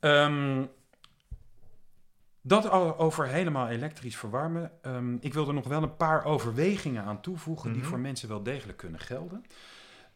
Ehm, 0.00 0.64
dat 2.48 2.68
al 2.70 2.98
over 2.98 3.26
helemaal 3.26 3.68
elektrisch 3.68 4.16
verwarmen. 4.16 4.70
Ehm, 4.82 5.14
ik 5.20 5.34
wil 5.34 5.48
er 5.48 5.54
nog 5.54 5.66
wel 5.68 5.82
een 5.82 5.96
paar 5.96 6.24
overwegingen 6.24 7.04
aan 7.04 7.20
toevoegen 7.20 7.70
die 7.72 7.80
Mhm. 7.80 7.88
voor 7.90 7.98
mensen 7.98 8.28
wel 8.28 8.42
degelijk 8.42 8.78
kunnen 8.78 9.00
gelden. 9.00 9.44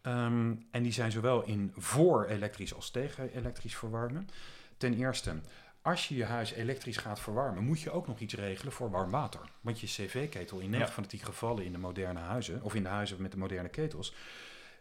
Ehm, 0.02 0.54
en 0.70 0.82
die 0.82 0.92
zijn 0.92 1.10
zowel 1.12 1.42
in 1.44 1.72
voor 1.76 2.24
elektrisch 2.26 2.74
als 2.74 2.90
tegen 2.90 3.32
elektrisch 3.32 3.76
verwarmen. 3.76 4.28
Ten 4.76 4.94
eerste, 4.94 5.34
als 5.82 6.08
je 6.08 6.16
je 6.16 6.24
huis 6.24 6.52
elektrisch 6.52 6.96
gaat 6.96 7.20
verwarmen, 7.20 7.64
moet 7.64 7.80
je 7.80 7.90
ook 7.90 8.06
nog 8.06 8.18
iets 8.18 8.34
regelen 8.34 8.72
voor 8.72 8.90
warm 8.90 9.10
water. 9.10 9.40
Want 9.60 9.80
je 9.80 9.86
cv-ketel, 9.86 10.58
in 10.58 10.70
9 10.70 10.86
Ja. 10.86 10.92
van 10.92 11.02
de 11.02 11.08
10 11.08 11.20
gevallen 11.20 11.64
in 11.64 11.72
de 11.72 11.78
moderne 11.78 12.20
huizen, 12.20 12.62
of 12.62 12.74
in 12.74 12.82
de 12.82 12.88
huizen 12.88 13.22
met 13.22 13.32
de 13.32 13.38
moderne 13.38 13.68
ketels, 13.68 14.14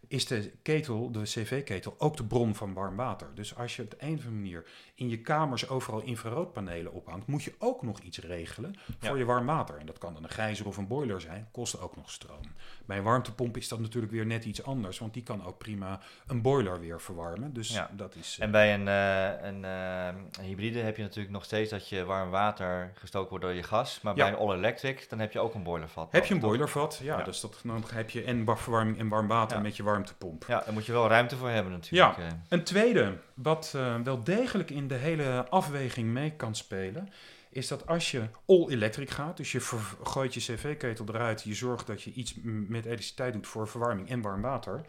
is 0.07 0.25
de 0.27 0.51
ketel, 0.61 1.11
de 1.11 1.21
cv-ketel, 1.21 1.95
ook 1.97 2.17
de 2.17 2.23
bron 2.23 2.55
van 2.55 2.73
warm 2.73 2.95
water. 2.95 3.27
Dus 3.35 3.55
als 3.55 3.75
je 3.75 3.81
op 3.81 3.91
de 3.91 3.97
een 3.99 4.07
of 4.13 4.17
andere 4.19 4.31
manier 4.35 4.65
in 4.95 5.09
je 5.09 5.21
kamers 5.21 5.69
overal 5.69 6.01
infraroodpanelen 6.01 6.91
ophangt, 6.93 7.27
moet 7.27 7.43
je 7.43 7.53
ook 7.57 7.81
nog 7.83 7.99
iets 7.99 8.19
regelen 8.19 8.75
voor 8.99 9.09
Ja. 9.11 9.15
je 9.17 9.25
warm 9.25 9.45
water. 9.45 9.77
En 9.77 9.85
dat 9.85 9.97
kan 9.97 10.13
dan 10.13 10.23
een 10.23 10.29
gijzer 10.29 10.67
of 10.67 10.77
een 10.77 10.87
boiler 10.87 11.21
zijn, 11.21 11.47
kost 11.51 11.79
ook 11.81 11.95
nog 11.95 12.11
stroom. 12.11 12.41
Bij 12.85 12.97
een 12.97 13.03
warmtepomp 13.03 13.57
is 13.57 13.67
dat 13.67 13.79
natuurlijk 13.79 14.11
weer 14.13 14.25
net 14.25 14.45
iets 14.45 14.63
anders, 14.63 14.99
want 14.99 15.13
die 15.13 15.23
kan 15.23 15.45
ook 15.45 15.57
prima 15.57 15.99
een 16.27 16.41
boiler 16.41 16.79
weer 16.79 17.01
verwarmen. 17.01 17.53
Dus 17.53 17.69
Ja. 17.69 17.89
dat 17.95 18.15
is... 18.15 18.35
eh, 18.39 18.45
En 18.45 18.51
bij 18.51 18.73
een, 18.73 18.87
eh, 18.87 19.47
een, 19.47 19.65
eh, 19.65 20.05
een 20.39 20.43
hybride 20.45 20.79
heb 20.79 20.95
je 20.97 21.01
natuurlijk 21.03 21.33
nog 21.33 21.43
steeds 21.43 21.69
dat 21.69 21.89
je 21.89 22.03
warm 22.05 22.29
water 22.29 22.91
gestoken 22.95 23.29
wordt 23.29 23.45
door 23.45 23.53
je 23.53 23.63
gas. 23.63 24.01
Maar 24.01 24.15
Ja. 24.15 24.23
bij 24.23 24.33
een 24.33 24.39
all-electric, 24.47 25.09
dan 25.09 25.19
heb 25.19 25.31
je 25.31 25.39
ook 25.39 25.53
een 25.53 25.63
boilervat. 25.63 26.11
heb 26.11 26.25
je 26.25 26.33
een 26.33 26.39
boilervat? 26.39 26.99
Ja, 27.03 27.23
dus 27.23 27.39
dat, 27.41 27.59
dan 27.63 27.83
heb 27.93 28.09
je 28.09 28.23
en 28.23 28.43
wa- 28.45 28.55
verwarming 28.57 28.99
en 28.99 29.07
warm 29.07 29.27
water 29.27 29.61
met 29.61 29.75
je 29.77 29.83
warmtepomp. 29.89 30.45
Ja, 30.47 30.61
daar 30.65 30.73
moet 30.73 30.85
je 30.85 30.91
wel 30.91 31.07
ruimte 31.07 31.35
voor 31.35 31.49
hebben 31.49 31.71
natuurlijk. 31.71 32.17
Ja. 32.17 32.23
eh. 32.23 32.31
Een 32.49 32.63
tweede, 32.63 33.17
wat 33.33 33.73
eh, 33.75 33.95
wel 34.03 34.23
degelijk 34.23 34.69
in 34.69 34.87
de 34.87 34.95
hele 34.95 35.45
afweging 35.49 36.07
mee 36.07 36.31
kan 36.31 36.55
spelen, 36.55 37.09
is 37.49 37.67
dat 37.67 37.87
als 37.87 38.11
je 38.11 38.27
all-electric 38.45 39.09
gaat, 39.09 39.37
dus 39.37 39.51
je 39.51 39.59
gooit 40.03 40.33
je 40.33 40.39
cv-ketel 40.39 41.05
eruit, 41.07 41.43
je 41.43 41.53
zorgt 41.53 41.87
dat 41.87 42.01
je 42.01 42.11
iets 42.11 42.35
met 42.43 42.85
elektriciteit 42.85 43.33
doet 43.33 43.47
voor 43.47 43.67
verwarming 43.67 44.09
en 44.09 44.21
warm 44.21 44.41
water, 44.41 44.81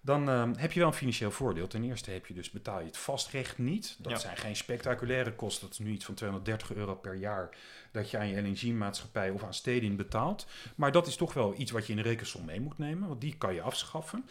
dan 0.00 0.28
eh, 0.28 0.50
heb 0.56 0.72
je 0.72 0.78
wel 0.80 0.88
een 0.88 0.94
financieel 0.94 1.30
voordeel. 1.30 1.66
Ten 1.66 1.84
eerste 1.84 2.10
heb 2.10 2.26
je 2.26 2.34
dus, 2.34 2.50
betaal 2.50 2.78
je 2.80 2.86
het 2.86 2.96
vastrecht 2.96 3.58
niet. 3.58 3.96
Dat 3.98 4.12
Ja. 4.12 4.18
zijn 4.18 4.36
geen 4.36 4.56
spectaculaire 4.56 5.34
kosten. 5.34 5.62
Dat 5.68 5.78
is 5.78 5.78
nu 5.84 5.90
iets 5.92 6.04
van 6.04 6.14
230 6.14 6.72
euro 6.74 6.94
per 6.94 7.14
jaar 7.14 7.56
dat 7.92 8.10
je 8.10 8.18
aan 8.18 8.28
je 8.28 8.36
energiemaatschappij 8.36 9.30
of 9.30 9.42
aan 9.42 9.54
stedin 9.54 9.96
betaalt. 9.96 10.46
Maar 10.76 10.92
dat 10.92 11.06
is 11.06 11.16
toch 11.16 11.34
wel 11.34 11.54
iets 11.56 11.70
wat 11.70 11.86
je 11.86 11.92
in 11.92 12.02
de 12.02 12.08
rekensom 12.08 12.44
mee 12.44 12.60
moet 12.60 12.78
nemen, 12.78 13.08
want 13.08 13.20
die 13.20 13.36
kan 13.36 13.54
je 13.54 13.62
afschaffen. 13.62 14.24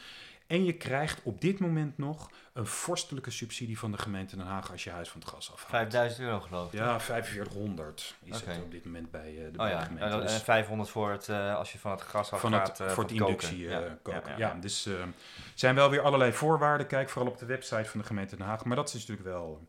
En 0.47 0.65
je 0.65 0.73
krijgt 0.73 1.21
op 1.23 1.41
dit 1.41 1.59
moment 1.59 1.97
nog 1.97 2.29
een 2.53 2.65
vorstelijke 2.65 3.31
subsidie 3.31 3.79
van 3.79 3.91
de 3.91 3.97
gemeente 3.97 4.35
Den 4.35 4.45
Haag 4.45 4.71
als 4.71 4.83
je 4.83 4.89
huis 4.89 5.09
van 5.09 5.21
het 5.21 5.29
gas 5.29 5.51
afhaalt. 5.51 5.69
5000 5.69 6.21
euro 6.21 6.39
geloof 6.39 6.73
ik. 6.73 6.79
Ja, 6.79 6.99
4500 6.99 8.15
is 8.23 8.41
Oké. 8.41 8.49
het 8.51 8.63
op 8.63 8.71
dit 8.71 8.85
moment 8.85 9.11
bij 9.11 9.45
eh, 9.45 9.53
de 9.53 9.59
Oh 9.63 9.67
ja, 9.69 9.81
gemeente. 9.83 10.03
en, 10.05 10.11
dan- 10.11 10.21
Dus 10.21 10.33
en 10.33 10.39
500 10.41 10.89
voor 10.89 11.11
het, 11.11 11.29
eh, 11.29 11.55
als 11.55 11.71
je 11.71 11.79
van 11.79 11.91
het 11.91 12.01
gas 12.01 12.31
af 12.31 12.39
van 12.39 12.51
gaat. 12.51 12.67
het, 12.67 12.79
eh, 12.79 12.89
voor 12.93 13.03
het 13.03 13.11
koken. 13.13 13.25
inductie 13.27 13.65
eh, 13.65 13.71
Ja, 13.71 13.97
koken. 14.01 14.37
ja, 14.37 14.53
dus 14.59 14.85
er 14.85 15.07
zijn 15.55 15.75
wel 15.75 15.89
weer 15.89 16.01
allerlei 16.01 16.33
voorwaarden. 16.33 16.87
Kijk 16.87 17.09
vooral 17.09 17.31
op 17.31 17.37
de 17.39 17.45
website 17.45 17.89
van 17.89 17.99
de 17.99 18.05
gemeente 18.05 18.35
Den 18.35 18.45
Haag. 18.45 18.65
Maar 18.65 18.75
dat 18.75 18.87
is 18.87 18.93
natuurlijk 18.93 19.27
wel... 19.27 19.67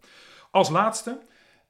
Als 0.50 0.68
laatste, 0.68 1.18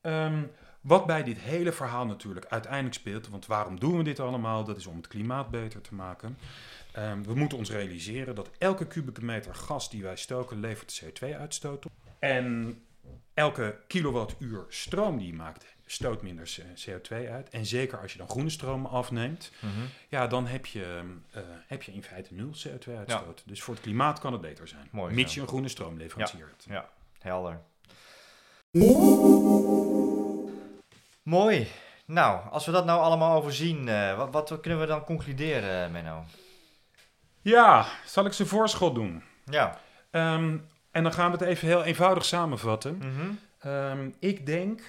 ehm, 0.00 0.42
wat 0.80 1.06
bij 1.06 1.22
dit 1.22 1.38
hele 1.38 1.72
verhaal 1.72 2.06
natuurlijk 2.06 2.46
uiteindelijk 2.48 2.94
speelt... 2.94 3.28
want 3.28 3.46
waarom 3.46 3.80
doen 3.80 3.96
we 3.96 4.02
dit 4.02 4.20
allemaal? 4.20 4.64
Dat 4.64 4.76
is 4.76 4.86
om 4.86 4.96
het 4.96 5.06
klimaat 5.08 5.50
beter 5.50 5.80
te 5.80 5.94
maken. 5.94 6.38
Ehm, 6.98 7.22
we 7.22 7.34
moeten 7.34 7.58
ons 7.58 7.70
realiseren 7.70 8.34
dat 8.34 8.50
elke 8.58 8.86
kubieke 8.86 9.24
meter 9.24 9.54
gas 9.54 9.90
die 9.90 10.02
wij 10.02 10.16
stoken... 10.16 10.60
levert 10.60 11.02
CO2-uitstoot 11.04 11.84
op. 11.84 11.92
En 12.18 12.76
elke 13.34 13.78
kilowattuur 13.86 14.64
stroom 14.68 15.18
die 15.18 15.26
je 15.26 15.32
maakt... 15.32 15.64
stoot 15.86 16.22
minder 16.22 16.60
CO2 16.86 17.30
uit. 17.30 17.48
En 17.48 17.66
zeker 17.66 18.00
als 18.00 18.12
je 18.12 18.18
dan 18.18 18.28
groene 18.28 18.50
stroom 18.50 18.86
afneemt... 18.86 19.52
Mhm. 19.60 19.86
Ja, 20.08 20.26
dan 20.26 20.46
heb 20.46 20.66
je, 20.66 21.02
eh, 21.30 21.42
heb 21.66 21.82
je 21.82 21.92
in 21.92 22.02
feite 22.02 22.34
nul 22.34 22.50
CO2-uitstoot. 22.66 23.42
Dus 23.46 23.62
voor 23.62 23.74
het 23.74 23.82
klimaat 23.82 24.18
kan 24.18 24.32
het 24.32 24.40
beter 24.40 24.68
zijn. 24.68 24.88
Mooi 24.90 25.14
mits 25.14 25.34
je 25.34 25.40
een 25.40 25.48
groene 25.48 25.68
stroomleverancier 25.68 26.46
hebt. 26.46 26.66
Ja, 26.68 26.90
helder. 27.18 27.60
Mooi. 31.22 31.68
Nou, 32.04 32.50
als 32.50 32.66
we 32.66 32.72
dat 32.72 32.84
nou 32.84 33.00
allemaal 33.00 33.36
overzien, 33.36 33.88
eh 33.88 34.16
wat, 34.16 34.32
wat 34.32 34.60
kunnen 34.60 34.80
we 34.80 34.86
dan 34.86 35.04
concluderen, 35.04 35.92
Menno? 35.92 36.24
Ja, 37.48 37.86
zal 38.04 38.24
ik 38.26 38.32
ze 38.32 38.46
voorschot 38.46 38.94
doen? 38.94 39.22
Ja. 39.44 39.80
Ehm, 40.10 40.58
en 40.90 41.02
dan 41.02 41.12
gaan 41.12 41.30
we 41.30 41.36
het 41.36 41.46
even 41.46 41.68
heel 41.68 41.84
eenvoudig 41.84 42.24
samenvatten. 42.24 42.96
Mhm. 42.96 43.30
Ehm, 43.58 44.10
ik 44.18 44.46
denk 44.46 44.82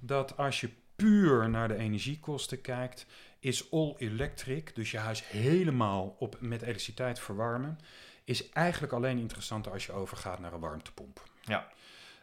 dat 0.00 0.36
als 0.36 0.60
je 0.60 0.70
puur 0.96 1.50
naar 1.50 1.68
de 1.68 1.76
energiekosten 1.76 2.60
kijkt, 2.60 3.06
is 3.38 3.70
all 3.70 3.94
electric, 3.98 4.74
dus 4.74 4.90
je 4.90 4.98
huis 4.98 5.28
helemaal 5.28 6.16
op, 6.18 6.36
met 6.40 6.62
elektriciteit 6.62 7.20
verwarmen, 7.20 7.78
is 8.24 8.48
eigenlijk 8.48 8.92
alleen 8.92 9.18
interessant 9.18 9.70
als 9.70 9.86
je 9.86 9.92
overgaat 9.92 10.38
naar 10.38 10.52
een 10.52 10.60
warmtepomp. 10.60 11.22
Ja. 11.42 11.68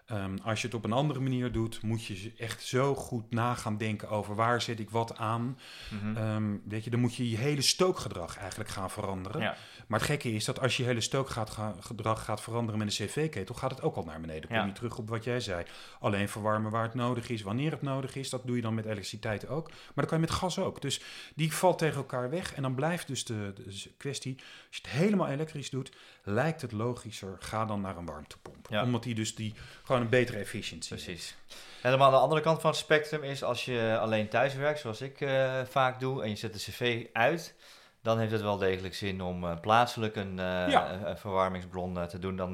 Ehm, 0.07 0.37
als 0.43 0.61
je 0.61 0.67
het 0.67 0.75
op 0.75 0.83
een 0.83 0.91
andere 0.91 1.19
manier 1.19 1.51
doet, 1.51 1.81
moet 1.81 2.05
je 2.05 2.33
echt 2.37 2.63
zo 2.63 2.95
goed 2.95 3.31
na 3.31 3.53
gaan 3.53 3.77
denken 3.77 4.09
over 4.09 4.35
waar 4.35 4.61
zet 4.61 4.79
ik 4.79 4.89
wat 4.89 5.17
aan. 5.17 5.59
Mhm. 5.91 6.17
Ehm, 6.17 6.55
weet 6.67 6.83
je, 6.83 6.89
dan 6.89 6.99
moet 6.99 7.15
je 7.15 7.29
je 7.29 7.37
hele 7.37 7.61
stookgedrag 7.61 8.37
eigenlijk 8.37 8.69
gaan 8.69 8.89
veranderen. 8.89 9.41
ja. 9.41 9.55
Maar 9.87 9.99
het 9.99 10.07
gekke 10.09 10.31
is 10.33 10.45
dat 10.45 10.59
als 10.59 10.77
je 10.77 10.83
hele 10.83 11.01
stookgedrag 11.01 12.23
gaat 12.23 12.41
veranderen 12.41 12.79
met 12.79 12.99
een 12.99 13.07
cv-ketel, 13.07 13.55
gaat 13.55 13.71
het 13.71 13.81
ook 13.81 13.95
al 13.95 14.03
naar 14.03 14.21
beneden. 14.21 14.47
Kom 14.49 14.57
Ja. 14.57 14.65
je 14.65 14.71
terug 14.71 14.97
op 14.97 15.09
wat 15.09 15.23
jij 15.23 15.39
zei. 15.39 15.65
Alleen 15.99 16.29
verwarmen 16.29 16.71
waar 16.71 16.83
het 16.83 16.93
nodig 16.93 17.29
is, 17.29 17.41
wanneer 17.41 17.71
het 17.71 17.81
nodig 17.81 18.15
is, 18.15 18.29
dat 18.29 18.47
doe 18.47 18.55
je 18.55 18.61
dan 18.61 18.73
met 18.73 18.85
elektriciteit 18.85 19.47
ook. 19.47 19.67
Maar 19.69 19.77
dat 19.95 20.05
kan 20.05 20.19
je 20.19 20.25
met 20.25 20.33
gas 20.35 20.59
ook. 20.59 20.81
Dus 20.81 21.01
die 21.35 21.53
valt 21.53 21.77
tegen 21.77 21.97
elkaar 21.97 22.29
weg. 22.29 22.53
En 22.53 22.61
dan 22.61 22.75
blijft 22.75 23.07
dus 23.07 23.25
de, 23.25 23.53
de 23.55 23.89
kwestie, 23.97 24.35
als 24.67 24.77
je 24.77 24.81
het 24.81 24.91
helemaal 24.91 25.27
elektrisch 25.27 25.69
doet, 25.69 25.91
lijkt 26.23 26.61
het 26.61 26.71
logischer, 26.71 27.35
ga 27.39 27.65
dan 27.65 27.81
naar 27.81 27.97
een 27.97 28.05
warmtepomp. 28.05 28.67
Ja. 28.69 28.83
Omdat 28.83 29.03
die 29.03 29.15
dus 29.15 29.35
die 29.35 29.53
gewoon 29.83 29.96
een 30.01 30.09
betere 30.09 30.37
efficiëntie. 30.37 30.89
Precies. 30.89 31.35
Helemaal 31.81 32.07
aan 32.07 32.13
de 32.13 32.19
andere 32.19 32.41
kant 32.41 32.61
van 32.61 32.69
het 32.69 32.79
spectrum 32.79 33.23
is 33.23 33.43
als 33.43 33.65
je 33.65 33.97
alleen 34.01 34.27
thuis 34.29 34.53
werkt, 34.55 34.79
zoals 34.79 35.01
ik 35.01 35.21
eh, 35.21 35.53
vaak 35.69 35.99
doe, 35.99 36.23
en 36.23 36.29
je 36.29 36.35
zet 36.35 36.53
de 36.53 36.59
cv 36.59 37.05
uit, 37.13 37.55
dan 38.01 38.19
heeft 38.19 38.31
het 38.31 38.41
wel 38.41 38.57
degelijk 38.57 38.95
zin 38.95 39.21
om 39.21 39.43
eh, 39.43 39.59
plaatselijk 39.61 40.15
een, 40.15 40.39
eh, 40.39 40.69
Ja. 40.69 40.91
een- 40.91 41.09
een 41.09 41.17
verwarmingsbron 41.17 42.07
te 42.07 42.19
doen. 42.19 42.35
Dan, 42.35 42.53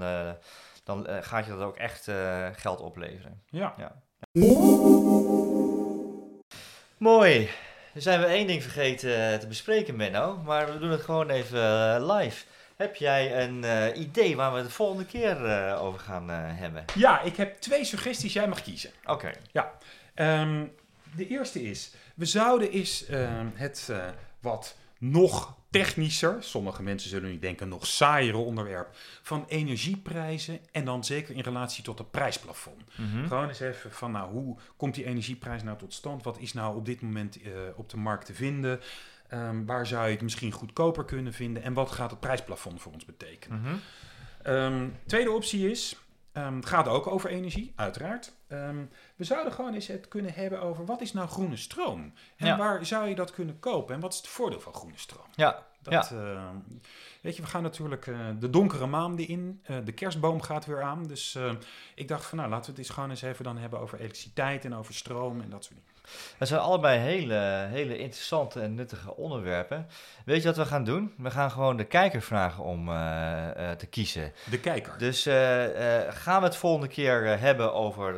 dan 0.83 1.07
gaat 1.21 1.45
je 1.45 1.51
dat 1.51 1.61
ook 1.61 1.77
echt 1.77 2.07
geld 2.53 2.79
opleveren. 2.79 3.41
Ja. 3.49 3.73
Ja. 3.77 3.95
Mooi. 6.97 7.49
Dan 7.93 8.01
zijn 8.01 8.19
we 8.19 8.25
één 8.25 8.47
ding 8.47 8.61
vergeten 8.63 9.39
te 9.39 9.47
bespreken, 9.47 9.95
Menno, 9.95 10.37
maar 10.45 10.73
we 10.73 10.79
doen 10.79 10.89
het 10.89 11.01
gewoon 11.01 11.29
even 11.29 12.05
live. 12.11 12.45
Heb 12.83 12.95
jij 12.95 13.43
een 13.43 13.63
eh, 13.63 14.01
idee 14.01 14.35
waar 14.35 14.51
we 14.51 14.57
het 14.57 14.67
de 14.67 14.73
volgende 14.73 15.05
keer 15.05 15.45
eh, 15.45 15.83
over 15.83 15.99
gaan 15.99 16.29
eh, 16.29 16.37
hebben? 16.39 16.85
ja, 16.95 17.21
ik 17.21 17.35
heb 17.35 17.61
twee 17.61 17.83
suggesties. 17.83 18.33
Jij 18.33 18.47
mag 18.47 18.61
kiezen. 18.61 18.91
Oké. 19.05 19.31
Ehm, 20.13 20.65
de 21.15 21.27
eerste 21.27 21.63
is, 21.63 21.93
we 22.15 22.25
zouden 22.25 22.71
eens 22.71 23.05
ehm, 23.05 23.47
het 23.53 23.91
wat 24.39 24.77
nog 24.97 25.57
technischer, 25.69 26.37
sommige 26.39 26.83
mensen 26.83 27.09
zullen 27.09 27.29
nu 27.29 27.39
denken 27.39 27.67
nog 27.67 27.87
saaiere 27.87 28.37
onderwerp, 28.37 28.95
van 29.21 29.45
energieprijzen 29.47 30.59
en 30.71 30.85
dan 30.85 31.03
zeker 31.03 31.35
in 31.35 31.41
relatie 31.41 31.83
tot 31.83 31.97
het 31.97 32.11
prijsplafond. 32.11 32.81
Mhm. 32.95 33.27
Gewoon 33.27 33.47
eens 33.47 33.59
even 33.59 33.91
van, 33.91 34.11
nou, 34.11 34.31
hoe 34.31 34.57
komt 34.77 34.95
die 34.95 35.05
energieprijs 35.05 35.63
nou 35.63 35.77
tot 35.77 35.93
stand? 35.93 36.23
Wat 36.23 36.39
is 36.39 36.53
nou 36.53 36.75
op 36.75 36.85
dit 36.85 37.01
moment 37.01 37.37
op 37.75 37.89
de 37.89 37.97
markt 37.97 38.25
te 38.25 38.33
vinden? 38.33 38.79
Ehm, 39.33 39.65
waar 39.65 39.87
zou 39.87 40.05
je 40.05 40.11
het 40.11 40.21
misschien 40.21 40.51
goedkoper 40.51 41.05
kunnen 41.05 41.33
vinden? 41.33 41.63
En 41.63 41.73
wat 41.73 41.91
gaat 41.91 42.11
het 42.11 42.19
prijsplafond 42.19 42.81
voor 42.81 42.91
ons 42.93 43.05
betekenen? 43.05 43.61
Mhm. 43.61 43.73
Ehm, 44.43 44.89
tweede 45.05 45.31
optie 45.31 45.69
is, 45.71 45.95
ehm, 46.31 46.55
het 46.55 46.65
gaat 46.65 46.87
ook 46.87 47.07
over 47.07 47.29
energie, 47.29 47.73
uiteraard. 47.75 48.33
We 49.15 49.23
zouden 49.23 49.53
gewoon 49.53 49.73
eens 49.73 49.87
het 49.87 50.07
kunnen 50.07 50.33
hebben 50.33 50.61
over 50.61 50.85
wat 50.85 51.01
is 51.01 51.13
nou 51.13 51.27
groene 51.27 51.57
stroom? 51.57 52.13
En 52.37 52.47
Ja. 52.47 52.57
waar 52.57 52.85
zou 52.85 53.07
je 53.07 53.15
dat 53.15 53.31
kunnen 53.31 53.59
kopen? 53.59 53.95
En 53.95 54.01
wat 54.01 54.11
is 54.11 54.17
het 54.17 54.27
voordeel 54.27 54.59
van 54.59 54.73
groene 54.73 54.97
stroom? 54.97 55.25
Ja, 55.35 55.65
Dat, 55.81 56.09
weet 57.21 57.35
je, 57.35 57.41
we 57.41 57.47
gaan 57.47 57.63
natuurlijk 57.63 58.07
eh, 58.07 58.15
de 58.39 58.49
donkere 58.49 58.85
maanden 58.87 59.27
in. 59.27 59.59
Eh, 59.63 59.77
de 59.83 59.91
kerstboom 59.91 60.41
gaat 60.41 60.65
weer 60.65 60.81
aan. 60.81 61.03
Dus 61.07 61.35
eh, 61.35 61.51
ik 61.95 62.07
dacht 62.07 62.25
van, 62.25 62.37
nou, 62.37 62.49
laten 62.49 62.65
we 62.65 62.71
het 62.71 62.79
eens 62.79 62.89
gewoon 62.95 63.09
eens 63.09 63.21
even 63.21 63.43
dan 63.43 63.57
hebben 63.57 63.79
over 63.79 63.99
elektriciteit 63.99 64.65
en 64.65 64.75
over 64.75 64.93
stroom 64.93 65.41
en 65.41 65.49
dat 65.49 65.63
soort 65.63 65.75
dingen. 65.75 65.91
Dat 66.37 66.47
zijn 66.47 66.59
allebei 66.59 66.99
hele, 66.99 67.67
hele 67.69 67.97
interessante 67.97 68.61
en 68.61 68.75
nuttige 68.75 69.15
onderwerpen. 69.15 69.87
Weet 70.25 70.41
je 70.41 70.47
wat 70.47 70.57
we 70.57 70.65
gaan 70.65 70.83
doen? 70.83 71.13
We 71.17 71.31
gaan 71.31 71.51
gewoon 71.51 71.77
de 71.77 71.83
kijker 71.83 72.21
vragen 72.21 72.63
om 72.63 72.89
eh, 72.89 73.69
eh, 73.71 73.77
te 73.77 73.85
kiezen. 73.85 74.33
De 74.49 74.59
kijker. 74.59 74.97
Dus 74.97 75.25
eh, 75.25 75.35
gaan 76.09 76.39
we 76.39 76.47
het 76.47 76.55
volgende 76.55 76.87
keer 76.87 77.39
hebben 77.39 77.73
over 77.73 78.15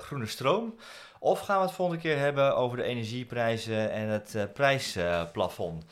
groene 0.00 0.26
stroom? 0.26 0.74
Of 1.18 1.40
gaan 1.40 1.58
we 1.58 1.64
het 1.64 1.74
volgende 1.74 2.02
keer 2.02 2.18
hebben 2.18 2.56
over 2.56 2.76
de 2.76 2.82
energieprijzen 2.82 3.90
en 3.90 4.08
het 4.08 4.52
prijsplafond? 4.52 5.84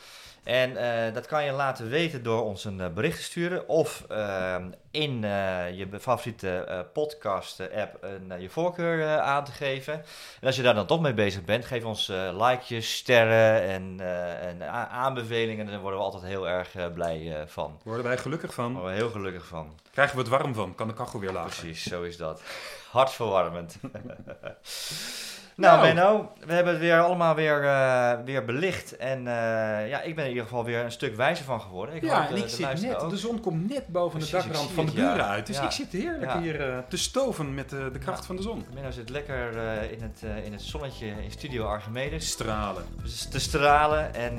En 0.45 0.77
eh, 0.77 1.15
dat 1.15 1.27
kan 1.27 1.45
je 1.45 1.53
laten 1.53 1.89
weten 1.89 2.23
door 2.23 2.45
ons 2.45 2.65
een 2.65 2.81
eh, 2.81 2.89
bericht 2.89 3.17
te 3.17 3.23
sturen 3.23 3.69
of 3.69 4.05
ehm, 4.09 4.71
in 4.91 5.25
eh, 5.25 5.79
je 5.79 5.89
favoriete 6.01 6.87
podcast-app 6.93 8.07
je 8.39 8.51
voorkeur 8.51 9.19
aan 9.19 9.45
te 9.45 9.53
geven. 9.53 9.95
En 10.41 10.47
als 10.47 10.57
je 10.57 10.63
daar 10.63 10.75
dan 10.75 10.87
toch 10.87 11.01
mee 11.01 11.15
bezig 11.15 11.45
bent, 11.45 11.65
geef 11.65 11.85
ons 11.85 12.13
likejes, 12.33 12.97
sterren 12.97 13.63
en, 13.63 14.71
aanbevelingen. 14.91 15.67
Daar 15.67 15.81
worden 15.81 15.99
we 15.99 16.05
altijd 16.05 16.23
heel 16.23 16.49
erg 16.49 16.93
blij 16.95 17.45
van. 17.47 17.81
Worden 17.83 18.05
wij 18.05 18.19
gelukkig 18.19 18.55
Daar 18.57 18.65
van? 18.65 18.73
worden 18.73 18.91
we 18.91 18.97
heel 18.97 19.11
gelukkig 19.11 19.47
van. 19.47 19.79
Krijgen 19.93 20.17
we 20.17 20.21
het 20.23 20.31
warm 20.31 20.55
van? 20.55 20.75
Kan 20.75 20.89
de 20.89 20.95
kachel 20.95 21.21
weer 21.21 21.33
lager? 21.33 21.61
Precies, 21.61 21.83
zo 21.83 22.03
is 22.03 22.17
dat. 22.17 22.43
Hartverwarmend. 22.91 23.77
nou, 25.57 25.77
Nou. 25.77 25.95
Benno, 25.95 26.33
we 26.47 26.53
hebben 26.53 26.73
het 26.73 26.83
weer 26.83 27.01
allemaal 27.01 27.35
weer, 27.35 27.65
eh, 27.65 28.13
weer 28.25 28.45
belicht. 28.45 28.97
En 28.97 29.19
eh, 29.19 29.89
ja, 29.89 30.01
ik 30.03 30.15
ben 30.15 30.25
in 30.25 30.31
ieder 30.31 30.43
geval 30.45 30.65
weer 30.65 30.85
een 30.85 30.93
stuk 30.93 31.17
wijzer 31.17 31.45
van 31.45 31.61
geworden. 31.61 31.95
Ik 31.95 32.03
ja, 32.05 32.29
en 32.29 32.37
ik 32.37 32.49
zit 32.49 32.81
net, 32.83 32.97
ook. 32.97 33.11
de 33.11 33.17
zon 33.17 33.41
komt 33.41 33.69
net 33.69 33.87
boven 33.89 34.19
Precies, 34.19 34.31
de 34.43 34.49
dakrand 34.49 34.71
van 34.71 34.87
de 34.87 34.93
ja. 34.95 35.11
buren 35.13 35.27
uit. 35.27 35.47
Dus 35.47 35.57
Ja. 35.57 35.65
ik 35.65 35.71
zit 35.71 35.93
heerlijk 35.93 36.33
Ja. 36.33 36.41
hier 36.41 36.61
eh, 36.71 36.79
te 36.89 36.97
stoven 36.97 37.55
met 37.55 37.71
de, 37.71 37.91
de 37.93 37.99
kracht 37.99 38.27
van 38.27 38.37
de 38.37 38.43
zon. 38.43 38.65
Benno 38.75 38.91
zit 38.91 39.11
lekker 39.11 39.49
in, 39.91 40.03
het, 40.03 40.45
in 40.45 40.53
het 40.53 40.63
zonnetje 40.63 41.07
in 41.07 41.31
Studio 41.31 41.65
Archimedes 41.67 42.29
Stralen. 42.29 42.85
Dus 43.03 43.29
te 43.29 43.41
stralen. 43.41 44.15
En 44.15 44.39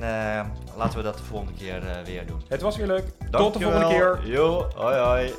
laten 0.78 0.98
we 0.98 1.04
dat 1.04 1.18
de 1.18 1.24
volgende 1.24 1.54
keer 1.58 1.82
weer 2.06 2.26
doen. 2.26 2.42
Het 2.48 2.62
was 2.62 2.78
weer 2.78 2.88
leuk. 2.88 3.04
Tot 3.32 3.54
de 3.54 3.60
volgende 3.60 3.88
keer. 3.88 4.20
Jo, 4.24 4.68
hoi 4.76 4.98
hoi. 4.98 5.34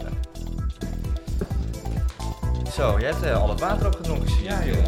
Zo, 2.73 2.97
jij 2.99 3.11
hebt 3.11 3.35
al 3.35 3.49
het 3.49 3.61
water 3.61 3.87
opgedronken. 3.87 4.43
Ja, 4.43 4.65
joh. 4.65 4.85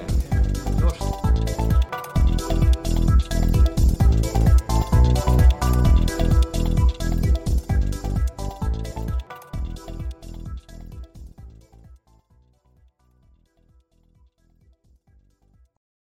nós 0.81 1.28